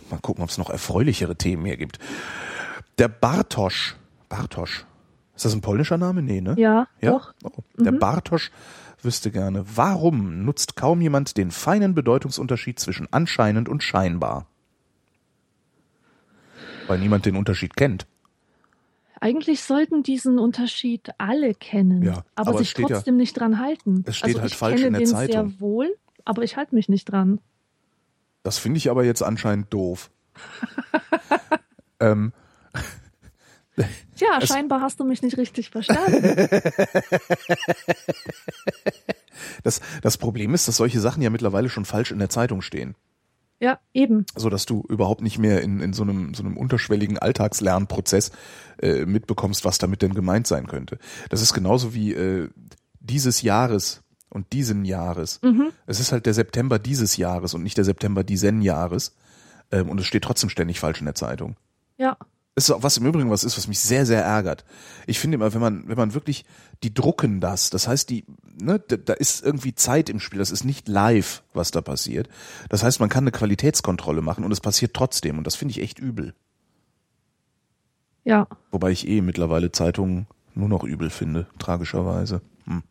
[0.09, 1.99] Mal gucken, ob es noch erfreulichere Themen hier gibt.
[2.99, 3.95] Der Bartosz.
[4.29, 4.85] Bartosz.
[5.35, 6.21] Ist das ein polnischer Name?
[6.21, 6.55] Nee, ne?
[6.57, 7.11] ja, Ja?
[7.11, 7.33] doch.
[7.43, 7.49] Oh.
[7.77, 8.51] Der Bartosz
[9.01, 14.45] wüsste gerne, warum nutzt kaum jemand den feinen Bedeutungsunterschied zwischen anscheinend und scheinbar?
[16.87, 18.05] Weil niemand den Unterschied kennt.
[19.19, 23.57] Eigentlich sollten diesen Unterschied alle kennen, Ja, aber, aber sich steht ja- trotzdem nicht dran
[23.59, 24.03] halten.
[24.05, 25.49] es steht also halt ich falsch kenne in der den Zeitung.
[25.49, 27.39] sehr wohl, aber ich halte mich nicht dran.
[28.43, 30.11] Das finde ich aber jetzt anscheinend doof.
[32.01, 32.33] ähm,
[34.15, 36.47] Tja, Es- scheinbar hast du mich nicht richtig verstanden.
[39.63, 42.95] das, das Problem ist, dass solche Sachen ja mittlerweile schon falsch in der Zeitung stehen.
[43.59, 44.25] ja, eben.
[44.35, 48.31] so dass du überhaupt nicht mehr in, in so einem so einem unterschwelligen Alltagslernprozess
[48.81, 50.97] äh, mitbekommst, was damit denn gemeint sein könnte.
[51.29, 52.49] Das ist genauso wie äh,
[52.99, 55.39] dieses Jahres und diesen Jahres.
[55.43, 55.69] Mhm.
[55.85, 59.15] Es ist halt der September dieses Jahres und nicht der September diesen Jahres.
[59.71, 61.55] Ähm, und es steht trotzdem ständig falsch in der Zeitung.
[61.97, 62.17] Ja,
[62.55, 64.63] ist auch was im Übrigen was ist, was mich sehr, sehr ärgert.
[65.07, 66.45] Ich finde immer, wenn man, wenn man wirklich,
[66.83, 68.25] die drucken das, das heißt, die,
[68.61, 72.29] ne, da, ist irgendwie Zeit im Spiel, das ist nicht live, was da passiert.
[72.69, 75.81] Das heißt, man kann eine Qualitätskontrolle machen und es passiert trotzdem und das finde ich
[75.81, 76.35] echt übel.
[78.23, 78.47] ja.
[78.71, 82.41] Wobei ich eh mittlerweile Zeitungen nur noch übel finde, tragischerweise.
[82.65, 82.83] Hm.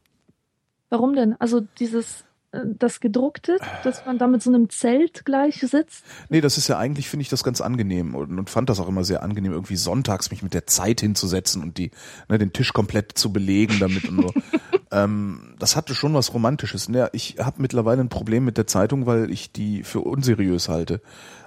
[0.90, 1.36] Warum denn?
[1.40, 6.04] Also dieses, das gedruckte, dass man da mit so einem Zelt gleich sitzt.
[6.28, 8.88] Nee, das ist ja eigentlich, finde ich das ganz angenehm und, und fand das auch
[8.88, 11.90] immer sehr angenehm, irgendwie sonntags mich mit der Zeit hinzusetzen und die,
[12.28, 14.34] ne, den Tisch komplett zu belegen damit und so.
[14.92, 16.88] ähm, das hatte schon was Romantisches.
[16.92, 21.00] Ja, ich habe mittlerweile ein Problem mit der Zeitung, weil ich die für unseriös halte.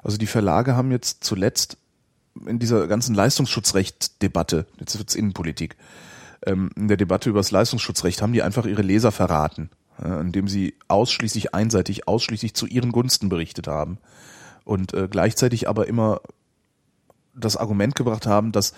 [0.03, 1.78] Also die Verlage haben jetzt zuletzt
[2.47, 5.76] in dieser ganzen Leistungsschutzrecht-Debatte, jetzt wird's Innenpolitik,
[6.45, 9.70] ähm, in der Debatte über das Leistungsschutzrecht haben die einfach ihre Leser verraten,
[10.04, 13.98] indem sie ausschließlich einseitig, ausschließlich zu ihren Gunsten berichtet haben
[14.64, 16.22] und äh, gleichzeitig aber immer
[17.34, 18.74] das Argument gebracht haben, dass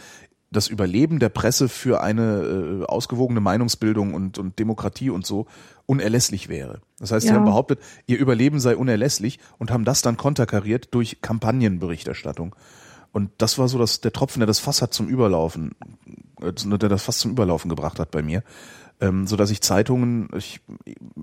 [0.50, 5.46] das Überleben der Presse für eine äh, ausgewogene Meinungsbildung und, und Demokratie und so
[5.86, 6.80] unerlässlich wäre.
[7.00, 7.40] Das heißt, sie Ja.
[7.40, 12.56] haben behauptet, ihr Überleben sei unerlässlich und haben das dann konterkariert durch Kampagnenberichterstattung.
[13.12, 15.76] Und das war so das, der Tropfen, der das Fass hat zum Überlaufen,
[16.42, 18.44] äh, der das Fass zum Überlaufen gebracht hat bei mir,
[19.02, 20.60] ähm, so dass ich Zeitungen, ich,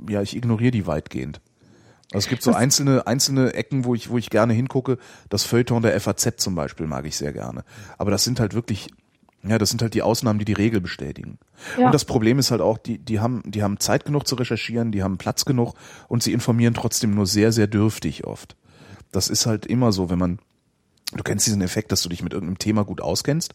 [0.09, 1.41] ja, ich ignoriere die weitgehend.
[2.13, 4.99] Also es gibt so Was- einzelne, einzelne Ecken, wo ich, wo ich gerne hingucke.
[5.31, 7.65] Das Feuilleton der FAZ zum Beispiel mag ich sehr gerne.
[7.99, 8.89] Aber das sind halt wirklich,
[9.43, 11.39] ja, das sind halt die Ausnahmen, die die Regel bestätigen.
[11.79, 11.87] Ja.
[11.87, 14.93] Und das Problem ist halt auch, die, die haben, die haben Zeit genug zu recherchieren,
[14.93, 15.75] die haben Platz genug
[16.09, 18.55] und sie informieren trotzdem nur sehr, sehr dürftig oft.
[19.11, 20.39] Das ist halt immer so, wenn man,
[21.15, 23.55] du kennst diesen Effekt, dass du dich mit irgendeinem Thema gut auskennst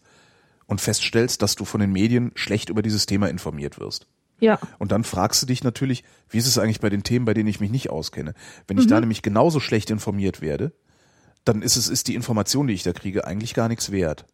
[0.69, 4.07] und feststellst, dass du von den Medien schlecht über dieses Thema informiert wirst.
[4.39, 7.33] Ja, Und dann fragst du dich natürlich, wie ist es eigentlich bei den Themen, bei
[7.33, 8.33] denen ich mich nicht auskenne?
[8.67, 10.71] Wenn ich da nämlich genauso schlecht informiert werde,
[11.43, 14.25] dann ist es, ist die Information, die ich da kriege, eigentlich gar nichts wert.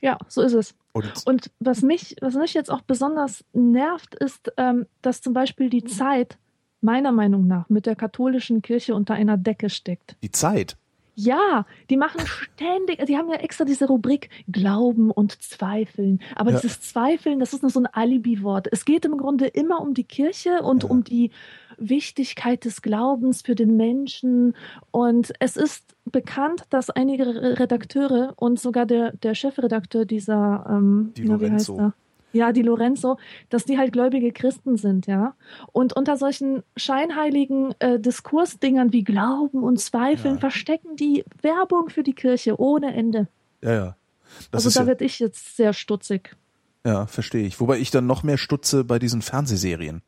[0.00, 0.74] ja, so ist es.
[0.92, 5.70] Und Und was mich, was mich jetzt auch besonders nervt, ist, ähm, dass zum Beispiel
[5.70, 6.38] die Zeit
[6.80, 10.16] meiner Meinung nach mit der katholischen Kirche unter einer Decke steckt.
[10.22, 10.76] die Zeit,
[11.16, 16.20] Ja, die machen ständig, die haben ja extra diese Rubrik Glauben und Zweifeln.
[16.34, 16.56] Aber Ja.
[16.60, 18.68] dieses Zweifeln, das ist nur so ein Alibi-Wort.
[18.72, 20.90] Es geht im Grunde immer um die Kirche und Ja.
[20.90, 21.30] um die
[21.78, 24.54] Wichtigkeit des Glaubens für den Menschen.
[24.90, 31.12] Und es ist bekannt, dass einige Re- Redakteure und sogar der, der Chefredakteur dieser, ähm,
[31.16, 31.92] Die na, wie heißt Lorenzo.
[32.34, 33.16] Ja, die Lorenzo,
[33.48, 35.34] dass die halt gläubige Christen sind, ja.
[35.72, 40.40] Und unter solchen scheinheiligen äh, Diskursdingern wie Glauben und Zweifeln Ja.
[40.40, 43.28] verstecken die Werbung für die Kirche ohne Ende.
[43.62, 43.96] Ja, ja.
[44.50, 46.36] Das also da ja, werd ich jetzt sehr stutzig.
[46.84, 47.60] ja, verstehe ich.
[47.60, 50.02] Wobei ich dann noch mehr stutze bei diesen Fernsehserien.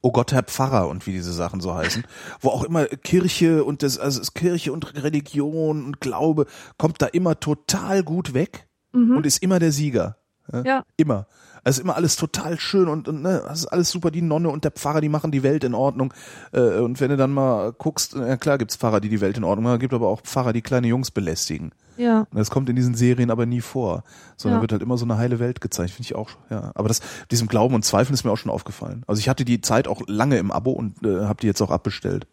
[0.00, 2.04] Oh Gott, Herr Pfarrer und wie diese Sachen so heißen,
[2.40, 6.46] wo auch immer Kirche und das, also Kirche und Religion und Glaube
[6.76, 10.16] kommt da immer total gut weg und ist immer der Sieger.
[10.50, 10.64] Mhm.
[10.64, 10.82] Ja.
[10.96, 11.26] Immer.
[11.68, 14.10] Also immer alles total schön und, und ne, das ist alles super.
[14.10, 16.14] Die Nonne und der Pfarrer, die machen die Welt in Ordnung.
[16.52, 19.44] Äh, und wenn du dann mal guckst, ja klar gibt's Pfarrer, die die Welt in
[19.44, 21.72] Ordnung machen, gibt aber auch Pfarrer, die kleine Jungs belästigen.
[21.98, 22.20] Ja.
[22.20, 24.02] Und das kommt in diesen Serien aber nie vor,
[24.38, 24.62] sondern Ja.
[24.62, 26.30] wird halt immer so eine heile Welt gezeigt, finde ich auch.
[26.48, 29.02] Ja, aber das diesem Glauben und Zweifeln ist mir auch schon aufgefallen.
[29.06, 31.70] Also ich hatte die Zeit auch lange im Abo und äh, habe die jetzt auch
[31.70, 32.26] abbestellt,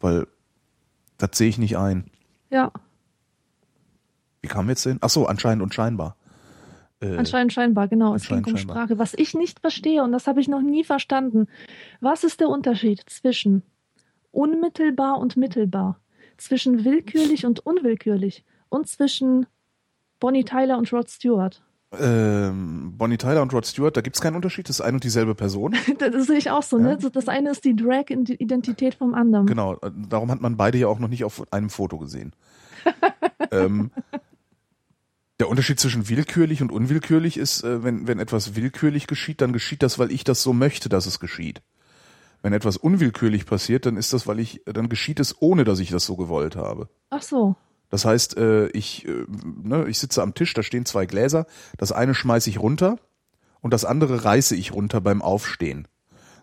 [0.00, 0.26] weil
[1.16, 2.10] das sehe ich nicht ein.
[2.50, 2.72] Ja.
[4.42, 4.98] Wie kam jetzt hin?
[5.00, 6.16] Ach so, anscheinend und scheinbar.
[7.14, 8.14] Äh, Anscheinend scheinbar, genau.
[8.14, 8.56] Es ging um.
[8.56, 8.98] Sprache.
[8.98, 11.46] Was ich nicht verstehe, und das habe ich noch nie verstanden.
[12.00, 13.62] Was ist der Unterschied zwischen
[14.32, 16.00] unmittelbar und mittelbar?
[16.36, 18.44] Zwischen willkürlich und unwillkürlich?
[18.68, 19.46] Und zwischen
[20.20, 21.62] Bonnie Tyler und Rod Stewart?
[21.98, 25.34] ähm, Bonnie Tyler und Rod Stewart, da gibt's keinen Unterschied, das ist eine und dieselbe
[25.34, 25.74] Person.
[25.98, 26.96] Das sehe ich auch so, Ja.
[26.96, 26.98] ne?
[27.12, 29.46] Das eine ist die Drag-Identität vom anderen.
[29.46, 32.32] Genau, äh, darum hat man beide ja auch noch nicht auf einem Foto gesehen.
[33.50, 33.90] ähm,
[35.38, 39.82] der Unterschied zwischen willkürlich und unwillkürlich ist, äh, wenn, wenn etwas willkürlich geschieht, dann geschieht
[39.82, 41.62] das, weil ich das so möchte, dass es geschieht.
[42.42, 45.90] Wenn etwas unwillkürlich passiert, dann ist das, weil ich, dann geschieht es, ohne dass ich
[45.90, 46.88] das so gewollt habe.
[47.10, 47.56] Ach so.
[47.90, 49.24] Das heißt, äh, ich, äh,
[49.62, 51.46] ne, ich sitze am Tisch, da stehen zwei Gläser,
[51.76, 52.98] das eine schmeiße ich runter
[53.60, 55.86] und das andere reiße ich runter beim Aufstehen.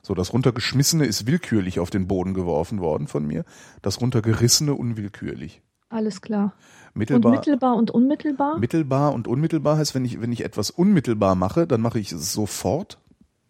[0.01, 3.45] So, das runtergeschmissene ist willkürlich auf den Boden geworfen worden von mir,
[3.81, 5.61] das runtergerissene unwillkürlich.
[5.89, 6.53] Alles klar.
[6.95, 8.59] Mittelbar, Und mittelbar und unmittelbar?
[8.59, 12.33] mittelbar und unmittelbar heißt, wenn ich, wenn ich etwas unmittelbar mache, dann mache ich es
[12.33, 12.99] sofort,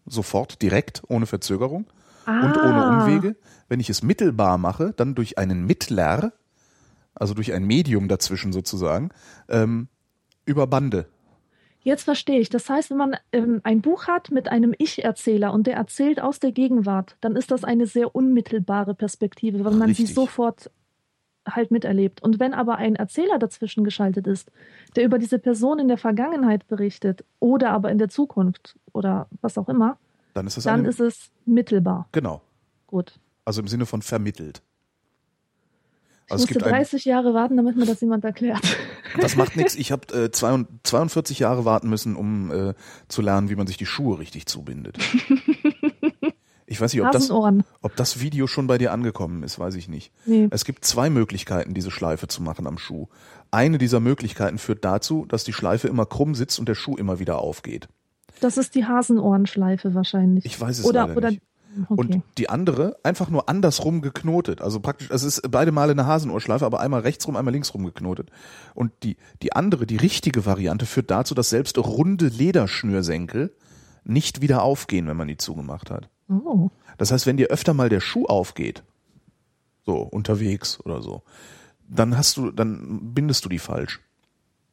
[0.05, 1.85] sofort, direkt, ohne Verzögerung
[2.25, 3.03] und ohne Ah.
[3.03, 3.35] Umwege.
[3.67, 6.31] Wenn ich es mittelbar mache, dann durch einen Mittler,
[7.15, 9.09] also durch ein Medium dazwischen sozusagen,
[9.49, 9.87] ähm,
[10.45, 11.07] über Bande.
[11.81, 12.49] Jetzt verstehe ich.
[12.49, 16.39] Das heißt, wenn man ähm, ein Buch hat mit einem Ich-Erzähler und der erzählt aus
[16.39, 20.07] der Gegenwart, dann ist das eine sehr unmittelbare Perspektive, weil man Richtig.
[20.07, 20.71] sie sofort
[21.47, 22.21] halt miterlebt.
[22.23, 24.51] Und wenn aber ein Erzähler dazwischen geschaltet ist,
[24.95, 29.57] der über diese Person in der Vergangenheit berichtet oder aber in der Zukunft oder was
[29.57, 29.97] auch immer,
[30.33, 32.07] Dann ist es dann ist es mittelbar.
[32.11, 32.41] genau.
[32.87, 33.19] Gut.
[33.45, 34.61] Also im Sinne von vermittelt.
[36.25, 38.61] Ich Also es musste gibt ein, 30 Jahre warten, damit mir das jemand erklärt.
[39.19, 39.75] das macht nichts.
[39.75, 42.73] Ich habe äh, 42 Jahre warten müssen, um äh,
[43.09, 44.97] zu lernen, wie man sich die Schuhe richtig zubindet.
[46.73, 49.87] Ich weiß nicht, ob das, ob das Video schon bei dir angekommen ist, weiß ich
[49.87, 50.11] nicht.
[50.25, 50.47] Nee.
[50.49, 53.09] Es gibt zwei Möglichkeiten, diese Schleife zu machen am Schuh.
[53.51, 57.19] Eine dieser Möglichkeiten führt dazu, dass die Schleife immer krumm sitzt und der Schuh immer
[57.19, 57.89] wieder aufgeht.
[58.39, 60.45] Das ist die Hasenohrenschleife wahrscheinlich.
[60.45, 61.43] Ich weiß es oder, leider oder, nicht.
[61.89, 61.93] Okay.
[61.95, 64.61] Und die andere einfach nur andersrum geknotet.
[64.61, 68.31] Also praktisch, es ist beide Male eine Hasenohrschleife, aber einmal rechtsrum, einmal linksrum geknotet.
[68.73, 73.55] Und die, die andere, die richtige Variante führt dazu, dass selbst runde Lederschnürsenkel
[74.03, 76.09] nicht wieder aufgehen, wenn man die zugemacht hat.
[76.45, 76.71] Oh.
[76.97, 78.83] Das heißt, wenn dir öfter mal der Schuh aufgeht,
[79.85, 81.23] so unterwegs oder so,
[81.87, 83.99] dann hast du, dann bindest du die falsch.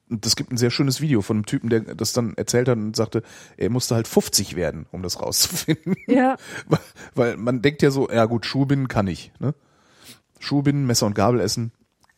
[0.08, 2.76] Und es gibt ein sehr schönes Video von einem Typen, der das dann erzählt hat
[2.78, 3.22] und sagte,
[3.56, 5.94] er musste halt 50 werden, um das rauszufinden.
[6.08, 6.80] Ja, Weil-
[7.14, 9.32] Weil man denkt ja so, ja gut, Schuhe binden kann ich.
[9.38, 9.54] Ne?
[10.40, 11.70] Schuhe binden, Messer und Gabel essen,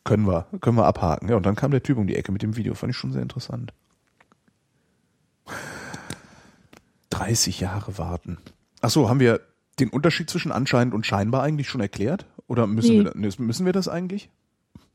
[0.03, 1.29] können wir, können wir abhaken.
[1.29, 3.11] Ja, und dann kam der Typ um die Ecke mit dem Video, fand ich schon
[3.11, 3.73] sehr interessant.
[7.11, 8.37] 30 Jahre warten.
[8.85, 9.39] Ach so, haben wir
[9.79, 12.25] den Unterschied zwischen anscheinend und scheinbar eigentlich schon erklärt?
[12.47, 13.05] Oder müssen, Nee.
[13.15, 14.29] wir, müssen wir das eigentlich?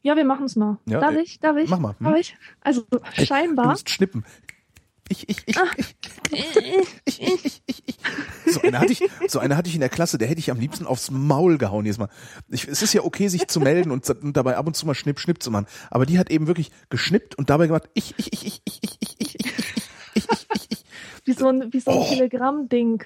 [0.03, 0.79] ja, wir machen es mal.
[0.87, 1.41] Ja, darf äh, ich?
[1.41, 1.69] Darf ich?
[1.69, 2.05] mach mal, hm?
[2.07, 2.37] Darf ich?
[2.61, 3.67] Also Du scheinbar.
[3.69, 4.25] musst schnippen.
[5.11, 5.65] Ich, ich, ich, Ah.
[5.77, 5.97] ich.
[8.47, 10.61] So eine, hatte ich, so eine hatte ich in der Klasse, der hätte ich am
[10.61, 12.09] liebsten aufs Maul gehauen jedes Mal.
[12.49, 14.95] Ich, es ist ja okay, sich zu melden und, und dabei ab und zu mal
[14.95, 15.67] schnipp, schnipp zu machen.
[15.91, 18.97] Aber die hat eben wirklich geschnippt und dabei gemacht, ich, ich, ich, ich, ich, ich,
[19.01, 19.68] ich, ich, ich.
[21.25, 22.05] Wie so ein, wie so ein Oh.
[22.09, 23.05] Telegramm-Ding.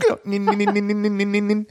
[0.00, 0.18] Genau.
[0.24, 1.66] Nin, nin, nin, nin, nin, nin, nin, nin.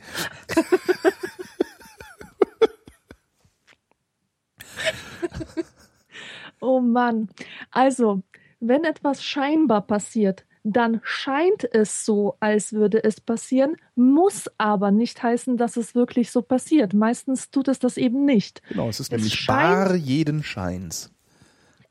[6.61, 7.29] Oh Mann.
[7.71, 8.21] Also,
[8.59, 15.21] wenn etwas scheinbar passiert, dann scheint es so, als würde es passieren, muss aber nicht
[15.21, 16.93] heißen, dass es wirklich so passiert.
[16.93, 18.61] Meistens tut es das eben nicht.
[18.69, 21.11] Genau, es ist es nämlich bar jeden Scheins.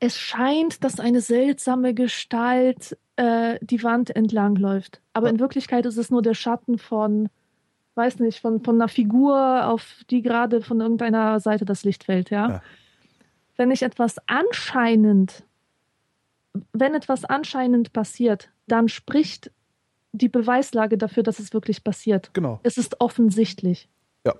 [0.03, 4.99] Es scheint, dass eine seltsame Gestalt äh, die Wand entlang läuft.
[5.13, 7.29] Aber in Wirklichkeit ist es nur der Schatten von,
[7.95, 12.31] weiß nicht, von, von einer Figur, auf die gerade von irgendeiner Seite das Licht fällt,
[12.31, 12.49] ja.
[12.49, 12.61] ja.
[13.55, 15.45] Wenn ich etwas anscheinend,
[16.73, 19.51] wenn etwas anscheinend passiert, dann spricht
[20.11, 22.29] die Beweislage dafür, dass es wirklich passiert.
[22.33, 22.59] Genau.
[22.63, 23.87] Es ist offensichtlich.
[24.25, 24.35] Ja.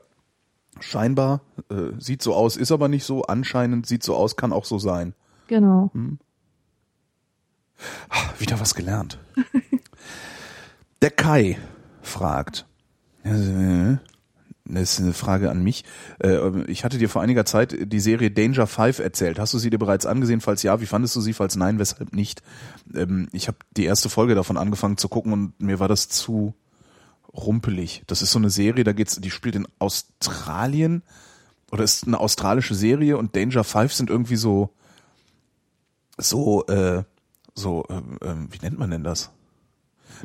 [0.81, 3.21] Scheinbar äh, sieht so aus, ist aber nicht so.
[3.21, 5.15] Anscheinend sieht so aus, kann auch so sein.
[5.47, 5.91] Genau.
[5.93, 6.19] Hm.
[8.39, 9.19] Wieder was gelernt.
[11.01, 11.57] Der Kai
[12.01, 12.65] fragt.
[13.23, 13.39] Das
[14.65, 15.83] ist eine Frage an mich.
[16.19, 19.39] Äh, ich hatte dir vor einiger Zeit die Serie Danger Five erzählt.
[19.39, 20.41] Hast du sie dir bereits angesehen?
[20.41, 21.33] Falls ja, wie fandest du sie?
[21.33, 22.41] Falls nein, weshalb nicht?
[22.95, 26.53] Ähm, ich habe die erste Folge davon angefangen zu gucken und mir war das zu
[27.33, 28.03] rumpelig.
[28.07, 31.03] Das ist so eine Serie, da geht's, die spielt in Australien
[31.71, 34.69] oder ist eine australische Serie und Danger Five sind irgendwie so
[36.17, 37.03] so äh,
[37.55, 39.31] so äh, äh, wie nennt man denn das?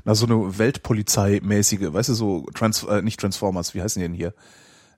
[0.05, 4.15] na, so eine Weltpolizei-mäßige, weißt du, so Trans äh, nicht Transformers, wie heißen die denn
[4.15, 4.35] hier?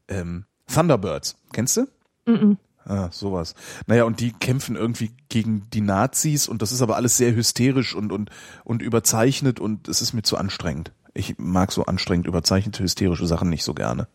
[0.08, 1.82] Ähm, Thunderbirds, kennst du?
[2.26, 2.56] Mm, -mm.
[2.84, 3.54] Ah, sowas.
[3.86, 7.94] Naja, und die kämpfen irgendwie gegen die Nazis und das ist aber alles sehr hysterisch
[7.94, 8.30] und, und,
[8.64, 10.92] und überzeichnet und es ist mir zu anstrengend.
[11.12, 14.08] Ich mag so anstrengend überzeichnete, hysterische Sachen nicht so gerne.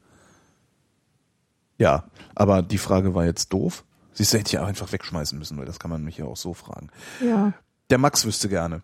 [1.78, 3.84] Ja, aber die Frage war jetzt doof.
[4.16, 6.38] Siehst du, hätte ich ja einfach wegschmeißen müssen, weil das kann man mich ja auch
[6.38, 6.90] so fragen.
[7.22, 7.54] Ja.
[7.90, 8.82] Der Max wüsste gerne.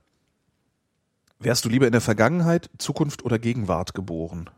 [1.39, 4.49] Wärst du lieber in der Vergangenheit, Zukunft oder Gegenwart geboren?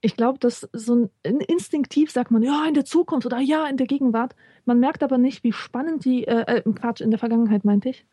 [0.00, 3.76] Ich glaube, dass so ein instinktiv sagt man, ja, in der Zukunft oder ja, in
[3.76, 4.36] der Gegenwart.
[4.64, 8.06] Man merkt aber nicht, wie spannend die, äh, äh, Quatsch, in der Vergangenheit meinte ich.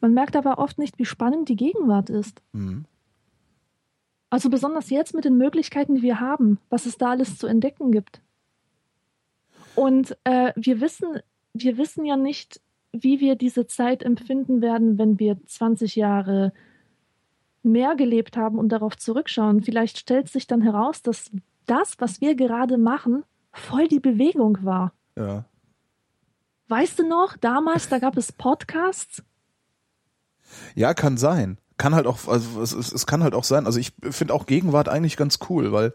[0.00, 2.42] Man merkt aber oft nicht, wie spannend die Gegenwart ist.
[2.52, 2.84] Mhm.
[4.30, 7.92] Also besonders jetzt mit den Möglichkeiten, die wir haben, was es da alles zu entdecken
[7.92, 8.20] gibt.
[9.74, 11.20] Und äh, wir wissen,
[11.54, 12.60] wir wissen ja nicht,
[12.92, 16.52] wie wir diese Zeit empfinden werden, wenn wir 20 Jahre
[17.62, 19.62] mehr gelebt haben und darauf zurückschauen.
[19.62, 21.30] Vielleicht stellt sich dann heraus, dass
[21.66, 24.92] das, was wir gerade machen, voll die Bewegung war.
[25.16, 25.44] Ja.
[26.68, 29.22] Weißt du noch, damals, da gab es Podcasts?
[30.74, 31.58] Ja, kann sein.
[31.78, 33.66] Kann halt auch, also es, es, es kann halt auch sein.
[33.66, 35.94] Also ich finde auch Gegenwart eigentlich ganz cool, weil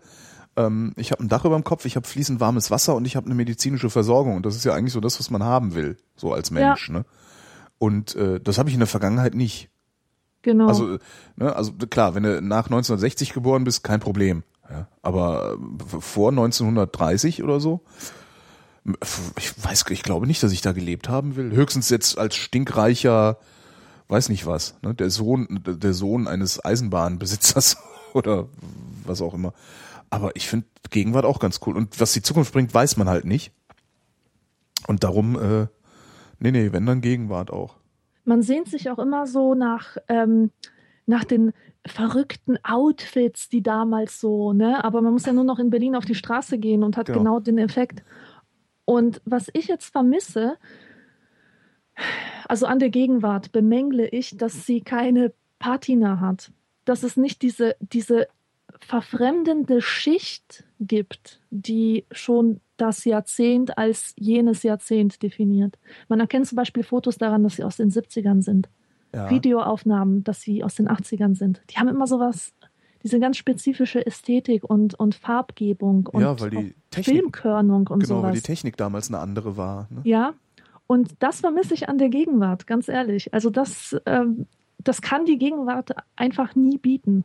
[0.55, 3.15] ähm, ich habe ein Dach über dem Kopf, ich habe fließend warmes Wasser und ich
[3.15, 4.35] habe eine medizinische Versorgung.
[4.38, 6.88] Und das ist ja eigentlich so das, was man haben will, so als Mensch.
[6.88, 6.95] Ja.
[6.95, 7.05] Ne?
[7.77, 9.69] Und äh, das habe ich in der Vergangenheit nicht.
[10.41, 10.68] Genau.
[10.68, 10.97] Also,
[11.35, 14.43] ne, also klar, wenn du nach 1960 geboren bist, kein Problem.
[14.69, 15.57] Ja, aber
[15.99, 17.81] vor 1930 oder so,
[19.38, 21.51] ich weiß, ich glaube nicht, dass ich da gelebt haben will.
[21.51, 23.38] Höchstens jetzt als stinkreicher,
[24.14, 27.77] weiß nicht was, ne, der Sohn, der Sohn eines Eisenbahnbesitzers
[28.14, 28.48] oder
[29.06, 29.53] was auch immer.
[30.11, 31.76] Aber ich finde Gegenwart auch ganz cool.
[31.76, 33.52] Und was die Zukunft bringt, weiß man halt nicht.
[34.88, 35.68] Und darum, äh,
[36.38, 37.77] nee, nee, wenn dann Gegenwart auch.
[38.23, 40.52] Man sehnt sich auch immer so nach, ähm,
[41.07, 41.52] nach den
[41.85, 44.84] verrückten Outfits, die damals so, ne?
[44.84, 47.19] Aber man muss ja nur noch in Berlin auf die Straße gehen und hat genau,
[47.19, 48.03] genau den Effekt.
[48.85, 50.57] Und was ich jetzt vermisse,
[52.47, 56.51] also an der Gegenwart bemängle ich, dass sie keine Patina hat.
[56.85, 58.27] Dass es nicht diese, diese
[58.79, 65.77] verfremdende Schicht gibt, die schon das Jahrzehnt als jenes Jahrzehnt definiert.
[66.09, 68.69] Man erkennt zum Beispiel Fotos daran, dass sie aus den 70ern sind.
[69.13, 69.29] Ja.
[69.29, 71.61] Videoaufnahmen, dass sie aus den 80ern sind.
[71.69, 72.51] Die haben immer sowas,
[73.03, 78.15] diese ganz spezifische Ästhetik und, und Farbgebung und ja, weil die Technik, Filmkörnung und genau,
[78.15, 78.23] sowas.
[78.23, 79.87] weil die Technik damals eine andere war.
[79.91, 80.01] Ne?
[80.03, 80.33] Ja,
[80.93, 83.33] und das vermisse ich an der Gegenwart, ganz ehrlich.
[83.33, 84.45] Also das, ähm,
[84.77, 87.23] das kann die Gegenwart einfach nie bieten.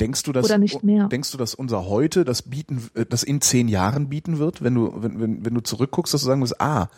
[0.00, 1.06] Denkst du, dass, Oder nicht mehr.
[1.06, 4.74] denkst du, dass unser heute das bieten, äh, das in zehn Jahren bieten wird, wenn
[4.74, 6.88] du, wenn, wenn, wenn du zurückguckst, dass du sagen musst, ah,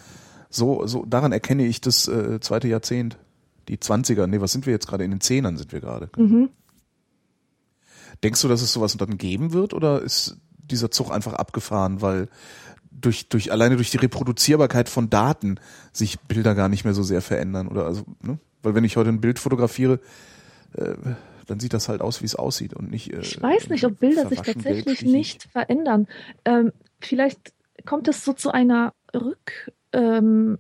[0.48, 3.18] so, so, daran erkenne ich das äh, zweite Jahrzehnt,
[3.68, 5.04] die Zwanziger, nee, was sind wir jetzt gerade?
[5.04, 6.08] In den Zehnern sind wir gerade.
[6.16, 6.48] Mhm.
[8.24, 12.28] Denkst du, dass es sowas dann geben wird oder ist dieser Zug einfach abgefahren, weil
[13.00, 15.60] durch, durch, alleine durch die Reproduzierbarkeit von Daten
[15.92, 18.38] sich Bilder gar nicht mehr so sehr verändern oder also, ne?
[18.62, 20.00] Weil wenn ich heute ein Bild fotografiere,
[20.74, 20.94] äh,
[21.46, 23.12] dann sieht das halt aus, wie es aussieht und nicht.
[23.12, 26.06] Äh, ich weiß nicht, ob Bilder sich tatsächlich nicht verändern.
[26.44, 27.52] Ähm, vielleicht
[27.84, 30.58] kommt es so zu einer Rück ähm,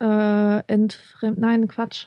[0.00, 2.06] äh, Entfremd Nein, Quatsch.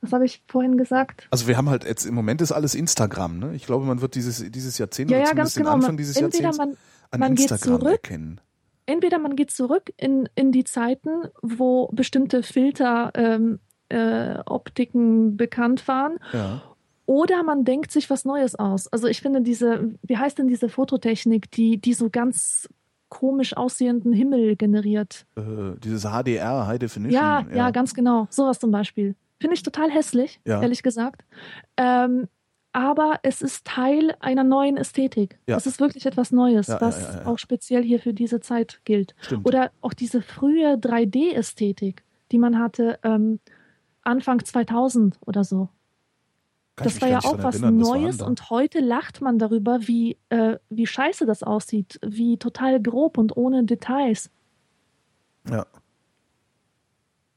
[0.00, 1.26] Was habe ich vorhin gesagt?
[1.30, 3.54] Also wir haben halt jetzt im Moment ist alles Instagram, ne?
[3.54, 5.70] Ich glaube, man wird dieses dieses Jahrzehnt ja, ja, ganz genau.
[5.70, 6.76] Anfang dieses entweder Jahrzehnts man,
[7.10, 8.40] an man Instagram geht zurück, erkennen.
[8.86, 11.10] Entweder man geht zurück in, in die Zeiten,
[11.42, 13.58] wo bestimmte Filter ähm,
[13.88, 16.18] äh, Optiken bekannt waren.
[16.32, 16.62] Ja.
[17.06, 18.88] Oder man denkt sich was Neues aus.
[18.88, 22.68] Also ich finde diese, wie heißt denn diese Fototechnik, die, die so ganz
[23.08, 25.26] komisch aussehenden Himmel generiert?
[25.36, 27.12] Äh, dieses HDR, High Definition.
[27.22, 28.26] Ja, ja, ganz genau.
[28.30, 29.14] Sowas zum Beispiel.
[29.40, 30.60] Finde ich total hässlich, Ja.
[30.62, 31.22] ehrlich gesagt.
[31.76, 32.26] Ähm,
[32.76, 35.38] aber es ist Teil einer neuen Ästhetik.
[35.46, 35.56] Ja.
[35.56, 39.14] Es ist wirklich etwas Neues, Ja, was ja, auch speziell hier für diese Zeit gilt.
[39.18, 39.46] Stimmt.
[39.46, 43.40] Oder auch diese frühe 3D-Ästhetik, die man hatte ähm,
[44.02, 45.70] Anfang 2000 oder so.
[46.76, 50.58] Kann das war ja auch was erinnern, Neues und heute lacht man darüber, wie, äh,
[50.68, 54.30] wie scheiße das aussieht, wie total grob und ohne Details.
[55.48, 55.64] Ja.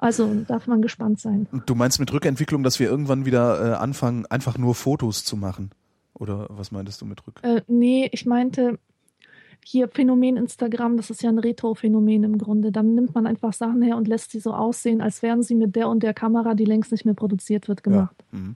[0.01, 1.47] Also darf man gespannt sein.
[1.65, 5.71] Du meinst mit Rückentwicklung, dass wir irgendwann wieder äh, anfangen, einfach nur Fotos zu machen?
[6.13, 7.39] Oder was meintest du mit Rück?
[7.43, 8.79] Äh, nee, ich meinte
[9.65, 12.71] hier Phänomen Instagram, das ist ja ein Retro-Phänomen im Grunde.
[12.71, 15.75] Dann nimmt man einfach Sachen her und lässt sie so aussehen, als wären sie mit
[15.75, 18.15] der und der Kamera, die längst nicht mehr produziert wird, gemacht.
[18.31, 18.39] Ja.
[18.39, 18.55] Mhm.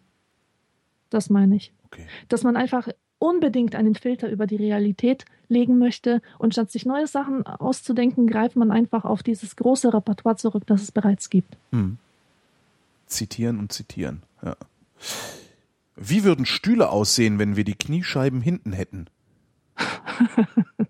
[1.10, 1.74] Das meine ich.
[1.88, 2.06] Okay.
[2.30, 2.88] Dass man einfach
[3.24, 8.58] unbedingt einen Filter über die Realität legen möchte und statt sich neue Sachen auszudenken, greift
[8.58, 11.56] man einfach auf dieses große Repertoire zurück, das es bereits gibt.
[11.72, 11.98] Hm.
[13.08, 14.24] Zitieren und zitieren.
[14.44, 14.58] Ja.
[15.96, 19.06] Wie würden Stühle aussehen, wenn wir die Kniescheiben hinten hätten?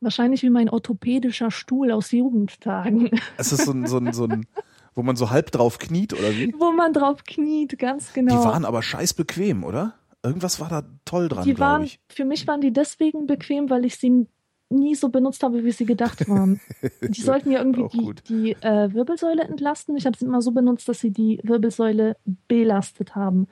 [0.00, 3.08] Wahrscheinlich wie mein orthopädischer Stuhl aus Jugendtagen,
[3.38, 4.46] Es ist so ein, so ein, so ein,
[4.94, 6.54] wo man so halb drauf kniet, oder wie?
[6.58, 8.38] wo man drauf kniet, ganz genau.
[8.38, 9.94] Die waren aber scheiß bequem, oder?
[10.22, 12.00] Irgendwas war da toll dran, die waren, ich.
[12.08, 14.26] für mich waren die deswegen bequem, weil ich sie
[14.70, 16.58] nie so benutzt habe, wie sie gedacht waren.
[17.02, 19.94] Die sollten ja irgendwie die, die äh, Wirbelsäule entlasten.
[19.96, 22.16] Ich habe sie immer so benutzt, dass sie die Wirbelsäule
[22.48, 23.46] belastet haben.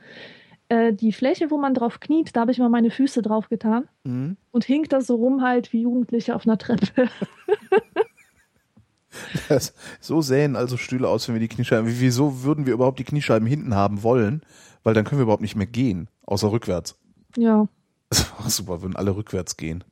[0.69, 3.89] Äh, die Fläche, wo man drauf kniet, da habe ich mal meine Füße drauf getan
[4.05, 4.37] Mhm.
[4.51, 7.09] und hing da so rum halt wie Jugendliche auf einer Treppe.
[9.49, 11.87] Das, so sähen also Stühle aus, wenn wir die Kniescheiben.
[11.89, 14.43] Wie- Wieso würden wir überhaupt die Kniescheiben hinten haben wollen?
[14.83, 16.97] Weil dann können wir überhaupt nicht mehr gehen, außer rückwärts.
[17.37, 17.67] ja.
[18.11, 19.85] Das war super, würden alle rückwärts gehen.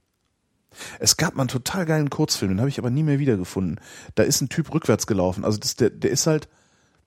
[0.98, 3.80] Es gab mal einen total geilen Kurzfilm, den habe ich aber nie mehr wiedergefunden.
[4.14, 5.42] Da ist ein Typ rückwärts gelaufen.
[5.44, 6.46] Also das, der, der ist halt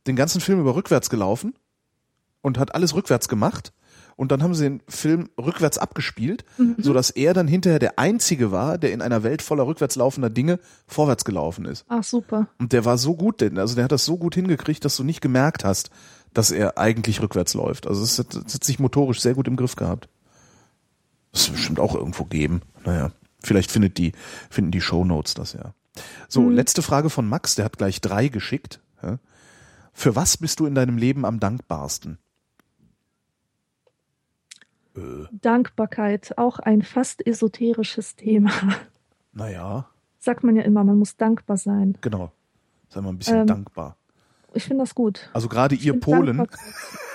[0.07, 1.53] den ganzen Film über rückwärts gelaufen
[2.41, 3.73] und hat alles rückwärts gemacht.
[4.15, 6.45] Und dann haben sie den Film rückwärts abgespielt,
[6.77, 10.29] so dass er dann hinterher der Einzige war, der in einer Welt voller rückwärts laufender
[10.29, 11.85] Dinge vorwärts gelaufen ist.
[11.87, 12.47] Ach, super.
[12.59, 15.03] Und der war so gut, denn, also der hat das so gut hingekriegt, dass du
[15.03, 15.89] nicht gemerkt hast,
[16.33, 17.87] dass er eigentlich rückwärts läuft.
[17.87, 20.09] Also es hat, es hat sich motorisch sehr gut im Griff gehabt.
[21.31, 22.61] Das wird bestimmt auch irgendwo geben.
[22.85, 23.11] Naja,
[23.43, 24.11] vielleicht findet die,
[24.49, 25.73] finden die Shownotes das ja.
[26.27, 26.51] So, Mhm.
[26.53, 28.79] letzte Frage von Max, der hat gleich drei geschickt.
[29.91, 32.17] Für was bist du in deinem Leben am dankbarsten?
[34.95, 38.51] Äh, Dankbarkeit, auch ein fast esoterisches Thema.
[39.33, 39.87] naja,
[40.19, 41.97] Sagt man ja immer, man muss dankbar sein.
[42.01, 42.31] genau.
[42.89, 43.97] Sei mal ein bisschen Ähm, dankbar.
[44.53, 45.29] Ich finde das gut.
[45.33, 46.45] Also gerade Ich ihr Polen,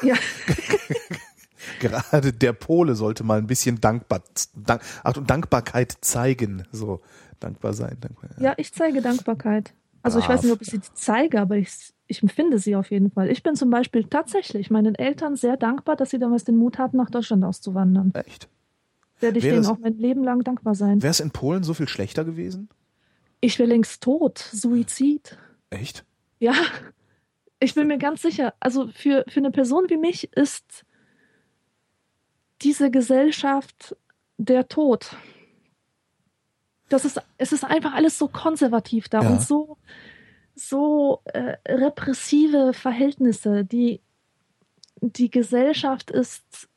[0.03, 0.17] Ja,
[1.81, 4.23] Gerade der Pole sollte mal ein bisschen dankbar,
[4.55, 6.65] dank, Achtung, Dankbarkeit zeigen.
[6.73, 7.01] So,
[7.41, 7.97] dankbar sein.
[8.01, 9.73] Dankbar, ja, ich zeige Dankbarkeit.
[10.03, 13.11] Also ich weiß nicht, ob ich sie zeige, aber ich, ich empfinde sie auf jeden
[13.11, 13.31] Fall.
[13.31, 16.97] Ich bin zum Beispiel tatsächlich meinen Eltern sehr dankbar, dass sie damals den Mut hatten,
[16.97, 18.13] nach Deutschland auszuwandern.
[18.15, 18.49] Echt?
[19.21, 21.03] Werde ich Wäre denen es- auch mein Leben lang dankbar sein.
[21.03, 22.69] Wäre es in Polen so viel schlechter gewesen?
[23.41, 24.39] Ich wäre längst tot.
[24.39, 25.37] Suizid.
[25.71, 26.05] Echt?
[26.41, 26.55] Ja,
[27.61, 28.55] ich bin mir ganz sicher.
[28.61, 30.85] Also für, für eine Person wie mich ist
[32.63, 33.97] diese Gesellschaft
[34.39, 35.17] der Tod.
[36.89, 39.31] Das ist, es ist einfach alles so konservativ da Ja.
[39.31, 39.77] und so,
[40.59, 43.65] so äh, repressive Verhältnisse.
[43.65, 44.01] Die,
[45.01, 46.69] die Gesellschaft ist,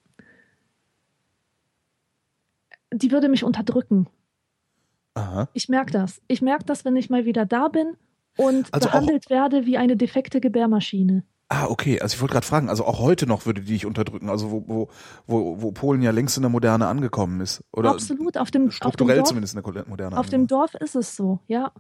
[2.94, 4.08] die würde mich unterdrücken.
[5.14, 5.49] Aha.
[5.53, 6.22] Ich merke das.
[6.28, 7.98] Ich merke das, wenn ich mal wieder da bin
[8.38, 11.24] und Also behandelt werde wie eine defekte Gebärmaschine.
[11.49, 11.99] Ah, okay.
[11.99, 14.64] Also ich wollte gerade fragen, also auch heute noch würde die dich unterdrücken, also wo,
[14.68, 14.90] wo,
[15.28, 17.62] wo, wo Polen ja längst in der Moderne angekommen ist.
[17.74, 20.48] Oder Absolut, auf dem, auf dem strukturell Dorf, zumindest in der Moderne auf dem angekommen.
[20.48, 21.74] Dorf ist es so, ja.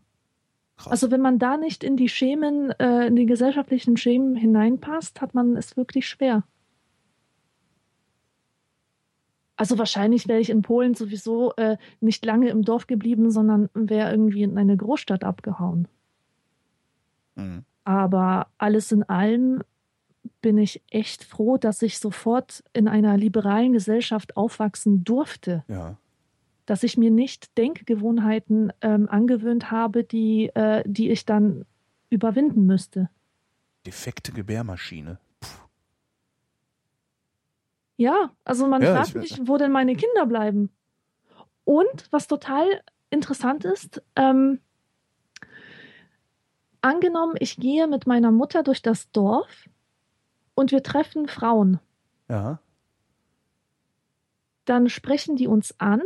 [0.81, 0.91] Krass.
[0.91, 5.35] Also wenn man da nicht in die Schemen, äh, in die gesellschaftlichen Schemen hineinpasst, hat
[5.35, 6.43] man es wirklich schwer.
[9.55, 14.09] Also wahrscheinlich wäre ich in Polen sowieso äh, nicht lange im Dorf geblieben, sondern wäre
[14.09, 15.87] irgendwie in eine Großstadt abgehauen.
[17.35, 17.63] Mhm.
[17.83, 19.61] Aber alles in allem
[20.41, 25.63] bin ich echt froh, dass ich sofort in einer liberalen Gesellschaft aufwachsen durfte.
[25.67, 25.97] Ja.
[26.65, 31.65] Dass ich mir nicht Denkgewohnheiten ähm, angewöhnt habe, die, äh, die ich dann
[32.09, 33.09] überwinden müsste.
[33.85, 35.19] Defekte Gebärmaschine.
[37.97, 40.69] Ja, also man Ja, fragt ich- mich, wo denn meine Kinder bleiben.
[41.65, 42.65] Und was total
[43.09, 44.59] interessant ist, ähm,
[46.81, 49.69] angenommen, ich gehe mit meiner Mutter durch das Dorf
[50.55, 51.79] und wir treffen Frauen.
[52.29, 52.59] Ja.
[54.65, 56.01] Dann sprechen die uns an.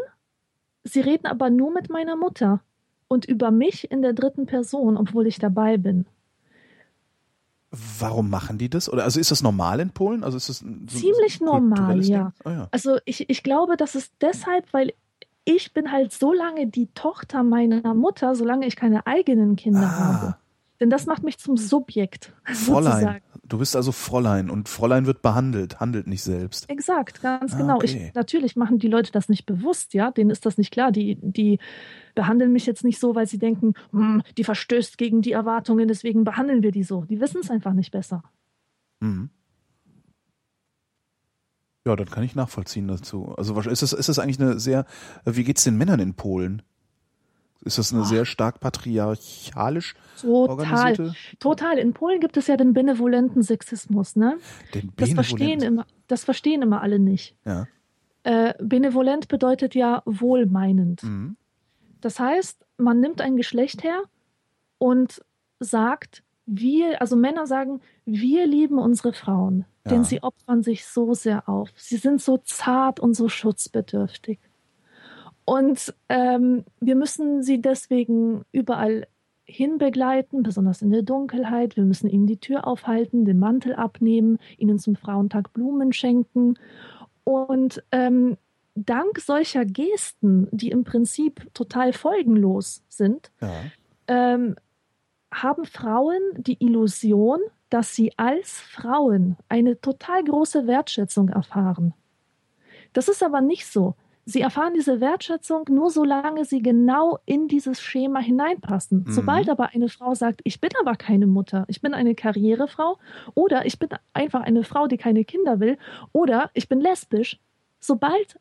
[0.85, 2.61] Sie reden aber nur mit meiner Mutter
[3.07, 6.05] und über mich in der dritten Person, obwohl ich dabei bin.
[7.99, 8.87] Warum machen die das?
[8.91, 10.23] Oder also ist das normal in Polen?
[10.23, 12.31] Also ist das so Ziemlich normal, ja.
[12.45, 12.67] Oh, ja.
[12.71, 14.93] Also ich, ich glaube, das ist deshalb, weil
[15.43, 19.97] ich bin halt so lange die Tochter meiner Mutter, solange ich keine eigenen Kinder Ah.
[20.21, 20.35] habe.
[20.79, 22.33] Denn das macht mich zum Subjekt.
[22.45, 22.91] Fräulein.
[22.93, 23.21] Sozusagen.
[23.47, 26.69] Du bist also Fräulein und Fräulein wird behandelt, handelt nicht selbst.
[26.69, 27.75] Exakt, ganz Ah, genau.
[27.75, 28.07] okay.
[28.09, 30.91] Ich, natürlich machen die Leute das nicht bewusst, ja, denen ist das nicht klar.
[30.91, 31.59] Die, die
[32.15, 36.23] behandeln mich jetzt nicht so, weil sie denken, hm, die verstößt gegen die Erwartungen, deswegen
[36.23, 37.05] behandeln wir die so.
[37.05, 38.23] Die wissen es einfach nicht besser.
[38.99, 39.29] Mhm.
[41.85, 43.35] Ja, dann kann ich nachvollziehen dazu.
[43.37, 44.85] Also ist das, ist das eigentlich eine sehr,
[45.23, 46.63] wie geht's den Männern in Polen?
[47.65, 48.05] Ist das eine Ah.
[48.05, 51.15] sehr stark patriarchalisch Total, organisierte?
[51.39, 51.77] total.
[51.77, 54.37] In Polen gibt es ja den benevolenten Sexismus, ne?
[54.73, 57.35] Den Das verstehen, immer, das verstehen immer alle nicht.
[57.45, 57.67] Ja.
[58.23, 61.03] Äh, benevolent bedeutet ja wohlmeinend.
[61.03, 61.35] Mhm.
[62.01, 64.03] Das heißt, man nimmt ein Geschlecht her
[64.77, 65.21] und
[65.59, 69.91] sagt, wir, also Männer sagen, wir lieben unsere Frauen, Ja.
[69.91, 71.69] denn sie opfern sich so sehr auf.
[71.75, 74.39] Sie sind so zart und so schutzbedürftig.
[75.45, 79.07] Und ähm, wir müssen sie deswegen überall
[79.43, 81.75] hinbegleiten, besonders in der Dunkelheit.
[81.77, 86.55] Wir müssen ihnen die Tür aufhalten, den Mantel abnehmen, ihnen zum Frauentag Blumen schenken.
[87.23, 88.37] Und ähm,
[88.73, 93.51] dank solcher Gesten, die im Prinzip total folgenlos sind, Ja.
[94.07, 94.55] ähm,
[95.31, 97.39] haben Frauen die Illusion,
[97.69, 101.93] dass sie als Frauen eine total große Wertschätzung erfahren.
[102.93, 103.95] Das ist aber nicht so.
[104.27, 109.03] Sie erfahren diese Wertschätzung nur solange sie genau in dieses Schema hineinpassen.
[109.05, 109.11] Mhm.
[109.11, 112.97] Sobald aber eine Frau sagt, ich bin aber keine Mutter, ich bin eine Karrierefrau
[113.35, 115.77] oder ich bin einfach eine Frau, die keine Kinder will
[116.11, 117.39] oder ich bin lesbisch,
[117.79, 118.39] sobald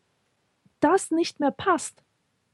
[0.81, 2.03] das nicht mehr passt,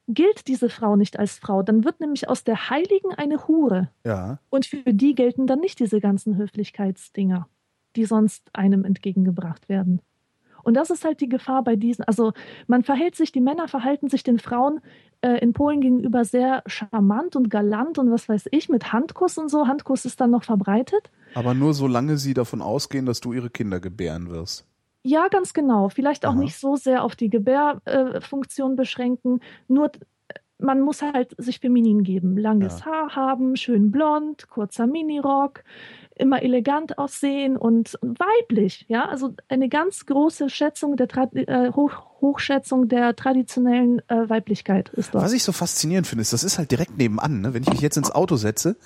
[0.09, 1.63] gilt diese Frau nicht als Frau.
[1.63, 3.91] Dann wird nämlich aus der Heiligen eine Hure.
[4.05, 4.41] Ja.
[4.51, 7.49] Und für die gelten dann nicht diese ganzen Höflichkeitsdinger,
[7.95, 10.01] die sonst einem entgegengebracht werden.
[10.63, 12.05] Und das ist halt die Gefahr bei diesen.
[12.05, 12.33] Also
[12.67, 14.81] man verhält sich, die Männer verhalten sich den Frauen
[15.23, 19.49] äh, in Polen gegenüber sehr charmant und galant und was weiß ich, mit Handkuss und
[19.49, 19.67] so.
[19.67, 21.11] Handkuss ist dann noch verbreitet.
[21.35, 24.67] Aber nur solange sie davon ausgehen, dass du ihre Kinder gebären wirst.
[25.03, 25.89] Ja, ganz genau.
[25.89, 26.39] Vielleicht auch Aha.
[26.39, 29.41] nicht so sehr auf die Gebärfunktion beschränken.
[29.69, 29.99] Nur äh,
[30.59, 32.37] man muss halt sich feminin geben.
[32.37, 32.87] Langes Ja.
[32.87, 35.65] Haar haben, schön blond, kurzer Minirock,
[36.21, 38.85] immer elegant aussehen und weiblich.
[38.89, 44.91] Ja, also eine ganz große Schätzung der Tra äh, Hoch Hochschätzung der traditionellen äh, Weiblichkeit
[44.91, 45.25] ist dort.
[45.25, 47.41] Was ich so faszinierend finde, ist, das ist halt direkt nebenan.
[47.41, 47.55] Ne?
[47.55, 48.77] Wenn ich mich jetzt ins Auto setze,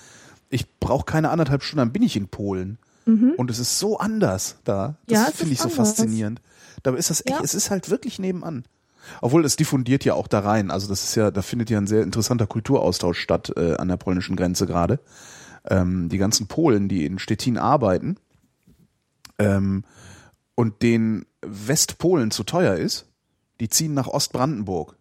[0.50, 2.78] ich brauche keine anderthalb Stunden, dann bin ich in Polen.
[3.06, 3.32] Mhm.
[3.36, 4.96] Und es ist so anders da.
[5.08, 5.76] Das Ja, finde ich so anders.
[5.88, 6.40] faszinierend.
[6.84, 7.40] Da ist das echt, Ja.
[7.42, 8.64] es ist halt wirklich nebenan.
[9.20, 10.70] Obwohl es diffundiert ja auch da rein.
[10.70, 13.96] Also das ist ja, da findet ja ein sehr interessanter Kulturaustausch statt äh, an der
[13.96, 15.00] polnischen Grenze gerade.
[15.68, 18.16] Ähm, die ganzen Polen, die in Stettin arbeiten
[19.38, 19.84] ähm,
[20.54, 23.06] und denen Westpolen zu teuer ist,
[23.60, 24.96] die ziehen nach Ostbrandenburg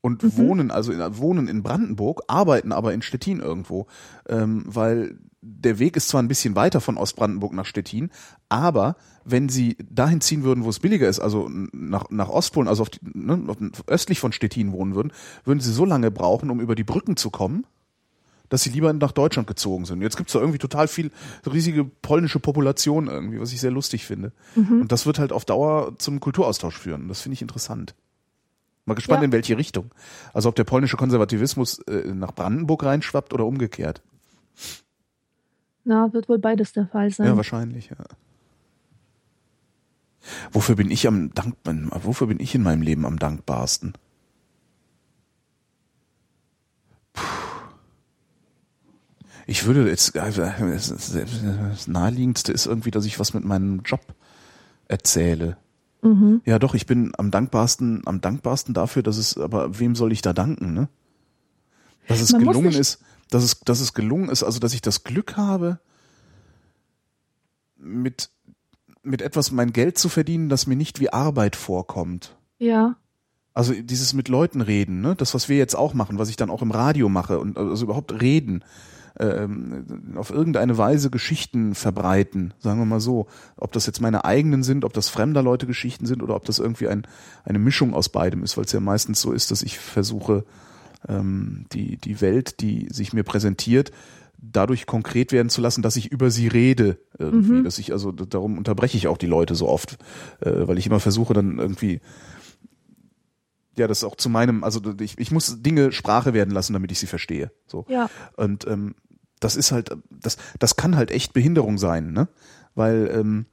[0.00, 0.36] und Mhm.
[0.36, 3.86] wohnen also in, wohnen in Brandenburg, arbeiten aber in Stettin irgendwo,
[4.28, 8.10] ähm, weil der Weg ist zwar ein bisschen weiter von Ostbrandenburg nach Stettin,
[8.48, 12.84] aber wenn sie dahin ziehen würden, wo es billiger ist, also nach, nach Ostpolen, also
[12.84, 13.40] die, ne,
[13.86, 15.12] östlich von Stettin wohnen würden,
[15.44, 17.66] würden sie so lange brauchen, um über die Brücken zu kommen,
[18.48, 20.02] dass sie lieber nach Deutschland gezogen sind.
[20.02, 21.10] Jetzt gibt's da irgendwie total viel
[21.50, 24.32] riesige polnische Population irgendwie, was ich sehr lustig finde.
[24.54, 27.08] Und das wird halt auf Dauer zum Kulturaustausch führen.
[27.08, 27.94] Das finde ich interessant.
[28.84, 29.24] Mal gespannt, Ja.
[29.26, 29.90] in welche Richtung.
[30.32, 34.00] Also ob der polnische Konservativismus äh, nach Brandenburg reinschwappt oder umgekehrt.
[35.84, 37.26] Na, wird wohl beides der Fall sein.
[37.26, 37.96] Ja, wahrscheinlich, ja.
[40.52, 43.94] Wofür bin ich am Dank, wofür bin ich in meinem Leben am dankbarsten?
[49.46, 54.00] Ich würde jetzt, also, das naheliegendste ist irgendwie, dass ich was mit meinem Job
[54.88, 55.56] erzähle.
[56.02, 56.42] Mhm.
[56.44, 60.20] Ja, doch, ich bin am dankbarsten, am dankbarsten dafür, dass es, aber wem soll ich
[60.20, 60.88] da danken, ne?
[62.08, 63.00] Dass es Man gelungen ist,
[63.30, 65.80] dass es, dass es gelungen ist, also dass ich das Glück habe,
[67.76, 68.30] mit,
[69.02, 72.36] mit etwas mein Geld zu verdienen, das mir nicht wie Arbeit vorkommt.
[72.58, 72.96] Ja.
[73.54, 75.14] Also dieses mit Leuten reden, ne?
[75.16, 77.84] Das, was wir jetzt auch machen, was ich dann auch im Radio mache und also
[77.84, 78.64] überhaupt reden,
[79.18, 83.26] ähm, auf irgendeine Weise Geschichten verbreiten, sagen wir mal so.
[83.56, 86.58] Ob das jetzt meine eigenen sind, ob das fremder Leute Geschichten sind oder ob das
[86.58, 87.06] irgendwie ein,
[87.44, 90.44] eine Mischung aus beidem ist, weil es ja meistens so ist, dass ich versuche,
[91.08, 93.90] ähm, die, die Welt, die sich mir präsentiert,
[94.38, 97.64] dadurch konkret werden zu lassen, dass ich über sie rede irgendwie, Mhm.
[97.64, 99.98] dass ich also darum unterbreche ich auch die Leute so oft,
[100.40, 102.00] äh, weil ich immer versuche dann irgendwie
[103.78, 106.98] ja, das auch zu meinem, also ich, ich muss Dinge Sprache werden lassen, damit ich
[106.98, 107.50] sie verstehe.
[107.66, 107.84] So.
[107.88, 108.08] Ja.
[108.36, 108.94] Und ähm,
[109.40, 112.28] das ist halt, das, das kann halt echt Behinderung sein, ne?
[112.74, 113.46] Weil, ähm,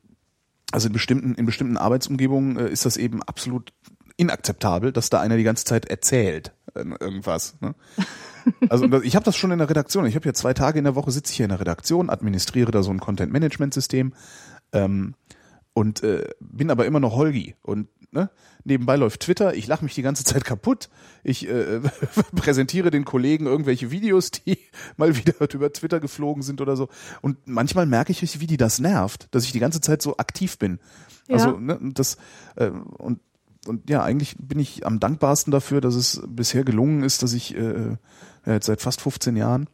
[0.71, 3.73] also in bestimmten, in bestimmten Arbeitsumgebungen äh, ist das eben absolut
[4.17, 7.55] inakzeptabel, dass da einer die ganze Zeit erzählt äh, irgendwas.
[7.61, 7.75] Ne?
[8.67, 10.05] Also ich habe das schon in der Redaktion.
[10.05, 12.71] Ich habe ja zwei Tage in der Woche sitze ich hier in der Redaktion, administriere
[12.71, 14.11] da so ein Content-Management-System
[14.73, 15.15] ähm,
[15.71, 18.29] und äh, bin aber immer noch Holgi und ne,
[18.63, 19.53] nebenbei läuft Twitter.
[19.55, 20.89] Ich lache mich die ganze Zeit kaputt.
[21.23, 21.81] Ich äh,
[22.35, 24.57] präsentiere den Kollegen irgendwelche Videos, die
[24.97, 26.89] mal wieder über Twitter geflogen sind oder so.
[27.21, 30.17] Und manchmal merke ich, richtig, wie die das nervt, dass ich die ganze Zeit so
[30.17, 30.79] aktiv bin.
[31.29, 31.59] Also Ja.
[31.59, 32.17] ne, und das
[32.55, 33.19] äh, und
[33.65, 37.55] und ja, eigentlich bin ich am dankbarsten dafür, dass es bisher gelungen ist, dass ich
[37.55, 37.91] äh,
[38.45, 39.69] ja, jetzt seit fast 15 Jahren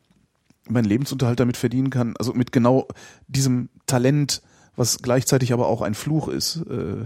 [0.67, 2.15] meinen Lebensunterhalt damit verdienen kann.
[2.17, 2.87] Also mit genau
[3.27, 4.43] diesem Talent,
[4.75, 7.05] was gleichzeitig aber auch ein Fluch ist, äh,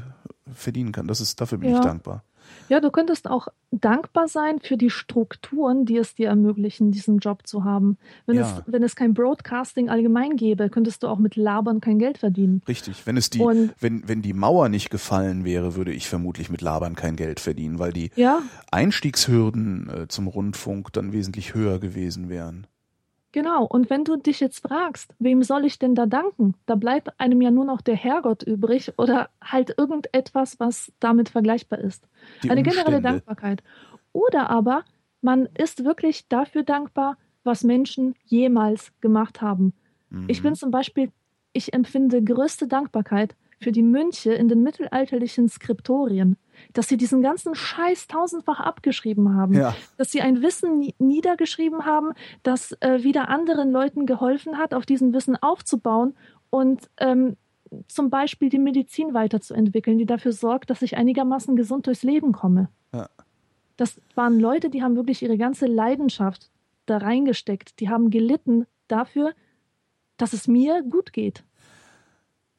[0.53, 1.07] verdienen kann.
[1.07, 1.77] Das ist, dafür bin Ja.
[1.77, 2.23] ich dankbar.
[2.67, 7.47] Ja, du könntest auch dankbar sein für die Strukturen, die es dir ermöglichen, diesen Job
[7.47, 7.97] zu haben.
[8.25, 8.41] Wenn, Ja.
[8.57, 12.61] es, wenn es kein Broadcasting allgemein gäbe, könntest du auch mit Labern kein Geld verdienen.
[12.67, 13.05] Richtig.
[13.07, 16.59] Wenn es die, Und- wenn, wenn die Mauer nicht gefallen wäre, würde ich vermutlich mit
[16.61, 18.41] Labern kein Geld verdienen, weil die Ja,
[18.71, 22.67] Einstiegshürden äh, zum Rundfunk dann wesentlich höher gewesen wären.
[23.33, 23.65] Genau.
[23.65, 26.55] Und wenn du dich jetzt fragst, wem soll ich denn da danken?
[26.65, 31.79] Da bleibt einem ja nur noch der Herrgott übrig oder halt irgendetwas, was damit vergleichbar
[31.79, 32.07] ist.
[32.43, 33.09] Die Eine generelle Umstände.
[33.09, 33.63] Dankbarkeit.
[34.13, 34.85] Oder aber
[35.21, 39.73] man ist wirklich dafür dankbar, was Menschen jemals gemacht haben.
[40.09, 40.25] Mhm.
[40.29, 41.11] Ich bin zum Beispiel,
[41.51, 46.37] ich empfinde größte Dankbarkeit für die Mönche in den mittelalterlichen Skriptorien,
[46.73, 49.75] dass sie diesen ganzen Scheiß tausendfach abgeschrieben haben, Ja.
[49.97, 52.13] dass sie ein Wissen nie- niedergeschrieben haben,
[52.43, 56.15] das äh, wieder anderen Leuten geholfen hat, auf diesem Wissen aufzubauen
[56.49, 57.37] und ähm,
[57.87, 62.69] zum Beispiel die Medizin weiterzuentwickeln, die dafür sorgt, dass ich einigermaßen gesund durchs Leben komme.
[62.93, 63.09] Ja.
[63.77, 66.51] Das waren Leute, die haben wirklich ihre ganze Leidenschaft
[66.85, 67.79] da reingesteckt.
[67.79, 69.31] Die haben gelitten dafür,
[70.17, 71.43] dass es mir gut geht.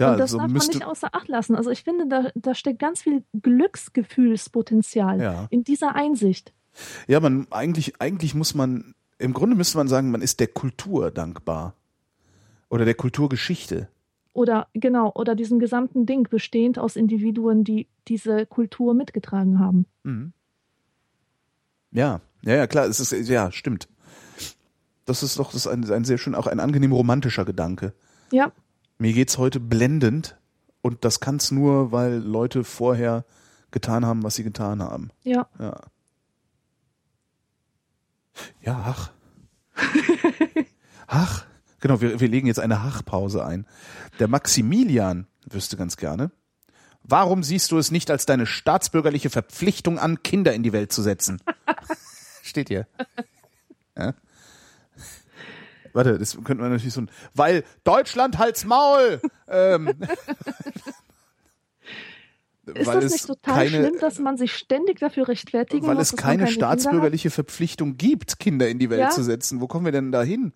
[0.00, 1.54] Ja, und das so darf man nicht außer Acht lassen.
[1.54, 5.46] Also ich finde, da, da steckt ganz viel Glücksgefühlspotenzial Ja.
[5.50, 6.52] in dieser Einsicht.
[7.06, 11.10] ja, man, eigentlich, eigentlich muss man, im Grunde müsste man sagen, man ist der Kultur
[11.10, 11.74] dankbar.
[12.70, 13.88] Oder der Kulturgeschichte.
[14.32, 19.86] Oder genau, oder diesem gesamten Ding bestehend aus Individuen, die diese Kultur mitgetragen haben.
[20.02, 20.32] Mhm.
[21.92, 23.88] Ja, ja, ja, klar, es ist, ja, stimmt.
[25.04, 27.92] Das ist doch, das ist ein, ein sehr schön, auch ein angenehm romantischer Gedanke.
[28.32, 28.50] Ja,
[29.05, 30.39] Mir geht's heute blendend
[30.81, 33.26] und das kann's nur, weil Leute vorher
[33.70, 35.10] getan haben, was sie getan haben.
[35.24, 35.47] ja.
[35.59, 35.78] Ja.
[38.62, 39.12] Ja, ach.
[41.06, 41.44] Ach.
[41.81, 43.66] Genau, wir, wir legen jetzt eine Hachpause ein.
[44.20, 46.31] Der Maximilian wüsste ganz gerne.
[47.02, 51.02] Warum siehst du es nicht als deine staatsbürgerliche Verpflichtung an, Kinder in die Welt zu
[51.02, 51.43] setzen?
[52.43, 52.86] Steht hier.
[53.98, 54.14] Ja.
[55.94, 59.20] Warte, das könnte man natürlich so ein, weil Deutschland halt's Maul!
[59.48, 59.88] ähm,
[62.66, 65.96] Ist weil das es nicht total keine, schlimm, dass man sich ständig dafür rechtfertigen weil
[65.96, 66.50] muss, es dass man keine hat?
[66.52, 69.10] staatsbürgerliche Verpflichtung gibt, Kinder in die Welt Ja.
[69.10, 69.60] zu setzen.
[69.60, 70.54] Wo kommen wir denn da hin?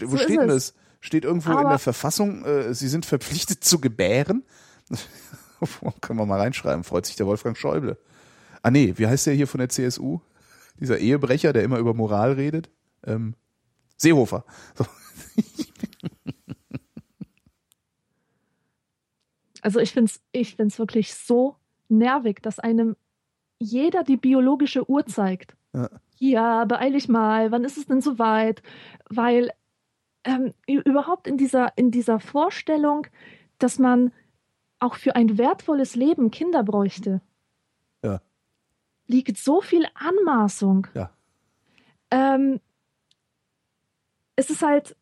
[0.00, 0.74] Wo So steht denn das?
[1.00, 4.42] Steht irgendwo in Aber- der Verfassung, äh, sie sind verpflichtet zu gebären?
[6.00, 7.98] Können wir mal reinschreiben, freut sich der Wolfgang Schäuble.
[8.62, 10.18] Ah nee, wie heißt der hier von der CSU?
[10.80, 12.68] Dieser Ehebrecher, der immer über Moral redet?
[13.06, 13.34] Ähm,
[13.98, 14.44] Seehofer.
[14.74, 14.84] So.
[19.62, 21.56] Also ich finde es ich find's wirklich so
[21.88, 22.96] nervig, dass einem
[23.58, 25.56] jeder die biologische Uhr zeigt.
[25.74, 25.90] Ja.
[26.20, 28.62] Ja, beeil dich mal, wann ist es denn soweit?
[29.08, 29.50] Weil
[30.24, 33.06] ähm, überhaupt in dieser, in dieser Vorstellung,
[33.58, 34.12] dass man
[34.80, 37.20] auch für ein wertvolles Leben Kinder bräuchte,
[38.02, 38.20] Ja.
[39.06, 40.88] liegt so viel Anmaßung.
[40.94, 41.10] Ja.
[42.10, 42.60] Ähm,
[44.38, 44.96] es ist halt.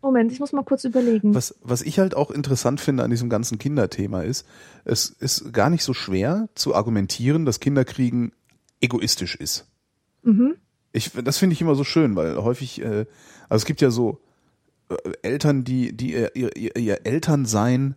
[0.00, 1.34] Moment, ich muss mal kurz überlegen.
[1.34, 4.46] Was, was ich halt auch interessant finde an diesem ganzen Kinderthema ist,
[4.86, 8.32] es ist gar nicht so schwer zu argumentieren, dass Kinderkriegen
[8.80, 9.66] egoistisch ist.
[10.22, 10.54] Mhm.
[10.92, 13.04] Ich, das finde ich immer so schön, weil häufig, äh,
[13.50, 14.22] also es gibt ja so
[14.88, 17.94] äh, Eltern, die, die ihr, ihr, ihr, Elternsein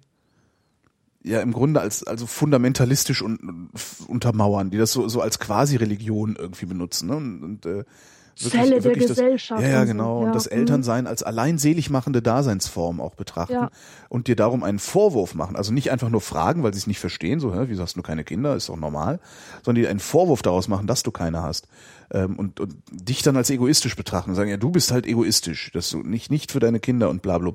[1.23, 3.69] ja im Grunde als also fundamentalistisch und, und
[4.07, 7.07] untermauern, die das so, so als quasi Religion irgendwie benutzen.
[7.07, 7.15] Ne?
[7.15, 7.85] Und, und äh,
[8.35, 9.61] Zelle der Gesellschaft.
[9.61, 9.93] Das, ja, ja, und so.
[9.93, 10.21] genau.
[10.21, 10.57] Ja, Und das mhm.
[10.57, 13.69] Elternsein als allein selig machende Daseinsform auch betrachten Ja.
[14.09, 15.55] und dir darum einen Vorwurf machen.
[15.55, 18.01] Also nicht einfach nur fragen, weil sie es nicht verstehen, so, hä, wieso hast du
[18.01, 19.19] keine Kinder, ist doch normal,
[19.63, 21.67] sondern dir einen Vorwurf daraus machen, dass du keine hast.
[22.11, 25.71] Ähm, und, und dich dann als egoistisch betrachten und sagen, ja, du bist halt egoistisch,
[25.73, 27.53] dass du nicht, nicht für deine Kinder und bla, bla.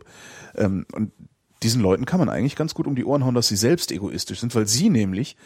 [0.56, 1.12] Ähm, und
[1.62, 4.40] diesen Leuten kann man eigentlich ganz gut um die Ohren hauen, dass sie selbst egoistisch
[4.40, 5.36] sind, weil sie nämlich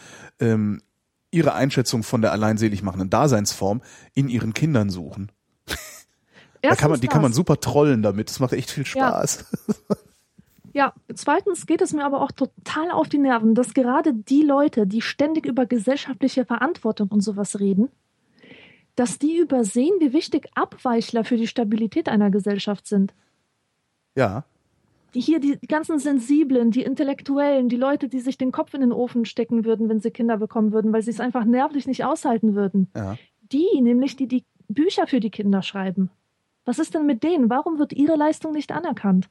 [0.41, 0.83] ähm,
[1.33, 3.83] ihre Einschätzung von der allein selig machenden Daseinsform
[4.15, 5.33] in ihren Kindern suchen.
[6.65, 7.37] Da kann man, die Erstens kann man das.
[7.37, 8.29] super trollen damit.
[8.29, 9.47] Das macht echt viel Spaß.
[10.75, 14.87] Ja, zweitens geht es mir aber auch total auf die Nerven, dass gerade die Leute,
[14.87, 17.91] die ständig über gesellschaftliche Verantwortung und sowas reden,
[18.95, 23.13] dass die übersehen, wie wichtig Abweichler für die Stabilität einer Gesellschaft sind.
[24.15, 24.45] Ja,
[25.21, 29.25] hier die ganzen Sensiblen, die Intellektuellen, die Leute, die sich den Kopf in den Ofen
[29.25, 32.89] stecken würden, wenn sie Kinder bekommen würden, weil sie es einfach nervlich nicht aushalten würden.
[32.97, 33.17] ja.
[33.41, 36.11] Die, nämlich die die Bücher für die Kinder schreiben.
[36.65, 37.51] Was ist denn mit denen?
[37.51, 39.29] Warum wird ihre Leistung nicht anerkannt?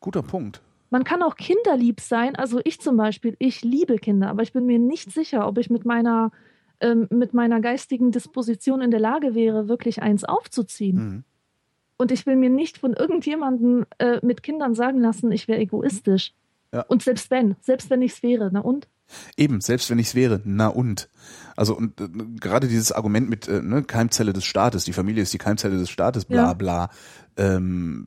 [0.00, 0.62] Guter Punkt.
[0.90, 2.36] Man kann auch kinderlieb sein.
[2.36, 5.68] Also ich zum Beispiel, ich liebe Kinder, aber ich bin mir nicht sicher, ob ich
[5.68, 6.30] mit meiner,
[6.80, 10.96] ähm, mit meiner geistigen Disposition in der Lage wäre, wirklich eins aufzuziehen.
[10.96, 11.24] Mhm.
[11.96, 16.32] Und ich will mir nicht von irgendjemandem äh, mit Kindern sagen lassen, ich wäre egoistisch.
[16.72, 16.82] Ja.
[16.88, 18.88] Und selbst wenn, selbst wenn ich es wäre, na und?
[19.36, 21.08] Eben, selbst wenn ich es wäre, na und.
[21.56, 22.08] Also und äh,
[22.40, 25.90] gerade dieses Argument mit äh, ne, Keimzelle des Staates, die Familie ist die Keimzelle des
[25.90, 26.54] Staates, bla Ja.
[26.54, 26.90] bla.
[27.36, 28.06] Ähm,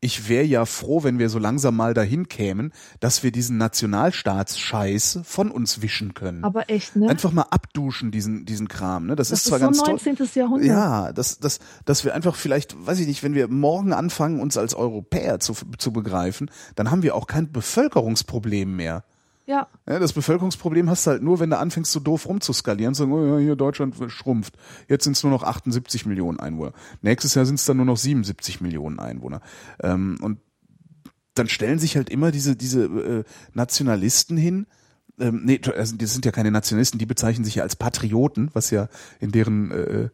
[0.00, 5.20] ich wäre ja froh, wenn wir so langsam mal dahin kämen, dass wir diesen Nationalstaatsscheiß
[5.24, 6.44] von uns wischen können.
[6.44, 7.08] Aber echt, ne?
[7.08, 9.06] Einfach mal abduschen, diesen, diesen Kram.
[9.06, 9.16] Ne?
[9.16, 9.98] Das, das ist ist zwar so ganz toll.
[10.04, 10.28] 19.
[10.34, 10.68] Jahrhundert.
[10.68, 14.58] Ja, dass, dass, dass wir einfach vielleicht, weiß ich nicht, wenn wir morgen anfangen, uns
[14.58, 19.04] als Europäer zu, zu begreifen, dann haben wir auch kein Bevölkerungsproblem mehr.
[19.46, 23.04] Ja, Ja, das Bevölkerungsproblem hast du halt nur, wenn du anfängst, so doof rumzuskalieren, zu
[23.04, 24.56] sagen, oh hier Deutschland schrumpft.
[24.88, 26.72] Jetzt sind es nur noch 78 Millionen Einwohner.
[27.00, 29.40] Nächstes Jahr sind es dann nur noch 77 Millionen Einwohner.
[29.80, 30.40] Ähm, und
[31.34, 33.24] dann stellen sich halt immer diese, diese äh,
[33.54, 34.66] Nationalisten hin.
[35.20, 38.70] Ähm, nee, also das sind ja keine Nationalisten, die bezeichnen sich ja als Patrioten, was
[38.70, 38.88] ja
[39.20, 40.08] in deren äh,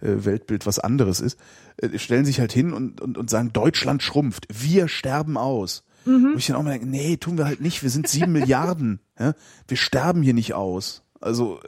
[0.00, 1.38] äh, Weltbild was anderes ist.
[1.78, 5.84] Äh, stellen sich halt hin und, und, und sagen, Deutschland schrumpft, wir sterben aus.
[6.04, 9.00] Wo ich dann auch mal denke, nee, tun wir halt nicht, wir sind sieben Milliarden.
[9.18, 9.34] Ja?
[9.68, 11.02] Wir sterben hier nicht aus.
[11.20, 11.60] Also,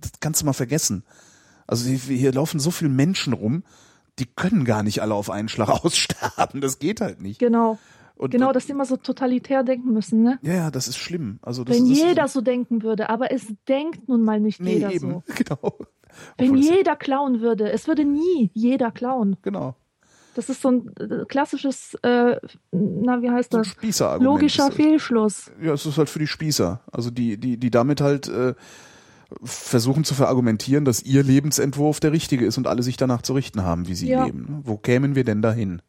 [0.00, 1.04] das kannst du mal vergessen.
[1.66, 3.62] Also hier, laufen so viele Menschen rum,
[4.18, 6.60] die können gar nicht alle auf einen Schlag aussterben.
[6.60, 7.38] Das geht halt nicht.
[7.38, 7.78] genau.
[8.16, 10.38] Und, Genau, und, dass die immer so totalitär denken müssen, ne?
[10.42, 11.38] ja, ja, das ist schlimm.
[11.40, 14.74] Also das Wenn ist, jeder so denken würde, aber es denkt nun mal nicht nee,
[14.74, 15.22] jeder eben, so.
[15.34, 15.78] genau.
[16.36, 19.36] Wenn das- jeder klauen würde, es würde nie jeder klauen.
[19.40, 19.74] genau.
[20.40, 22.36] Das ist so ein äh, klassisches, äh,
[22.72, 23.76] na, wie heißt das?
[24.20, 25.50] Logischer Fehlschluss.
[25.60, 26.80] Ja, es ist halt für die Spießer.
[26.90, 28.54] Also die, die, die damit halt äh,
[29.42, 33.64] versuchen zu verargumentieren, dass ihr Lebensentwurf der richtige ist und alle sich danach zu richten
[33.64, 34.24] haben, wie sie Ja.
[34.24, 34.62] leben.
[34.64, 35.82] Wo kämen wir denn dahin?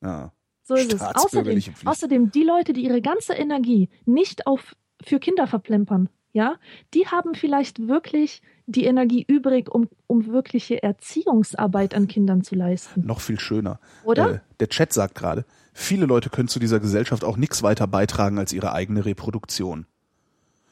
[0.00, 0.30] Ja.
[0.62, 1.02] So ist es.
[1.02, 6.54] Außerdem, außerdem, die Leute, die ihre ganze Energie nicht auf, für Kinder verplempern, ja,
[6.94, 13.04] die haben vielleicht wirklich die Energie übrig, um, um wirkliche Erziehungsarbeit an Kindern zu leisten.
[13.06, 13.80] Noch viel schöner.
[14.04, 14.34] Oder?
[14.34, 18.38] Äh, der Chat sagt gerade, viele Leute können zu dieser Gesellschaft auch nichts weiter beitragen
[18.38, 19.86] als ihre eigene Reproduktion.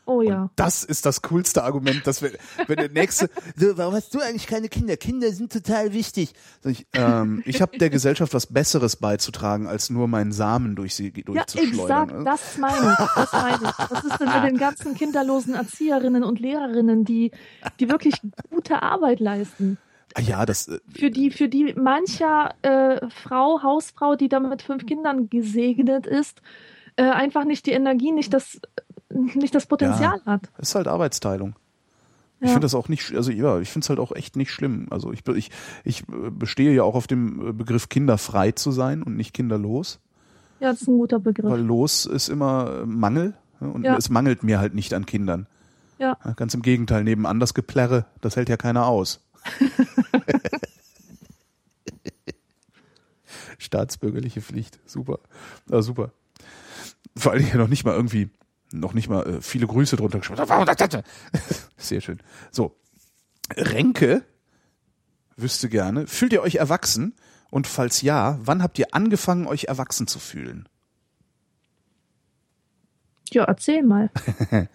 [0.09, 0.49] Oh ja.
[0.57, 2.31] Das ist das coolste Argument, dass wir,
[2.67, 4.97] wenn der nächste, so, warum hast du eigentlich keine Kinder?
[4.97, 6.33] Kinder sind total wichtig.
[6.63, 10.95] Sag Ich, ähm, ich habe der Gesellschaft was Besseres beizutragen, als nur meinen Samen durch
[10.95, 12.09] sie Ja, durchzuschleudern.
[12.09, 13.15] exakt, das meine ich.
[13.17, 13.91] Das meine ich.
[13.91, 17.31] Was ist denn mit den ganzen kinderlosen Erzieherinnen und Lehrerinnen, die,
[17.79, 18.15] die wirklich
[18.51, 19.77] gute Arbeit leisten?
[20.15, 24.63] ah, ja, das, äh, Für die, für die mancher äh, Frau, Hausfrau, die da mit
[24.63, 26.41] fünf Kindern gesegnet ist,
[26.97, 28.61] äh, einfach nicht die Energie, nicht das,
[29.35, 30.49] nicht das Potenzial hat.
[30.59, 31.55] ist halt Arbeitsteilung.
[32.41, 32.53] Ich Ja.
[32.53, 34.87] finde das auch nicht, also ja, ich finde es halt auch echt nicht schlimm.
[34.91, 35.51] Also ich, ich,
[35.85, 39.99] ich äh, bestehe ja auch auf dem äh, Begriff kinderfrei zu sein und nicht kinderlos,
[40.61, 41.51] Ja, das ist ein guter Begriff.
[41.51, 43.97] weil los ist immer äh, Mangel ja, und Ja.
[43.97, 45.47] es mangelt mir halt nicht an Kindern.
[45.99, 46.17] Ja.
[46.25, 49.21] Ja, Ganz im Gegenteil, nebenan das Geplärre, das hält ja keiner aus.
[53.59, 55.19] Staatsbürgerliche Pflicht, super.
[55.71, 56.13] Ja, super.
[57.17, 58.31] Vor allem hier noch nicht mal irgendwie,
[58.73, 60.39] noch nicht mal äh, viele Grüße drunter geschrieben.
[61.77, 62.19] Sehr schön.
[62.51, 62.77] So.
[63.57, 64.25] Renke
[65.37, 67.15] wüsste gerne, fühlt ihr euch erwachsen?
[67.51, 70.69] Und falls ja, wann habt ihr angefangen, euch erwachsen zu fühlen?
[73.31, 74.11] Ja, erzähl mal.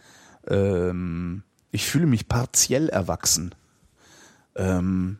[0.47, 3.55] Ähm, ich fühle mich partiell erwachsen.
[4.55, 5.19] Ähm,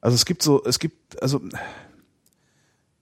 [0.00, 1.40] also es gibt so, es gibt, also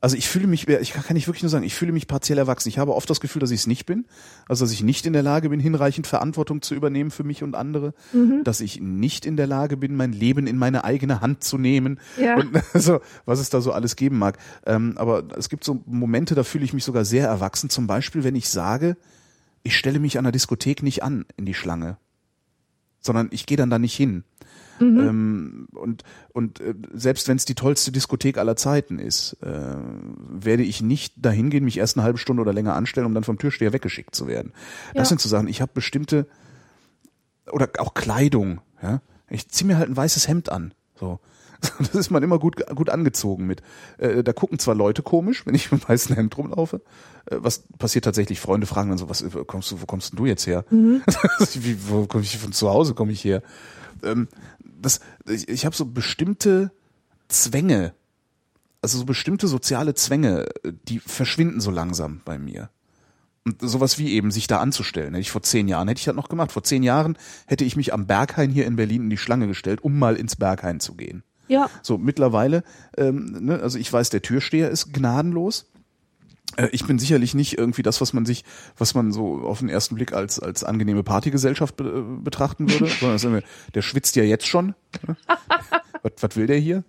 [0.03, 2.69] Also ich fühle mich, ich kann nicht wirklich nur sagen, ich fühle mich partiell erwachsen.
[2.69, 4.05] Ich habe oft das Gefühl, dass ich es nicht bin.
[4.47, 7.55] Also dass ich nicht in der Lage bin, hinreichend Verantwortung zu übernehmen für mich und
[7.55, 7.95] andere.
[8.13, 8.45] Mhm.
[8.45, 11.99] Dass ich nicht in der Lage bin, mein Leben in meine eigene Hand zu nehmen.
[12.21, 12.37] Ja.
[12.37, 14.37] Und also, was es da so alles geben mag.
[14.67, 17.71] Ähm, aber es gibt so Momente, da fühle ich mich sogar sehr erwachsen.
[17.71, 18.99] Zum Beispiel, wenn ich sage,
[19.63, 21.97] ich stelle mich an der Diskothek nicht an in die Schlange.
[23.01, 24.25] Sondern ich gehe dann da nicht hin.
[24.79, 24.99] Mhm.
[25.01, 29.77] Ähm, und und äh, selbst wenn es die tollste Diskothek aller Zeiten ist, äh,
[30.29, 33.25] werde ich nicht dahin gehen, mich erst eine halbe Stunde oder länger anstellen, um dann
[33.25, 34.53] vom Türsteher weggeschickt zu werden.
[34.89, 35.01] Ja.
[35.01, 35.49] Das sind so Sachen.
[35.49, 36.27] Ich habe bestimmte
[37.51, 38.61] oder auch Kleidung.
[38.83, 39.01] Ja,
[39.31, 40.75] ich ziehe mir halt ein weißes Hemd an.
[40.95, 41.21] So.
[41.79, 43.63] Das ist man immer gut, gut angezogen mit.
[43.99, 46.83] Äh, da gucken zwar Leute komisch, wenn ich mit einem weißen Hemd rumlaufe.
[47.27, 48.41] Äh, was passiert tatsächlich?
[48.41, 50.65] Freunde fragen dann so, was kommst du, wo kommst denn du jetzt her?
[50.71, 51.03] Mhm.
[51.55, 53.43] Wie, wo komme ich von zu Hause komme ich her?
[54.03, 54.29] Ähm,
[54.87, 56.71] das, ich, ich habe so bestimmte
[57.29, 57.93] Zwänge,
[58.81, 60.47] also so bestimmte soziale Zwänge,
[60.89, 62.71] die verschwinden so langsam bei mir.
[63.45, 65.15] Und sowas wie eben sich da anzustellen.
[65.15, 66.51] Hätte ich vor zehn Jahren hätte ich das noch gemacht.
[66.51, 69.85] Vor zehn Jahren hätte ich mich am Berghain hier in Berlin in die Schlange gestellt,
[69.85, 71.23] um mal ins Berghain zu gehen.
[71.49, 71.71] Ja.
[71.83, 72.65] So mittlerweile,
[72.97, 75.71] ähm, ne, also ich weiß, der Türsteher ist gnadenlos.
[76.57, 78.45] Äh, ich bin sicherlich nicht irgendwie das, was man sich,
[78.77, 83.19] was man so auf den ersten Blick als als angenehme Partygesellschaft be äh, betrachten würde,
[83.19, 83.43] sondern
[83.75, 84.75] der schwitzt ja jetzt schon.
[85.07, 85.17] Ne?
[86.03, 86.85] was, was will der hier?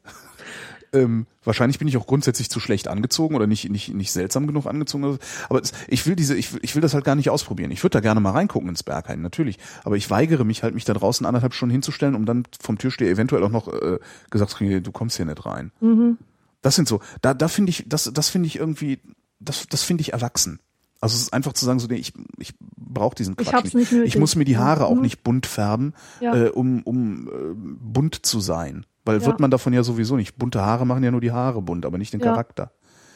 [0.94, 4.66] Ähm, wahrscheinlich bin ich auch grundsätzlich zu schlecht angezogen oder nicht nicht nicht seltsam genug
[4.66, 5.20] angezogen.
[5.50, 7.72] Aber ich will diese ich, ich will das halt gar nicht ausprobieren.
[7.72, 10.86] Ich würde da gerne mal reingucken ins Berghain natürlich, aber ich weigere mich halt mich
[10.86, 14.00] da draußen anderthalb Stunden hinzustellen, um dann vom Türsteher eventuell auch noch äh,
[14.30, 15.72] gesagt zu kriegen, du kommst hier nicht rein.
[15.82, 16.18] Mhm.
[16.62, 19.00] Das sind so, da da finde ich das das finde ich irgendwie
[19.40, 20.60] das, das finde ich erwachsen.
[21.00, 23.92] Also es ist einfach zu sagen, so, nee, ich, ich brauche diesen Quatsch ich nicht.
[23.92, 24.16] Nötig.
[24.16, 25.02] Ich muss mir die Haare auch mhm.
[25.02, 26.36] nicht bunt färben, ja.
[26.36, 28.86] äh, um, um äh, bunt zu sein.
[29.06, 29.26] Weil ja.
[29.26, 30.38] wird man davon ja sowieso nicht.
[30.38, 32.26] Bunte Haare machen ja nur die Haare bunt, aber nicht den ja.
[32.26, 32.72] Charakter.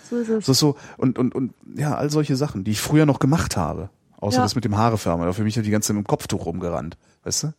[0.10, 0.46] So ist es.
[0.46, 3.90] So, so, und, und, und ja, all solche Sachen, die ich früher noch gemacht habe.
[4.18, 5.24] Außer das mit dem Haarefärben.
[5.24, 6.98] Aber für mich hat die ganze Zeit mit dem Kopftuch rumgerannt.
[7.24, 7.54] Weißt du?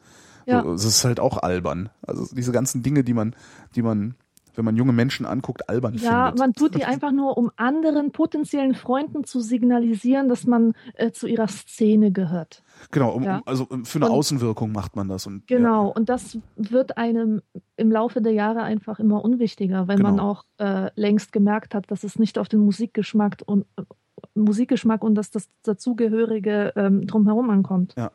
[0.46, 0.62] Ja.
[0.62, 1.90] Das ist halt auch albern.
[2.02, 3.34] Also diese ganzen Dinge, die man,
[3.74, 4.14] die man
[4.54, 6.12] wenn man junge Menschen anguckt, albern ja, findet.
[6.12, 11.10] Ja, man tut die einfach nur, um anderen potenziellen Freunden zu signalisieren, dass man äh,
[11.10, 12.62] zu ihrer Szene gehört.
[12.90, 13.42] Genau, um, ja.
[13.46, 15.26] also für eine und, Außenwirkung macht man das.
[15.26, 15.92] Und, genau, ja.
[15.92, 17.42] und das wird einem
[17.76, 20.10] im Laufe der Jahre einfach immer unwichtiger, weil genau.
[20.10, 23.82] man auch äh, längst gemerkt hat, dass es nicht auf den Musikgeschmack und äh,
[24.34, 27.94] Musikgeschmack und dass das dazugehörige ähm, drumherum ankommt.
[27.96, 28.10] Ja.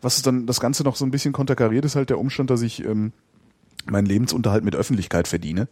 [0.00, 2.84] Was dann das Ganze noch so ein bisschen konterkariert, ist halt der Umstand, dass ich
[2.84, 3.12] ähm,
[3.90, 5.68] meinen Lebensunterhalt mit Öffentlichkeit verdiene.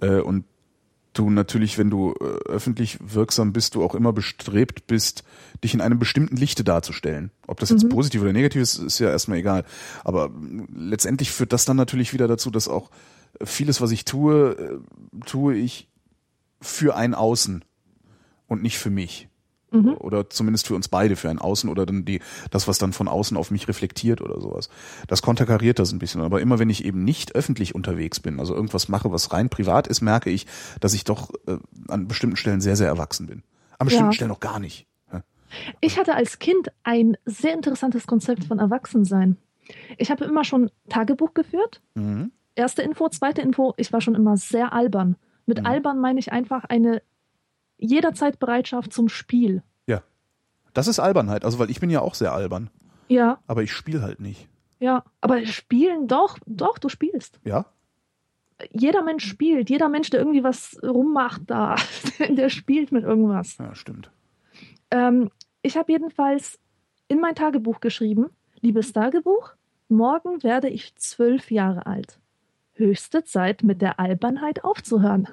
[0.00, 0.44] Äh, und
[1.14, 5.24] du natürlich, wenn du äh, öffentlich wirksam bist, du auch immer bestrebt bist,
[5.64, 7.30] dich in einem bestimmten Lichte darzustellen.
[7.46, 7.88] Ob das jetzt mhm.
[7.88, 9.64] positiv oder negativ ist, ist ja erstmal egal.
[10.04, 12.90] Aber äh, letztendlich führt das dann natürlich wieder dazu, dass auch
[13.42, 15.88] vieles, was ich tue, äh, tue ich
[16.60, 17.64] für ein Außen
[18.46, 19.28] und nicht für mich.
[19.70, 19.96] Mhm.
[19.98, 22.20] Oder zumindest für uns beide, für ein Außen oder dann die,
[22.50, 24.70] das, was dann von außen auf mich reflektiert oder sowas.
[25.08, 26.22] Das konterkariert das ein bisschen.
[26.22, 29.86] Aber immer wenn ich eben nicht öffentlich unterwegs bin, also irgendwas mache, was rein privat
[29.86, 30.46] ist, merke ich,
[30.80, 31.58] dass ich doch äh,
[31.88, 33.42] an bestimmten Stellen sehr, sehr erwachsen bin.
[33.78, 34.14] An bestimmten ja.
[34.14, 34.86] Stellen noch gar nicht.
[35.12, 35.22] Ja.
[35.80, 39.36] Ich hatte als Kind ein sehr interessantes Konzept von Erwachsensein.
[39.98, 41.82] Ich habe immer schon Tagebuch geführt.
[41.94, 42.32] Mhm.
[42.54, 45.16] Erste Info, zweite Info, ich war schon immer sehr albern.
[45.46, 45.66] Mit mhm.
[45.66, 47.02] albern meine ich einfach eine
[47.78, 49.62] jederzeit Bereitschaft zum Spiel.
[49.86, 50.02] Ja.
[50.74, 52.70] Das ist Albernheit, also weil ich bin ja auch sehr albern.
[53.08, 53.38] Ja.
[53.46, 54.48] Aber ich spiele halt nicht.
[54.80, 57.40] Ja, aber spielen doch, doch, du spielst.
[57.44, 57.66] Ja.
[58.72, 61.76] Jeder Mensch spielt, jeder Mensch, der irgendwie was rummacht da,
[62.28, 63.56] der spielt mit irgendwas.
[63.58, 64.10] Ja, stimmt.
[64.90, 65.30] Ähm,
[65.62, 66.58] ich habe jedenfalls
[67.08, 68.26] in mein Tagebuch geschrieben,
[68.60, 69.54] liebes Tagebuch,
[69.88, 72.18] morgen werde ich zwölf Jahre alt.
[72.74, 75.28] Höchste Zeit, mit der Albernheit aufzuhören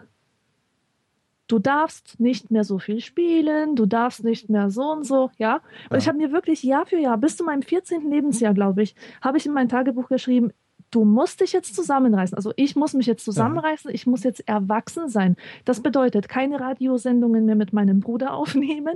[1.47, 5.55] du darfst nicht mehr so viel spielen, du darfst nicht mehr so und so, ja.
[5.89, 5.97] Und ja.
[5.97, 8.09] ich habe mir wirklich Jahr für Jahr, bis zu meinem 14.
[8.09, 10.51] Lebensjahr, glaube ich, habe ich in mein Tagebuch geschrieben,
[10.91, 12.35] du musst dich jetzt zusammenreißen.
[12.35, 15.35] Also ich muss mich jetzt zusammenreißen, ich muss jetzt erwachsen sein.
[15.65, 18.95] Das bedeutet, keine Radiosendungen mehr mit meinem Bruder aufnehmen.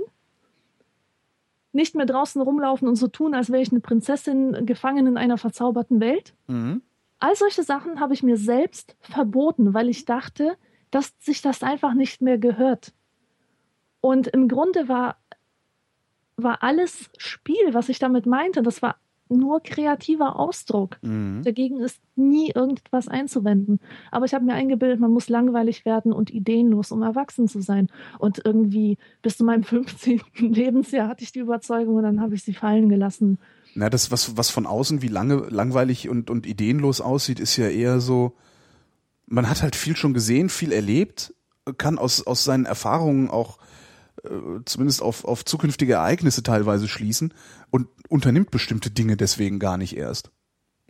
[1.72, 5.38] Nicht mehr draußen rumlaufen und so tun, als wäre ich eine Prinzessin gefangen in einer
[5.38, 6.34] verzauberten Welt.
[6.48, 6.82] Mhm.
[7.20, 10.56] All solche Sachen habe ich mir selbst verboten, weil ich dachte,
[10.90, 12.92] dass sich das einfach nicht mehr gehört.
[14.00, 15.16] Und im Grunde war,
[16.36, 18.62] war alles Spiel, was ich damit meinte.
[18.62, 18.96] Das war
[19.30, 20.98] nur kreativer Ausdruck.
[21.02, 21.42] Mhm.
[21.44, 23.78] Dagegen ist nie irgendwas einzuwenden.
[24.10, 27.88] Aber ich habe mir eingebildet, man muss langweilig werden und ideenlos, um erwachsen zu sein.
[28.18, 30.20] Und irgendwie bis zu meinem 15.
[30.38, 33.38] Lebensjahr hatte ich die Überzeugung und dann habe ich sie fallen gelassen.
[33.74, 37.68] Na, das, was, was von außen wie lange, langweilig und, und ideenlos aussieht, ist ja
[37.68, 38.32] eher so,
[39.30, 41.32] man hat halt viel schon gesehen, viel erlebt,
[41.78, 43.58] kann aus, aus seinen Erfahrungen auch
[44.24, 44.28] äh,
[44.66, 47.32] zumindest auf, auf zukünftige Ereignisse teilweise schließen
[47.70, 50.30] und unternimmt bestimmte Dinge deswegen gar nicht erst.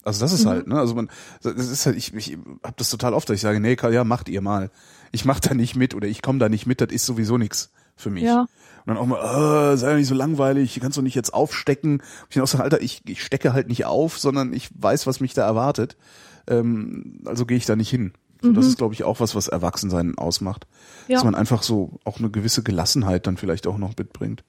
[0.02, 0.48] Also das ist Mhm.
[0.48, 0.78] halt, ne?
[0.78, 1.10] Also man,
[1.42, 4.28] das ist halt, ich, ich habe das total oft, dass ich sage, nee, ja, macht
[4.30, 4.70] ihr mal.
[5.12, 7.70] Ich mach da nicht mit oder ich komme da nicht mit, das ist sowieso nix
[7.96, 8.24] für mich.
[8.24, 8.40] Ja.
[8.40, 8.48] Und
[8.86, 12.02] dann auch mal, äh, sei doch nicht so langweilig, kannst du nicht jetzt aufstecken.
[12.30, 15.20] Ich bin auch so, Alter, ich, ich stecke halt nicht auf, sondern ich weiß, was
[15.20, 15.98] mich da erwartet.
[16.46, 18.14] Ähm, also gehe ich da nicht hin.
[18.42, 20.66] So, Das ist, glaube ich, auch was, was Erwachsensein ausmacht.
[21.08, 21.16] Ja.
[21.16, 24.44] Dass man einfach so auch eine gewisse Gelassenheit dann vielleicht auch noch mitbringt.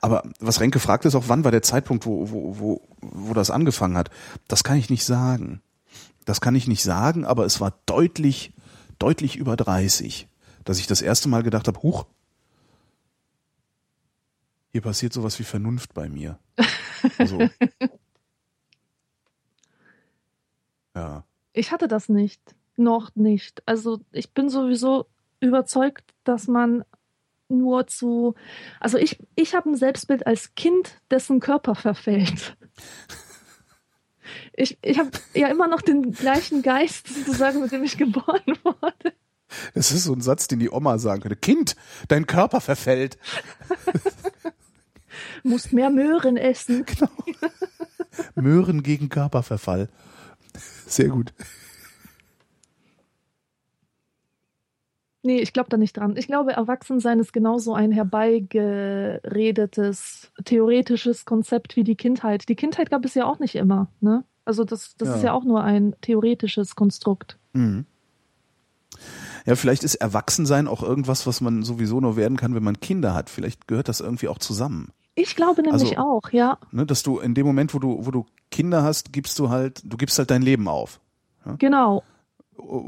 [0.00, 3.50] Aber was Renke fragt, ist auch, wann war der Zeitpunkt, wo, wo, wo, wo das
[3.50, 4.10] angefangen hat?
[4.48, 5.60] Das kann ich nicht sagen.
[6.24, 8.52] Das kann ich nicht sagen, aber es war deutlich,
[8.98, 10.28] deutlich über 30,
[10.64, 12.06] dass ich das erste Mal gedacht habe, huch,
[14.72, 16.38] hier passiert sowas wie Vernunft bei mir.
[17.16, 17.38] Also,
[20.94, 21.24] ja.
[21.54, 22.54] Ich hatte das nicht.
[22.80, 23.62] Noch nicht.
[23.66, 25.04] Also ich bin sowieso
[25.38, 26.82] überzeugt, dass man
[27.50, 28.34] nur zu.
[28.80, 32.56] Also ich, ich habe ein Selbstbild als Kind, dessen Körper verfällt.
[34.52, 39.12] Ich, ich habe ja immer noch den gleichen Geist, sozusagen, mit dem ich geboren wurde.
[39.74, 41.36] Das ist so ein Satz, den die Oma sagen könnte.
[41.36, 41.74] Kind,
[42.06, 43.18] dein Körper verfällt.
[45.42, 46.84] Muss mehr Möhren essen.
[48.36, 49.88] Möhren gegen Körperverfall.
[50.86, 51.32] Sehr gut.
[55.22, 56.16] Nee, ich glaube da nicht dran.
[56.16, 62.48] Ich glaube, Erwachsensein ist genauso ein herbeigeredetes, theoretisches Konzept wie die Kindheit.
[62.48, 64.24] Die Kindheit gab es ja auch nicht immer, ne?
[64.46, 65.14] Also das, das Ja.
[65.16, 67.38] ist ja auch nur ein theoretisches Konstrukt.
[67.52, 67.84] Mhm.
[69.46, 73.14] Ja, vielleicht ist Erwachsensein auch irgendwas, was man sowieso nur werden kann, wenn man Kinder
[73.14, 73.30] hat.
[73.30, 74.90] Vielleicht gehört das irgendwie auch zusammen.
[75.14, 76.58] Ich glaube nämlich Also- auch, ja.
[76.72, 79.82] Ne, dass du in dem Moment, wo du, wo du Kinder hast, gibst du halt,
[79.84, 81.00] du gibst halt dein Leben auf.
[81.58, 82.02] Genau.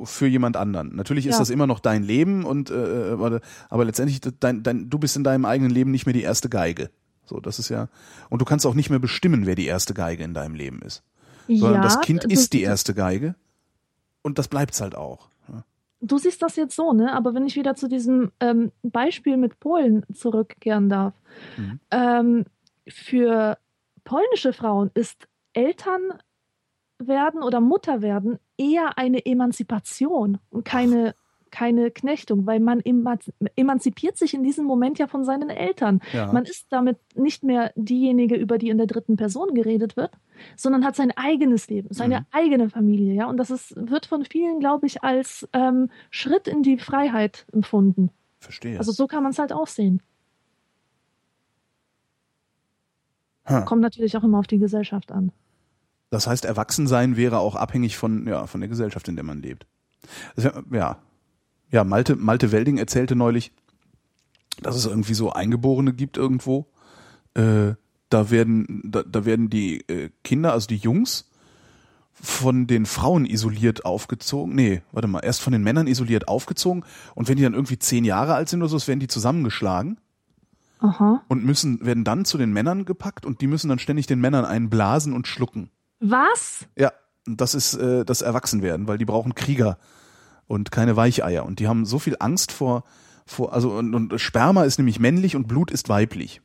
[0.04, 0.94] Für jemand anderen.
[0.96, 1.38] Natürlich ist Ja.
[1.40, 5.24] das immer noch dein Leben und äh, aber, aber letztendlich dein, dein, du bist in
[5.24, 6.90] deinem eigenen Leben nicht mehr die erste Geige.
[7.24, 7.88] So, das ist ja
[8.30, 11.02] und du kannst auch nicht mehr bestimmen, wer die erste Geige in deinem Leben ist.
[11.48, 13.34] Sondern ja, das Kind ist die erste Geige
[14.22, 15.28] und das bleibt's halt auch.
[15.48, 15.64] Ja.
[16.00, 17.12] Du siehst das jetzt so, ne?
[17.12, 21.14] Aber wenn ich wieder zu diesem ähm, Beispiel mit Polen zurückkehren darf.
[21.56, 21.80] Mhm.
[21.90, 22.44] Ähm,
[22.88, 23.58] für
[24.04, 26.12] polnische Frauen ist Eltern
[26.98, 28.38] werden oder Mutter werden
[28.70, 31.14] eher eine Emanzipation und keine,
[31.50, 33.18] keine Knechtung, weil man eman
[33.56, 36.00] emanzipiert sich in diesem Moment ja von seinen Eltern.
[36.12, 36.32] Ja.
[36.32, 40.12] Man ist damit nicht mehr diejenige, über die in der dritten Person geredet wird,
[40.56, 42.26] sondern hat sein eigenes Leben, seine Mhm.
[42.30, 43.26] eigene Familie, ja.
[43.26, 48.10] Und das ist, wird von vielen, glaube ich, als ähm, Schritt in die Freiheit empfunden.
[48.38, 48.78] Verstehe.
[48.78, 50.00] Also so kann man es halt auch sehen.
[53.46, 53.62] Ha.
[53.62, 55.32] Kommt natürlich auch immer auf die Gesellschaft an.
[56.12, 59.66] Das heißt, Erwachsensein wäre auch abhängig von, ja, von der Gesellschaft, in der man lebt.
[60.36, 60.98] Wär- Ja.
[61.70, 63.50] Ja, Malte, Malte Welding erzählte neulich,
[64.60, 66.66] dass es irgendwie so Eingeborene gibt irgendwo.
[67.32, 67.72] Äh,
[68.10, 71.30] da werden, da, da werden die äh, Kinder, also die Jungs,
[72.12, 74.54] von den Frauen isoliert aufgezogen.
[74.54, 76.84] Nee, warte mal, erst von den Männern isoliert aufgezogen
[77.14, 79.98] und wenn die dann irgendwie zehn Jahre alt sind oder so, werden die zusammengeschlagen
[80.80, 81.22] Aha.
[81.28, 84.44] und müssen, werden dann zu den Männern gepackt und die müssen dann ständig den Männern
[84.44, 85.70] einen blasen und schlucken.
[86.02, 86.66] Was?
[86.76, 86.92] Ja,
[87.26, 89.78] das ist äh, das Erwachsenwerden, weil die brauchen Krieger
[90.46, 91.44] und keine Weicheier.
[91.46, 92.82] Und die haben so viel Angst vor,
[93.24, 96.42] vor also und, und Sperma ist nämlich männlich und Blut ist weiblich.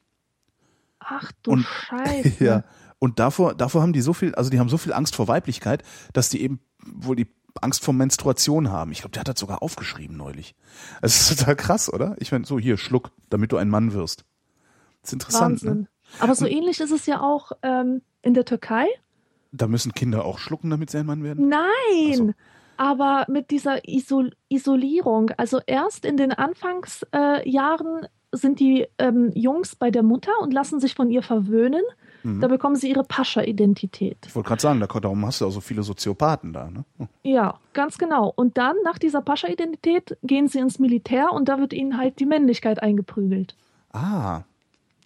[1.00, 2.34] Ach du Und- Scheiße.
[2.44, 2.64] Ja.
[3.00, 5.84] Und davor, davor haben die so viel, also die haben so viel Angst vor Weiblichkeit,
[6.14, 7.28] dass die eben wohl die
[7.62, 8.92] Angst vor Menstruation haben.
[8.92, 10.56] Ich glaube, der hat das sogar aufgeschrieben neulich.
[11.02, 12.16] Das ist total krass, oder?
[12.20, 14.26] Ich meine, so hier, Schluck, damit du ein Mann wirst.
[15.02, 15.82] Das ist interessant, Wahnsinn.
[15.82, 15.88] ne?
[16.20, 18.88] Aber so ähnlich ist es ja auch ähm, in der Türkei.
[19.58, 21.50] Da müssen Kinder auch schlucken, damit sie ein Mann werden?
[21.50, 22.32] Nein, so.
[22.78, 25.32] aber mit dieser Isol Isolierung.
[25.38, 30.80] Also erst in den Anfangsjahren äh, sind die ähm, Jungs bei der Mutter und lassen
[30.80, 31.84] sich von ihr verwöhnen.
[32.24, 32.42] Mhm.
[32.42, 34.18] Da bekommen sie ihre Pascha-Identität.
[34.26, 36.84] Ich wollte gerade sagen, da, darum hast du auch so viele Soziopathen da, ne?
[37.24, 38.32] Ja, ganz genau.
[38.36, 42.26] Und dann, nach dieser Pascha-Identität, gehen sie ins Militär und da wird ihnen halt die
[42.26, 43.56] Männlichkeit eingeprügelt.
[43.94, 44.44] Ah.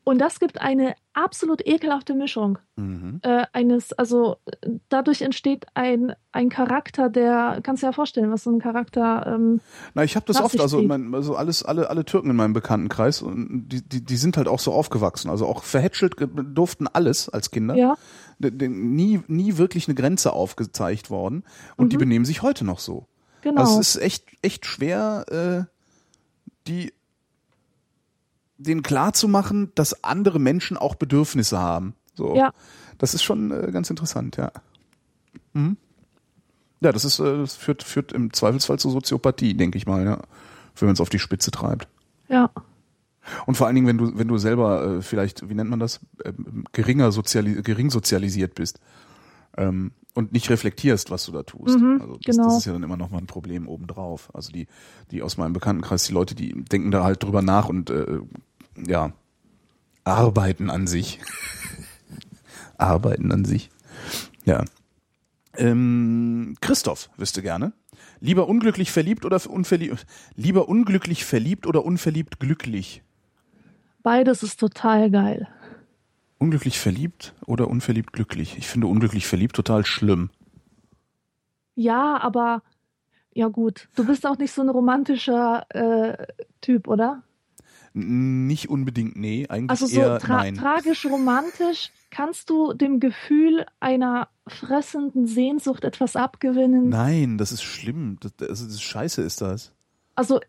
[0.04, 2.58] Und das gibt eine absolut ekelhafte Mischung.
[2.76, 3.20] Mhm.
[3.22, 4.38] Äh, eines, also
[4.90, 9.28] dadurch entsteht ein, ein Charakter, der, kannst du dir ja vorstellen, was so ein Charakter,
[9.28, 9.62] ähm,
[9.94, 13.22] Na, ich habe das oft, also, mein, also alles, alle, alle Türken in meinem Bekanntenkreis,
[13.22, 15.30] und die, die, die sind halt auch so aufgewachsen.
[15.30, 16.16] Also auch verhätschelt
[16.56, 17.76] durften alles als Kinder.
[17.76, 17.96] ja,
[18.40, 21.44] Nie, nie wirklich eine Grenze aufgezeigt worden.
[21.78, 22.02] Und die Mhm.
[22.02, 23.06] benehmen sich heute noch so.
[23.44, 23.62] genau.
[23.62, 25.72] Also es ist echt, echt schwer, äh,
[26.68, 26.92] die
[28.62, 31.94] denen klar zu machen, dass andere Menschen auch Bedürfnisse haben.
[32.14, 32.36] So.
[32.36, 32.54] Ja.
[32.98, 34.52] Das ist schon äh, ganz interessant, ja.
[35.54, 35.78] Mhm.
[36.82, 40.20] Ja, das ist, äh, das führt, führt im Zweifelsfall zu Soziopathie, denke ich mal, ja.
[40.76, 41.88] wenn man es auf die Spitze treibt.
[42.28, 42.50] Ja.
[43.46, 46.00] Und vor allen Dingen, wenn du, wenn du selber äh, vielleicht, wie nennt man das,
[46.26, 48.80] ähm, geringer soziali gering sozialisiert bist
[49.58, 51.80] ähm, und nicht reflektierst, was du da tust.
[51.80, 52.48] Mhm, also das, genau.
[52.48, 54.34] das ist ja dann immer noch mal ein Problem obendrauf.
[54.34, 54.68] Also die,
[55.12, 58.20] die aus meinem Bekanntenkreis, die Leute, die denken da halt drüber nach und äh,
[58.76, 59.14] ja,
[60.04, 61.20] arbeiten an sich.
[62.78, 63.70] arbeiten an sich.
[64.46, 64.66] Ja.
[65.56, 67.74] Ähm, Christoph wüsste gerne.
[68.20, 70.06] Lieber unglücklich verliebt oder unverliebt?
[70.36, 73.04] Lieber unglücklich verliebt oder unverliebt glücklich?
[74.04, 75.48] Beides ist total geil.
[76.38, 78.58] Unglücklich verliebt oder unverliebt glücklich?
[78.58, 80.30] Ich finde unglücklich verliebt total schlimm.
[81.76, 82.64] Ja, aber
[83.34, 83.90] ja gut.
[83.96, 86.28] Du bist auch nicht so ein romantischer äh,
[86.62, 87.24] Typ, oder?
[87.94, 90.56] Nicht unbedingt, nee, eigentlich Also so eher tra nein.
[90.56, 91.92] tragisch romantisch.
[92.10, 96.90] Kannst du dem Gefühl einer fressenden Sehnsucht etwas abgewinnen?
[96.90, 98.18] Nein, das ist schlimm.
[98.22, 99.74] Das, das, das ist scheiße ist das.
[100.16, 100.40] Also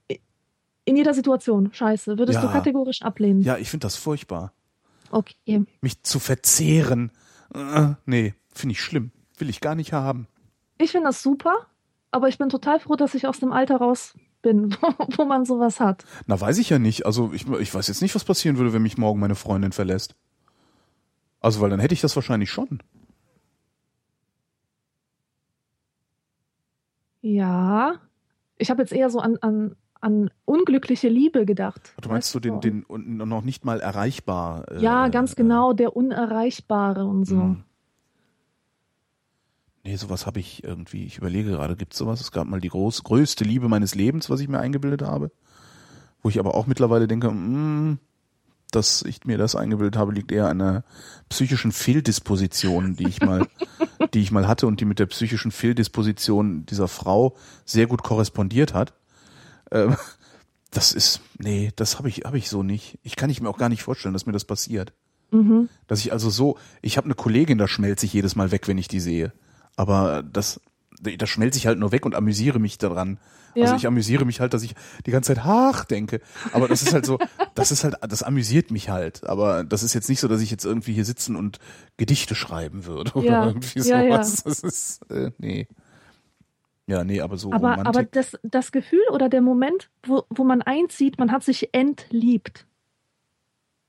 [0.85, 2.47] in jeder Situation, scheiße, würdest Ja.
[2.47, 3.43] du kategorisch ablehnen?
[3.43, 4.53] Ja, ich finde das furchtbar.
[5.11, 5.65] Okay.
[5.81, 7.11] Mich zu verzehren.
[7.55, 9.11] Äh, nee, finde ich schlimm.
[9.39, 10.27] Will ich gar nicht haben.
[10.79, 11.55] Ich finde das super,
[12.11, 14.77] aber ich bin total froh, dass ich aus dem Alter raus bin,
[15.17, 16.05] wo man sowas hat.
[16.27, 17.07] Na, weiß ich ja nicht.
[17.07, 20.15] Also ich, ich weiß jetzt nicht, was passieren würde, wenn mich morgen meine Freundin verlässt.
[21.41, 22.81] Also, weil dann hätte ich das wahrscheinlich schon.
[27.21, 27.95] Ja.
[28.59, 31.95] Ich habe jetzt eher so an, an, an unglückliche Liebe gedacht.
[32.01, 34.71] Du meinst so den, den und noch nicht mal erreichbar.
[34.71, 37.37] äh, Ja, ganz äh, genau, der Unerreichbare und so.
[37.37, 37.65] Mhm.
[39.85, 41.05] Nee, sowas habe ich irgendwie.
[41.05, 42.21] Ich überlege gerade, gibt's sowas?
[42.21, 45.33] Es gab mal die groß, größte Liebe meines Lebens, was ich mir eingebildet habe.
[46.23, 47.99] Wo ich aber auch mittlerweile denke, mh,
[48.71, 50.85] dass ich mir das eingebildet habe, liegt eher an einer
[51.29, 53.49] psychischen Fehldisposition, die ich mal,
[54.15, 58.75] die ich mal hatte und die mit der psychischen Fehldisposition dieser Frau sehr gut korrespondiert
[58.75, 58.95] hat.
[59.73, 59.97] Ähm,
[60.71, 62.99] das ist, nee, das habe ich, habe ich so nicht.
[63.03, 64.93] Ich kann ich mir auch gar nicht vorstellen, dass mir das passiert.
[65.31, 65.69] Mhm.
[65.87, 68.79] Dass ich also so, ich habe eine Kollegin, da schmelze ich jedes Mal weg, wenn
[68.79, 69.33] ich die sehe.
[69.77, 70.61] Aber das,
[71.01, 73.19] da schmelze ich halt nur weg und amüsiere mich daran.
[73.55, 73.77] Also Ja.
[73.77, 74.75] ich amüsiere mich halt, dass ich
[75.05, 76.21] die ganze Zeit Ach denke.
[76.53, 77.19] Aber das ist halt so,
[77.55, 79.27] das ist halt, das amüsiert mich halt.
[79.29, 81.59] Aber das ist jetzt nicht so, dass ich jetzt irgendwie hier sitzen und
[81.99, 83.47] Gedichte schreiben würde oder Ja.
[83.47, 84.23] irgendwie Ja, ja.
[84.25, 84.43] sowas.
[84.45, 85.67] Das ist, äh, nee.
[86.87, 87.87] Ja, nee, aber so Aber, Romantik.
[87.87, 92.67] aber das, das Gefühl oder der Moment, wo, wo man einzieht, man hat sich entliebt.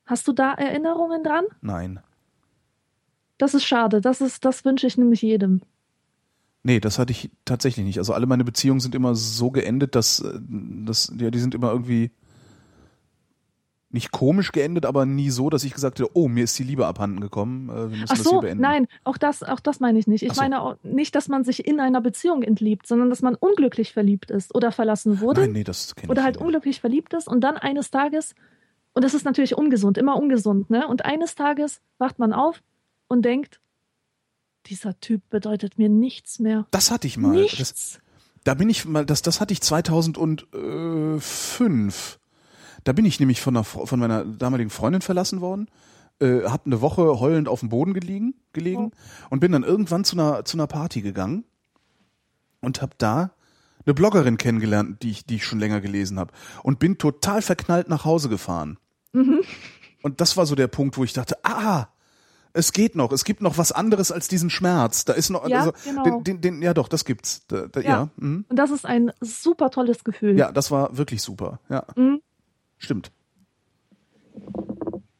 [0.05, 1.45] Hast du da Erinnerungen dran?
[1.61, 1.99] nein.
[3.39, 3.99] Das ist schade.
[3.99, 5.61] Das ist, das wünsche ich nämlich jedem.
[6.63, 7.97] Nee, das hatte ich tatsächlich nicht.
[7.97, 11.71] Also alle meine Beziehungen sind immer so geendet, dass, äh, dass ja, die sind immer
[11.71, 12.11] irgendwie
[13.89, 16.87] nicht komisch geendet, aber nie so, dass ich gesagt hätte, oh, mir ist die Liebe
[16.87, 17.69] abhanden gekommen.
[17.69, 18.61] Äh, wir müssen Ach das so, hier beenden.
[18.61, 20.23] nein, auch das, auch das meine ich nicht.
[20.23, 20.41] Ich so.
[20.41, 24.31] meine auch nicht, dass man sich in einer Beziehung entliebt, sondern dass man unglücklich verliebt
[24.31, 26.43] ist oder verlassen wurde Nein, nee, das kenne ich oder halt nicht.
[26.43, 28.33] unglücklich verliebt ist und dann eines Tages,
[28.93, 30.87] und das ist natürlich ungesund, immer ungesund, ne?
[30.87, 32.63] Und eines Tages wacht man auf
[33.07, 33.59] und denkt,
[34.65, 36.65] dieser Typ bedeutet mir nichts mehr.
[36.71, 37.41] Das hatte ich mal.
[37.41, 37.99] Das, nichts.
[38.43, 42.19] da bin ich mal, das, das hatte ich 2005.
[42.83, 45.67] Da bin ich nämlich von, einer, von meiner damaligen Freundin verlassen worden,
[46.19, 48.91] äh, hab eine Woche heulend auf dem Boden gelegen, gelegen
[49.29, 51.45] und bin dann irgendwann zu einer, zu einer Party gegangen
[52.61, 53.31] und hab da
[53.85, 56.33] eine Bloggerin kennengelernt, die ich, die ich schon länger gelesen habe
[56.63, 58.77] und bin total verknallt nach Hause gefahren.
[59.11, 59.41] Mhm.
[60.01, 61.87] Und das war so der Punkt, wo ich dachte, ah,
[62.53, 65.05] es geht noch, es gibt noch was anderes als diesen Schmerz.
[65.05, 66.03] Da ist noch, Ja, also, genau.
[66.03, 67.45] den, den, den, ja doch, das gibt's.
[67.47, 67.89] Da, da, ja.
[67.89, 68.09] Ja.
[68.17, 68.45] Mhm.
[68.47, 70.37] Und das ist ein super tolles Gefühl.
[70.37, 71.59] ja, das war wirklich super.
[71.69, 72.21] Ja, Mhm.
[72.77, 73.11] stimmt.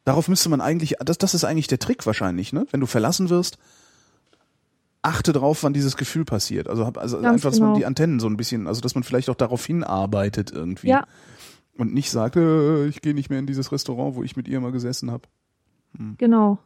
[0.04, 2.66] Darauf müsste man eigentlich, das, das ist eigentlich der Trick wahrscheinlich, ne?
[2.70, 3.56] Wenn du verlassen wirst,
[5.02, 6.68] achte drauf, wann dieses Gefühl passiert.
[6.68, 7.78] Also, hab- also Ganz einfach, dass man genau.
[7.78, 10.88] die Antennen so ein bisschen, also dass man vielleicht auch darauf hinarbeitet irgendwie.
[10.88, 11.06] Ja,
[11.78, 14.60] Und nicht sagt, äh, ich gehe nicht mehr in dieses Restaurant, wo ich mit ihr
[14.60, 15.24] mal gesessen habe.
[16.18, 16.58] genau.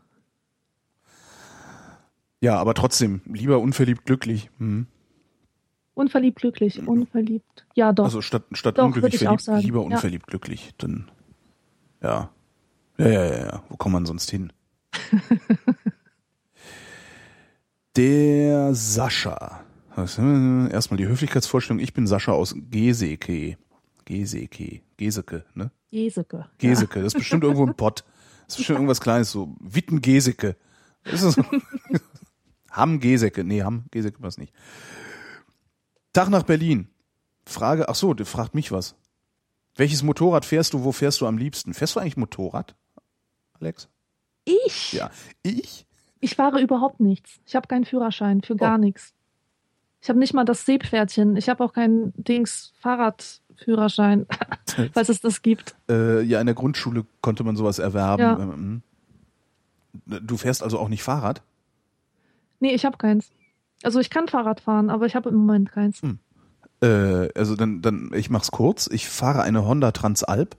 [2.40, 4.50] Ja, aber trotzdem, lieber unverliebt glücklich.
[4.58, 4.86] Hm.
[5.94, 7.66] Unverliebt glücklich, unverliebt.
[7.74, 8.04] Ja, doch.
[8.04, 9.60] Also statt, statt Doch, unglücklich verliebt, sagen.
[9.62, 9.86] lieber Ja.
[9.86, 10.72] unverliebt glücklich.
[10.78, 11.10] Dann,
[12.00, 12.30] ja.
[12.98, 13.62] Ja, ja, ja, ja.
[13.68, 14.52] Wo kommt man sonst hin?
[17.96, 19.64] Der Sascha.
[19.96, 21.80] Äh, Erstmal die Höflichkeitsvorstellung.
[21.80, 23.56] Ich bin Sascha aus Geseke.
[24.04, 24.80] Geseke.
[24.96, 25.70] Geseke, ne?
[25.90, 26.46] Geseke.
[26.58, 26.98] Geseke.
[27.02, 28.04] Das ist bestimmt irgendwo ein Pott.
[28.46, 30.56] Das ist bestimmt irgendwas Kleines, so Witten Geseke.
[31.04, 31.42] Das ist so.
[32.78, 33.44] Hamm Geseke.
[33.44, 34.54] Nee, Hamm Geseke was nicht.
[36.12, 36.88] Tag nach Berlin.
[37.46, 38.94] Frage, ach so, der fragt mich was.
[39.76, 41.72] Welches Motorrad fährst du, wo fährst du am liebsten?
[41.74, 42.74] Fährst du eigentlich Motorrad,
[43.60, 43.88] Alex?
[44.44, 44.92] Ich?
[44.92, 45.10] Ja.
[45.42, 45.86] Ich?
[46.20, 47.38] Ich fahre überhaupt nichts.
[47.46, 48.80] Ich habe keinen Führerschein für gar Oh.
[48.80, 49.14] nichts.
[50.00, 51.36] Ich habe nicht mal das Seepferdchen.
[51.36, 54.26] Ich habe auch keinen Dings Fahrradführerschein,
[54.94, 55.74] falls es das gibt.
[55.88, 58.22] Äh, ja, in der Grundschule konnte man sowas erwerben.
[58.22, 58.38] Ja.
[58.40, 58.82] Ähm,
[60.06, 61.42] Du fährst also auch nicht Fahrrad?
[62.60, 63.30] Nee, ich habe keins.
[63.82, 66.02] Also ich kann Fahrrad fahren, aber ich habe im Moment keins.
[66.02, 66.18] Hm.
[66.82, 68.88] Äh, also dann, dann, ich mach's kurz.
[68.92, 70.56] Ich fahre eine Honda Transalp.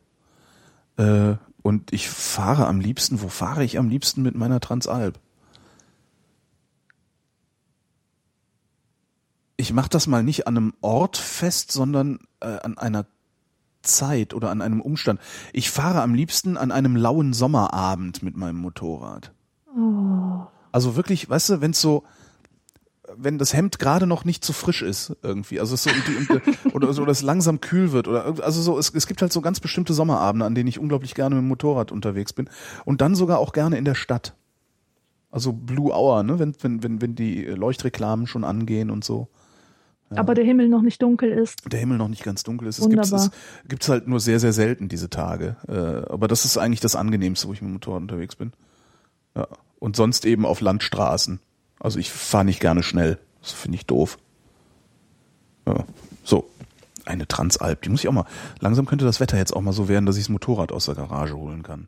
[0.97, 5.19] Äh, und ich fahre am liebsten, wo fahre ich am liebsten mit meiner Transalp?
[9.57, 13.05] Ich mache das mal nicht an einem Ort fest, sondern äh, an einer
[13.81, 15.19] Zeit oder an einem Umstand.
[15.51, 19.34] Ich fahre am liebsten an einem lauen Sommerabend mit meinem Motorrad.
[19.76, 20.18] Oh.
[20.71, 22.03] Also wirklich, weißt du, wenn so,
[23.15, 25.89] wenn das Hemd gerade noch nicht zu frisch ist irgendwie, also es so
[26.73, 29.59] oder so, es langsam kühl wird oder also so, es, es gibt halt so ganz
[29.59, 32.49] bestimmte Sommerabende, an denen ich unglaublich gerne mit dem Motorrad unterwegs bin
[32.85, 34.35] und dann sogar auch gerne in der Stadt.
[35.31, 39.27] Also Blue Hour, ne, wenn wenn wenn wenn die Leuchtreklamen schon angehen und so.
[40.15, 41.71] Aber der Himmel noch nicht dunkel ist.
[41.71, 42.79] der Himmel noch nicht ganz dunkel ist.
[42.79, 43.25] Es Wunderbar.
[43.25, 43.31] es
[43.67, 45.55] gibt's halt nur sehr, sehr selten diese Tage.
[45.67, 48.53] Äh, aber das ist eigentlich das Angenehmste, wo ich mit dem Motorrad unterwegs bin.
[49.35, 49.47] Ja.
[49.80, 51.39] Und sonst eben auf Landstraßen.
[51.80, 53.18] Also ich fahre nicht gerne schnell.
[53.41, 54.18] Das finde ich doof.
[55.68, 55.85] Ja.
[56.23, 56.49] So.
[57.06, 57.81] Eine Transalp.
[57.81, 58.26] Die muss ich auch mal.
[58.60, 60.95] Langsam könnte das Wetter jetzt auch mal so werden, dass ich das Motorrad aus der
[60.95, 61.88] Garage holen kann.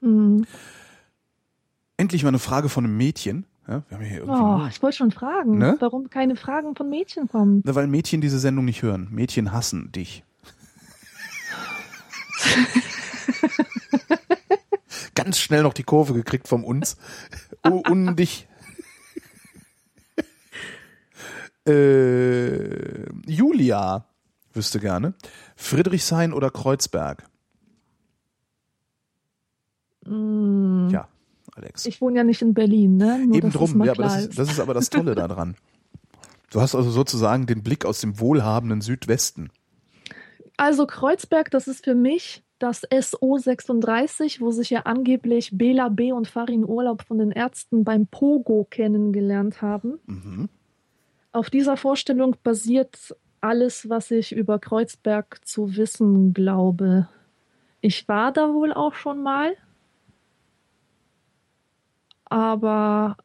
[0.00, 0.46] Hm.
[1.96, 3.46] Endlich mal eine Frage von einem Mädchen.
[3.66, 5.76] Ja, wir haben hier irgendwie Oh, ich wollte schon fragen, Ne?
[5.80, 7.62] warum keine Fragen von Mädchen kommen.
[7.64, 9.08] Na, weil Mädchen diese Sendung nicht hören.
[9.10, 10.22] Mädchen hassen dich.
[15.14, 16.96] Ganz schnell noch die Kurve gekriegt vom uns.
[17.66, 18.46] Oh, un dich.
[21.66, 24.06] äh, Julia
[24.52, 25.14] wüsste gerne.
[25.56, 27.24] Friedrichshain oder Kreuzberg?
[30.04, 30.90] Hm.
[30.90, 31.08] Ja,
[31.54, 31.86] Alex.
[31.86, 33.24] Ich wohne ja nicht in Berlin, ne?
[33.26, 35.56] Nur, Eben drum, ja, aber das ist, das ist aber das Tolle daran.
[36.50, 39.50] Du hast also sozusagen den Blick aus dem wohlhabenden Südwesten.
[40.56, 46.12] Also Kreuzberg, das ist für mich das SO36, wo sich ja angeblich Bela B.
[46.12, 49.98] und Farin Urlaub von den Ärzten beim Pogo kennengelernt haben.
[50.06, 50.48] Mhm.
[51.32, 57.08] Auf dieser Vorstellung basiert alles, was ich über Kreuzberg zu wissen glaube.
[57.80, 59.56] Ich war da wohl auch schon mal,
[62.24, 63.16] aber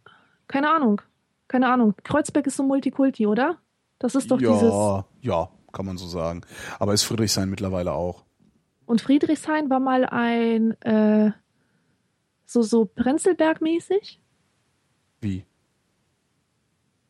[0.47, 1.01] keine Ahnung.
[1.47, 1.95] Keine Ahnung.
[2.03, 3.57] Kreuzberg ist so Multikulti, oder?
[3.97, 4.73] Das ist doch ja, dieses.
[5.21, 6.41] ja, kann man so sagen.
[6.79, 8.23] Aber ist Friedrichshain mittlerweile auch.
[8.89, 11.31] Und Friedrichshain war mal ein äh,
[12.47, 14.17] so so Prenzlberg-mäßig.
[15.21, 15.45] Wie?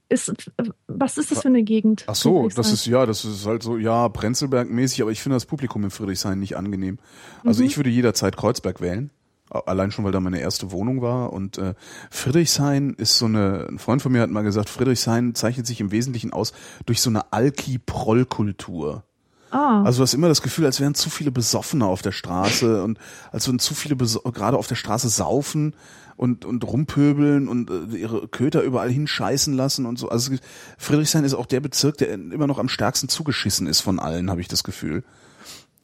[0.09, 0.51] Ist,
[0.87, 2.03] was ist das für eine Gegend?
[2.07, 5.45] Ach so, das ist ja, das ist halt so, ja, Prenzlberg-mäßig, aber ich finde das
[5.45, 6.97] Publikum in Friedrichshain nicht angenehm.
[7.45, 7.67] Also Mhm.
[7.69, 9.09] ich würde jederzeit Kreuzberg wählen.
[9.49, 11.31] Allein schon, weil da meine erste Wohnung war.
[11.31, 11.75] Und äh,
[12.11, 15.91] Friedrichshain ist so eine, ein Freund von mir hat mal gesagt, Friedrichshain zeichnet sich im
[15.91, 16.51] Wesentlichen aus
[16.85, 19.05] durch so eine Alki-Proll-Kultur.
[19.51, 22.83] Ah, Also du hast immer das Gefühl, als wären zu viele Besoffene auf der Straße
[22.83, 22.99] und
[23.31, 25.73] als würden zu viele Beso gerade auf der Straße saufen
[26.17, 30.09] und, und rumpöbeln und äh, ihre Köter überall hinscheißen lassen und so.
[30.09, 30.33] Also
[30.77, 34.41] Friedrichshain ist auch der Bezirk, der immer noch am stärksten zugeschissen ist von allen, habe
[34.41, 35.03] ich das Gefühl.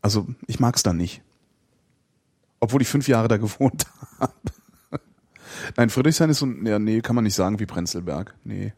[0.02, 1.22] Also ich mag's da nicht.
[2.60, 3.86] Obwohl ich fünf Jahre da gewohnt
[4.20, 4.34] habe.
[5.78, 8.36] Nein, Friedrichshain ist so, ja, nee, kann man nicht sagen wie Prenzlberg.
[8.44, 8.74] Nee.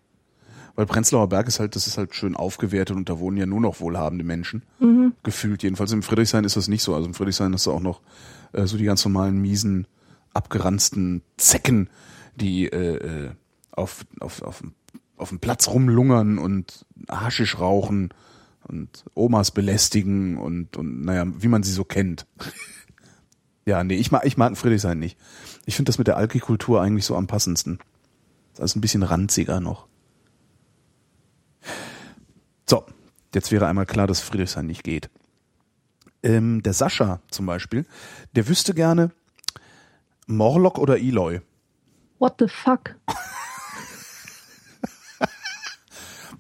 [0.78, 3.60] Weil Prenzlauer Berg ist halt, das ist halt schön aufgewertet und da wohnen ja nur
[3.60, 4.62] noch wohlhabende Menschen.
[4.80, 5.14] mhm.
[5.24, 5.92] Gefühlt jedenfalls.
[5.92, 6.94] Im Friedrichshain ist das nicht so.
[6.94, 8.00] Also im Friedrichshain hast du auch noch
[8.54, 9.88] äh, so die ganz normalen, miesen,
[10.36, 11.90] abgeranzten Zecken,
[12.36, 13.30] die äh, äh,
[13.72, 14.64] auf, auf, auf,
[15.18, 18.14] auf dem Platz rumlungern und Haschisch rauchen
[18.68, 22.28] und Omas belästigen und, und naja, wie man sie so kennt.
[23.66, 25.18] ja, nee, ich mag, ich mag Friedrichshain nicht.
[25.66, 27.80] Ich finde das mit der Alkikultur eigentlich so am passendsten.
[28.54, 29.88] Das ist ein bisschen ranziger noch.
[32.70, 32.86] So,
[33.34, 35.10] jetzt wäre einmal klar, dass Friedrichshain nicht geht.
[36.24, 37.86] Ähm, der Sascha zum Beispiel,
[38.36, 39.12] der wüsste gerne
[40.26, 41.42] Morlock oder Eloy.
[42.20, 42.96] what the fuck?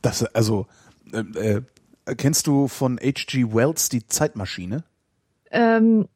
[0.03, 0.67] Das, also,
[1.11, 1.61] äh,
[2.05, 3.51] äh, kennst du von H.G.
[3.51, 4.83] Wells die Zeitmaschine?
[5.49, 6.07] Ähm,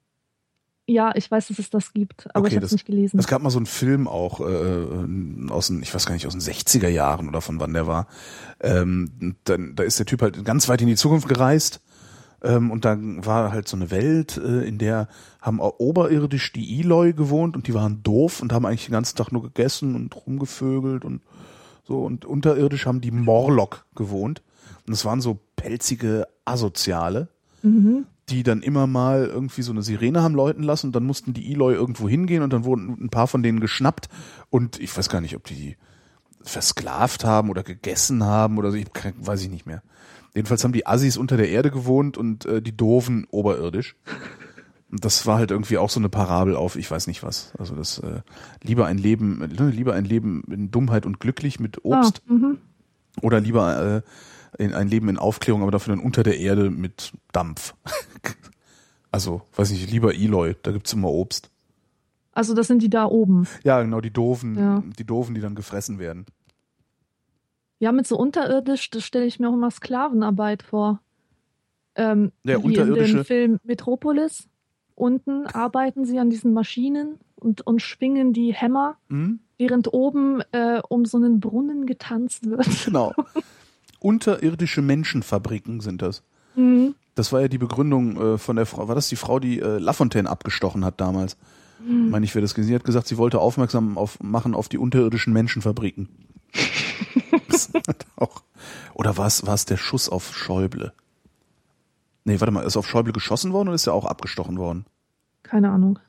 [0.87, 3.19] ja, ich weiß, dass es das gibt, aber Okay, ich habe es nicht gelesen.
[3.19, 6.33] Es gab mal so einen Film auch äh, aus den, ich weiß gar nicht, aus
[6.33, 8.07] den 60er Jahren oder von wann der war.
[8.59, 11.81] Ähm, dann, da ist der Typ halt ganz weit in die Zukunft gereist.
[12.43, 15.07] Ähm, und dann war halt so eine Welt, äh, in der
[15.41, 19.31] haben oberirdisch die Eloy gewohnt und die waren doof und haben eigentlich den ganzen Tag
[19.31, 21.21] nur gegessen und rumgevögelt und
[21.83, 22.03] so.
[22.03, 24.41] Und unterirdisch haben die Morlock gewohnt.
[24.87, 27.27] Und das waren so pelzige Asoziale
[27.61, 28.05] mhm.
[28.31, 31.51] Die dann immer mal irgendwie so eine Sirene haben läuten lassen und dann mussten die
[31.51, 34.07] Eloy irgendwo hingehen und dann wurden ein paar von denen geschnappt
[34.49, 35.77] und ich weiß gar nicht, ob die
[36.41, 38.87] versklavt haben oder gegessen haben oder so, ich,
[39.17, 39.83] weiß ich nicht mehr.
[40.33, 43.95] Jedenfalls haben die Assis unter der Erde gewohnt und äh, die Doofen oberirdisch.
[44.89, 47.53] Und das war halt irgendwie auch so eine Parabel auf, ich weiß nicht was.
[47.57, 48.21] Also das äh,
[48.61, 52.57] lieber ein Leben, ne, lieber ein Leben in Dummheit und glücklich mit Obst mhm.
[53.21, 54.01] oder lieber äh,
[54.57, 57.73] in ein Leben in Aufklärung, aber dafür dann unter der Erde mit Dampf.
[59.11, 61.49] also, weiß nicht, lieber Eloy, da gibt's immer Obst.
[62.33, 63.47] Also das sind die da oben.
[63.63, 64.83] Ja, genau, die Doofen, Ja.
[64.97, 66.25] die Doofen, die dann gefressen werden.
[67.79, 71.01] Ja, mit so unterirdisch, das stelle ich mir auch immer Sklavenarbeit vor.
[71.95, 74.47] Ähm, Ja, wie in unterirdische- dem Film Metropolis.
[74.95, 79.39] Unten arbeiten sie an diesen Maschinen und, und schwingen die Hämmer, Hm?
[79.57, 82.67] während oben äh, um so einen Brunnen getanzt wird.
[82.85, 83.13] Genau.
[84.01, 86.23] Unterirdische Menschenfabriken sind das.
[86.55, 86.95] Mhm.
[87.13, 89.77] Das war ja die Begründung äh, von der Frau, war das die Frau, die äh,
[89.77, 91.37] Lafontaine abgestochen hat damals?
[91.85, 92.09] Mhm.
[92.09, 95.33] Meine ich, wer das gesehen hat, gesagt, sie wollte aufmerksam auf, machen auf die unterirdischen
[95.33, 96.09] Menschenfabriken.
[98.15, 98.41] auch.
[98.95, 100.93] Oder war es, war es der Schuss auf Schäuble?
[102.23, 104.85] Nee, warte mal, ist auf Schäuble geschossen worden oder ist er auch abgestochen worden?
[105.43, 105.99] Keine Ahnung.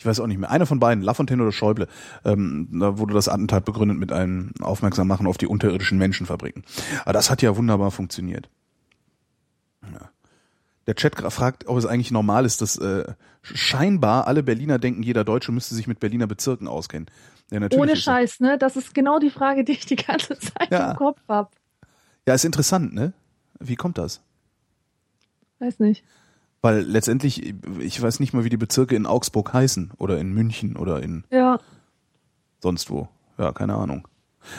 [0.00, 0.50] Ich weiß auch nicht mehr.
[0.50, 1.86] Einer von beiden, Lafontaine oder Schäuble,
[2.24, 6.64] ähm, da wurde das Attentat begründet mit einem Aufmerksam machen auf die unterirdischen Menschenfabriken.
[7.02, 8.48] Aber das hat ja wunderbar funktioniert.
[9.82, 10.10] Ja.
[10.86, 13.12] Der Chat fragt, ob es eigentlich normal ist, dass äh,
[13.42, 17.06] scheinbar alle Berliner denken, jeder Deutsche müsste sich mit Berliner Bezirken auskennen.
[17.50, 18.56] Ja, Ohne Scheiß, ne?
[18.56, 20.92] Das ist genau die Frage, die ich die ganze Zeit Ja.
[20.92, 21.50] im Kopf habe.
[22.26, 23.12] Ja, ist interessant, ne?
[23.58, 24.22] Wie kommt das?
[25.58, 26.04] Weiß nicht.
[26.62, 30.76] Weil letztendlich, ich weiß nicht mal, wie die Bezirke in Augsburg heißen oder in München
[30.76, 31.58] oder in Ja,
[32.60, 33.08] sonst wo.
[33.38, 34.06] Ja, keine Ahnung.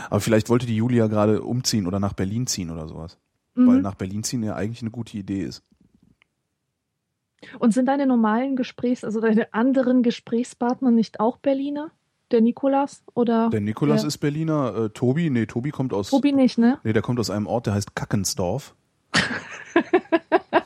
[0.10, 3.18] Aber vielleicht wollte die Julia gerade umziehen oder nach Berlin ziehen oder sowas.
[3.54, 3.82] Weil mhm.
[3.82, 5.64] nach Berlin ziehen ja eigentlich eine gute Idee ist.
[7.60, 11.92] Und sind deine normalen Gesprächs-, also deine anderen Gesprächspartner nicht auch Berliner?
[12.32, 14.08] Der Nikolas oder Der Nikolas Ja.
[14.08, 16.80] ist Berliner, äh, Tobi, nee, Tobi kommt aus Tobi nicht, ne?
[16.84, 18.74] Nee, der kommt aus einem Ort, der heißt Kackensdorf.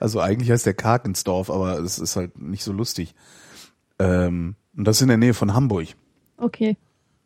[0.00, 3.14] also eigentlich heißt der Karkensdorf, aber es ist halt nicht so lustig.
[3.98, 5.88] Ähm, und das ist in der Nähe von Hamburg.
[6.36, 6.76] Okay.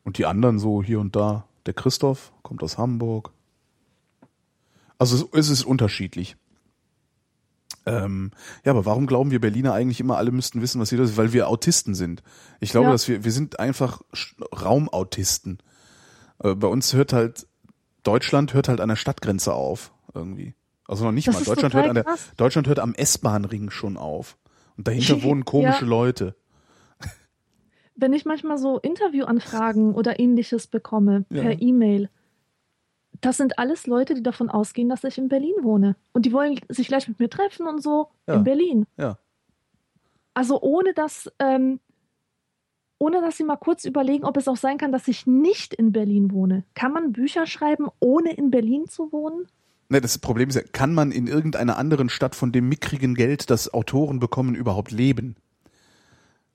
[0.04, 1.46] Und die anderen so hier und da.
[1.66, 3.32] Der Christoph kommt aus Hamburg.
[4.98, 6.36] Also es, ist unterschiedlich.
[7.84, 8.30] Ähm,
[8.64, 11.16] ja, aber warum glauben wir Berliner eigentlich immer, alle müssten wissen, was hier das ist?
[11.16, 12.22] Weil wir Autisten sind.
[12.60, 12.92] Ich glaube, Ja.
[12.92, 14.00] dass wir, wir sind einfach
[14.52, 15.58] Raumautisten.
[16.42, 17.46] Äh, bei uns hört halt,
[18.02, 20.54] Deutschland hört halt an der Stadtgrenze auf, irgendwie.
[20.88, 21.44] Also noch nicht Das mal.
[21.44, 22.30] Deutschland hört, an der, krass.
[22.36, 24.36] Deutschland hört am S-Bahn-Ring schon auf.
[24.76, 25.88] Und dahinter wohnen komische Ja.
[25.90, 26.34] Leute.
[27.98, 31.42] Wenn ich manchmal so Interviewanfragen oder ähnliches bekomme Ja.
[31.42, 32.10] per E-Mail,
[33.22, 35.96] das sind alles Leute, die davon ausgehen, dass ich in Berlin wohne.
[36.12, 38.34] Und die wollen sich gleich mit mir treffen und so Ja.
[38.34, 38.86] in Berlin.
[38.98, 39.18] Ja.
[40.34, 41.80] Also ohne dass, ähm,
[42.98, 45.92] ohne dass sie mal kurz überlegen, ob es auch sein kann, dass ich nicht in
[45.92, 46.64] Berlin wohne.
[46.74, 49.46] Kann man Bücher schreiben, ohne in Berlin zu wohnen?
[49.88, 53.50] Ne, das Problem ist ja, kann man in irgendeiner anderen Stadt von dem mickrigen Geld,
[53.50, 55.36] das Autoren bekommen, überhaupt leben?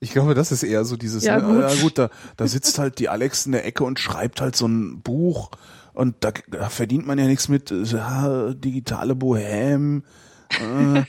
[0.00, 1.62] Ich glaube, das ist eher so dieses, Ja, ne, gut.
[1.62, 4.66] ja gut, da, da sitzt halt die Alex in der Ecke und schreibt halt so
[4.66, 5.50] ein Buch
[5.94, 10.02] und da, da verdient man ja nichts mit, äh, ja, digitale Bohem,
[10.50, 11.02] äh,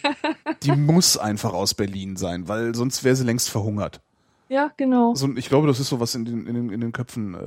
[0.64, 4.02] die muss einfach aus Berlin sein, weil sonst wäre sie längst verhungert.
[4.50, 5.16] Ja, genau.
[5.16, 7.40] So, ich glaube, das ist so, was in den, in den, in den Köpfen äh,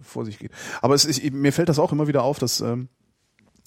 [0.00, 0.52] vor sich geht.
[0.80, 2.88] Aber es ist, mir fällt das auch immer wieder auf, dass ähm,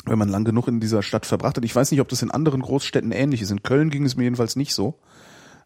[0.09, 2.31] wenn man lang genug in dieser Stadt verbracht hat, ich weiß nicht, ob das in
[2.31, 3.51] anderen Großstädten ähnlich ist.
[3.51, 4.99] In Köln ging es mir jedenfalls nicht so.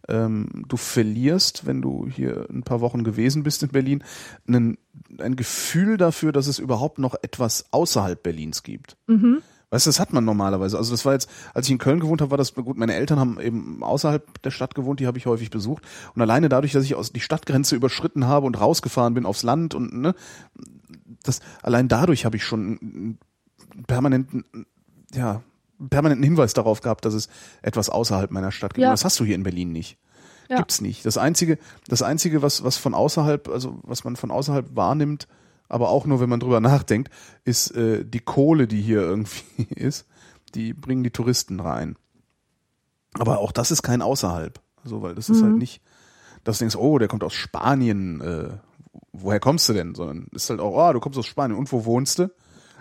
[0.07, 4.03] Ähm, du verlierst, wenn du hier ein paar Wochen gewesen bist in Berlin,
[4.47, 4.77] einen,
[5.19, 8.97] ein Gefühl dafür, dass es überhaupt noch etwas außerhalb Berlins gibt.
[9.07, 9.41] Mhm.
[9.69, 10.77] Weißt du, das hat man normalerweise.
[10.77, 12.77] Also das war jetzt, als ich in Köln gewohnt habe, war das gut.
[12.77, 15.83] Meine Eltern haben eben außerhalb der Stadt gewohnt, die habe ich häufig besucht.
[16.13, 19.73] Und alleine dadurch, dass ich aus die Stadtgrenze überschritten habe und rausgefahren bin aufs Land
[19.73, 20.13] und ne,
[21.23, 23.19] das allein dadurch habe ich schon einen
[23.87, 24.45] permanenten,
[25.13, 25.41] ja,
[25.89, 27.27] permanenten Hinweis darauf gehabt, dass es
[27.61, 28.83] etwas außerhalb meiner Stadt gibt.
[28.83, 28.91] Ja.
[28.91, 29.97] Das hast du hier in Berlin nicht.
[30.49, 30.57] Ja.
[30.57, 31.05] Gibt's nicht.
[31.05, 31.57] Das einzige,
[31.87, 35.27] das einzige, was was von außerhalb, also was man von außerhalb wahrnimmt,
[35.69, 37.09] aber auch nur, wenn man drüber nachdenkt,
[37.45, 40.05] ist äh, die Kohle, die hier irgendwie ist.
[40.53, 41.95] Die bringen die Touristen rein.
[43.17, 44.59] Aber auch das ist kein außerhalb.
[44.83, 45.45] Also, weil das ist Mhm.
[45.45, 45.81] halt nicht,
[46.43, 48.49] dass du denkst, oh, der kommt aus Spanien, äh,
[49.13, 49.95] woher kommst du denn?
[49.95, 52.31] Sondern ist halt auch, oh, du kommst aus Spanien und wo wohnst du?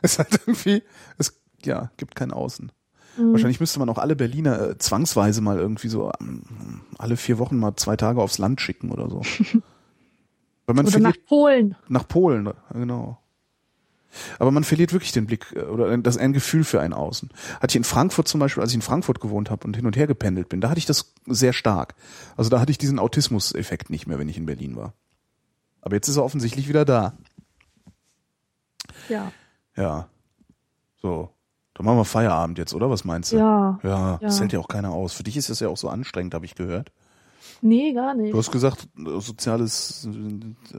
[0.02, 0.82] Ist halt irgendwie,
[1.18, 2.72] es ja, gibt kein Außen.
[3.16, 3.32] Mhm.
[3.32, 6.42] Wahrscheinlich müsste man auch alle Berliner äh, zwangsweise mal irgendwie so ähm,
[6.98, 9.20] alle vier Wochen mal zwei Tage aufs Land schicken oder so.
[10.66, 11.76] Weil man Oder nach verliert Polen.
[11.88, 13.18] nach Polen, genau.
[14.38, 17.30] Aber man verliert wirklich den Blick äh, oder das ein Gefühl für ein Außen.
[17.60, 19.96] Hatte ich in Frankfurt zum Beispiel, als ich in Frankfurt gewohnt habe und hin und
[19.96, 21.94] her gependelt bin, da hatte ich das sehr stark.
[22.36, 24.94] Also da hatte ich diesen Autismus-Effekt nicht mehr, wenn ich in Berlin war.
[25.80, 27.14] Aber jetzt ist er offensichtlich wieder da.
[29.08, 29.32] Ja.
[29.80, 30.08] Ja.
[31.00, 31.30] So.
[31.74, 32.90] Dann machen wir Feierabend jetzt, oder?
[32.90, 33.36] Was meinst du?
[33.38, 33.78] Ja.
[33.82, 34.42] Ja, das Ja.
[34.42, 35.12] hält ja auch keiner aus.
[35.14, 36.92] Für dich ist das ja auch so anstrengend, habe ich gehört.
[37.62, 38.32] Nee, gar nicht.
[38.34, 40.78] Du hast gesagt, äh, soziales äh,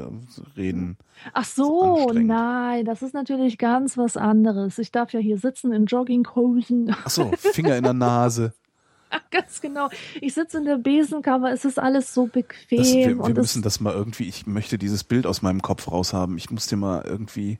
[0.60, 0.98] Reden.
[1.34, 4.78] Ach so, nein, das ist natürlich ganz was anderes.
[4.80, 6.96] Ich darf ja hier sitzen in Jogginghosen.
[7.04, 8.54] Ach so, Finger in der Nase.
[9.32, 9.90] ganz genau.
[10.22, 12.78] Ich sitze in der Besenkammer, es ist alles so bequem.
[12.78, 16.38] Das, wir wir müssen das mal irgendwie, ich möchte dieses Bild aus meinem Kopf raushaben.
[16.38, 17.60] Ich muss dir mal irgendwie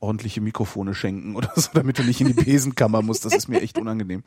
[0.00, 3.24] ordentliche Mikrofone schenken oder so, damit du nicht in die Besenkammer musst.
[3.24, 4.24] Das ist mir echt unangenehm.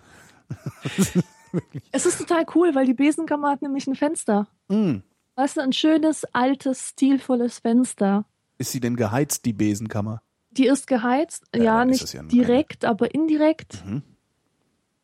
[1.91, 4.47] es ist total cool, weil die Besenkammer hat nämlich ein Fenster.
[4.69, 4.97] Mm.
[5.35, 8.25] Weißt du, ein schönes, altes, stilvolles Fenster.
[8.57, 10.21] Ist sie denn geheizt, die Besenkammer?
[10.51, 13.83] Die ist geheizt, Ja, ja, nicht ja direkt, aber indirekt.
[13.85, 14.03] Mhm.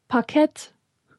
[0.07, 0.75] Parkett.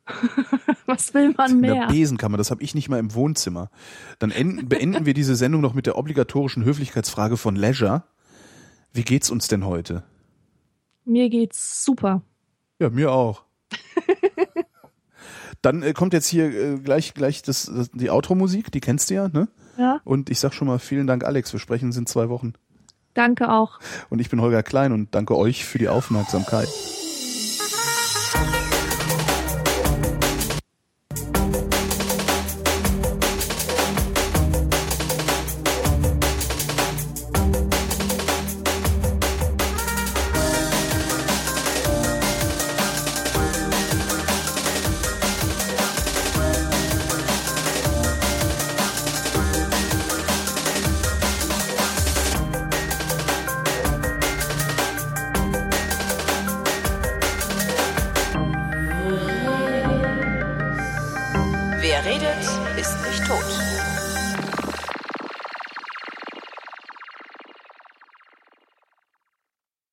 [0.86, 1.86] Was will man In der mehr?
[1.89, 3.70] Besenkammer, das habe ich nicht mal im Wohnzimmer.
[4.18, 8.05] Dann enden, beenden wir diese Sendung noch mit der obligatorischen Höflichkeitsfrage von Leisure.
[8.92, 10.02] Wie geht's uns denn heute?
[11.04, 12.22] Mir geht's super.
[12.78, 13.44] Ja, mir auch.
[15.62, 19.14] Dann äh, kommt jetzt hier äh, gleich gleich das, das die Outro-Musik, die kennst du
[19.14, 19.48] ja, ne?
[19.76, 21.52] Ja, Und ich sag schon mal vielen Dank, Alex.
[21.52, 22.54] Wir sprechen uns in zwei Wochen.
[23.14, 23.78] danke auch.
[24.08, 26.68] Und ich bin Holger Klein und danke euch für die Aufmerksamkeit.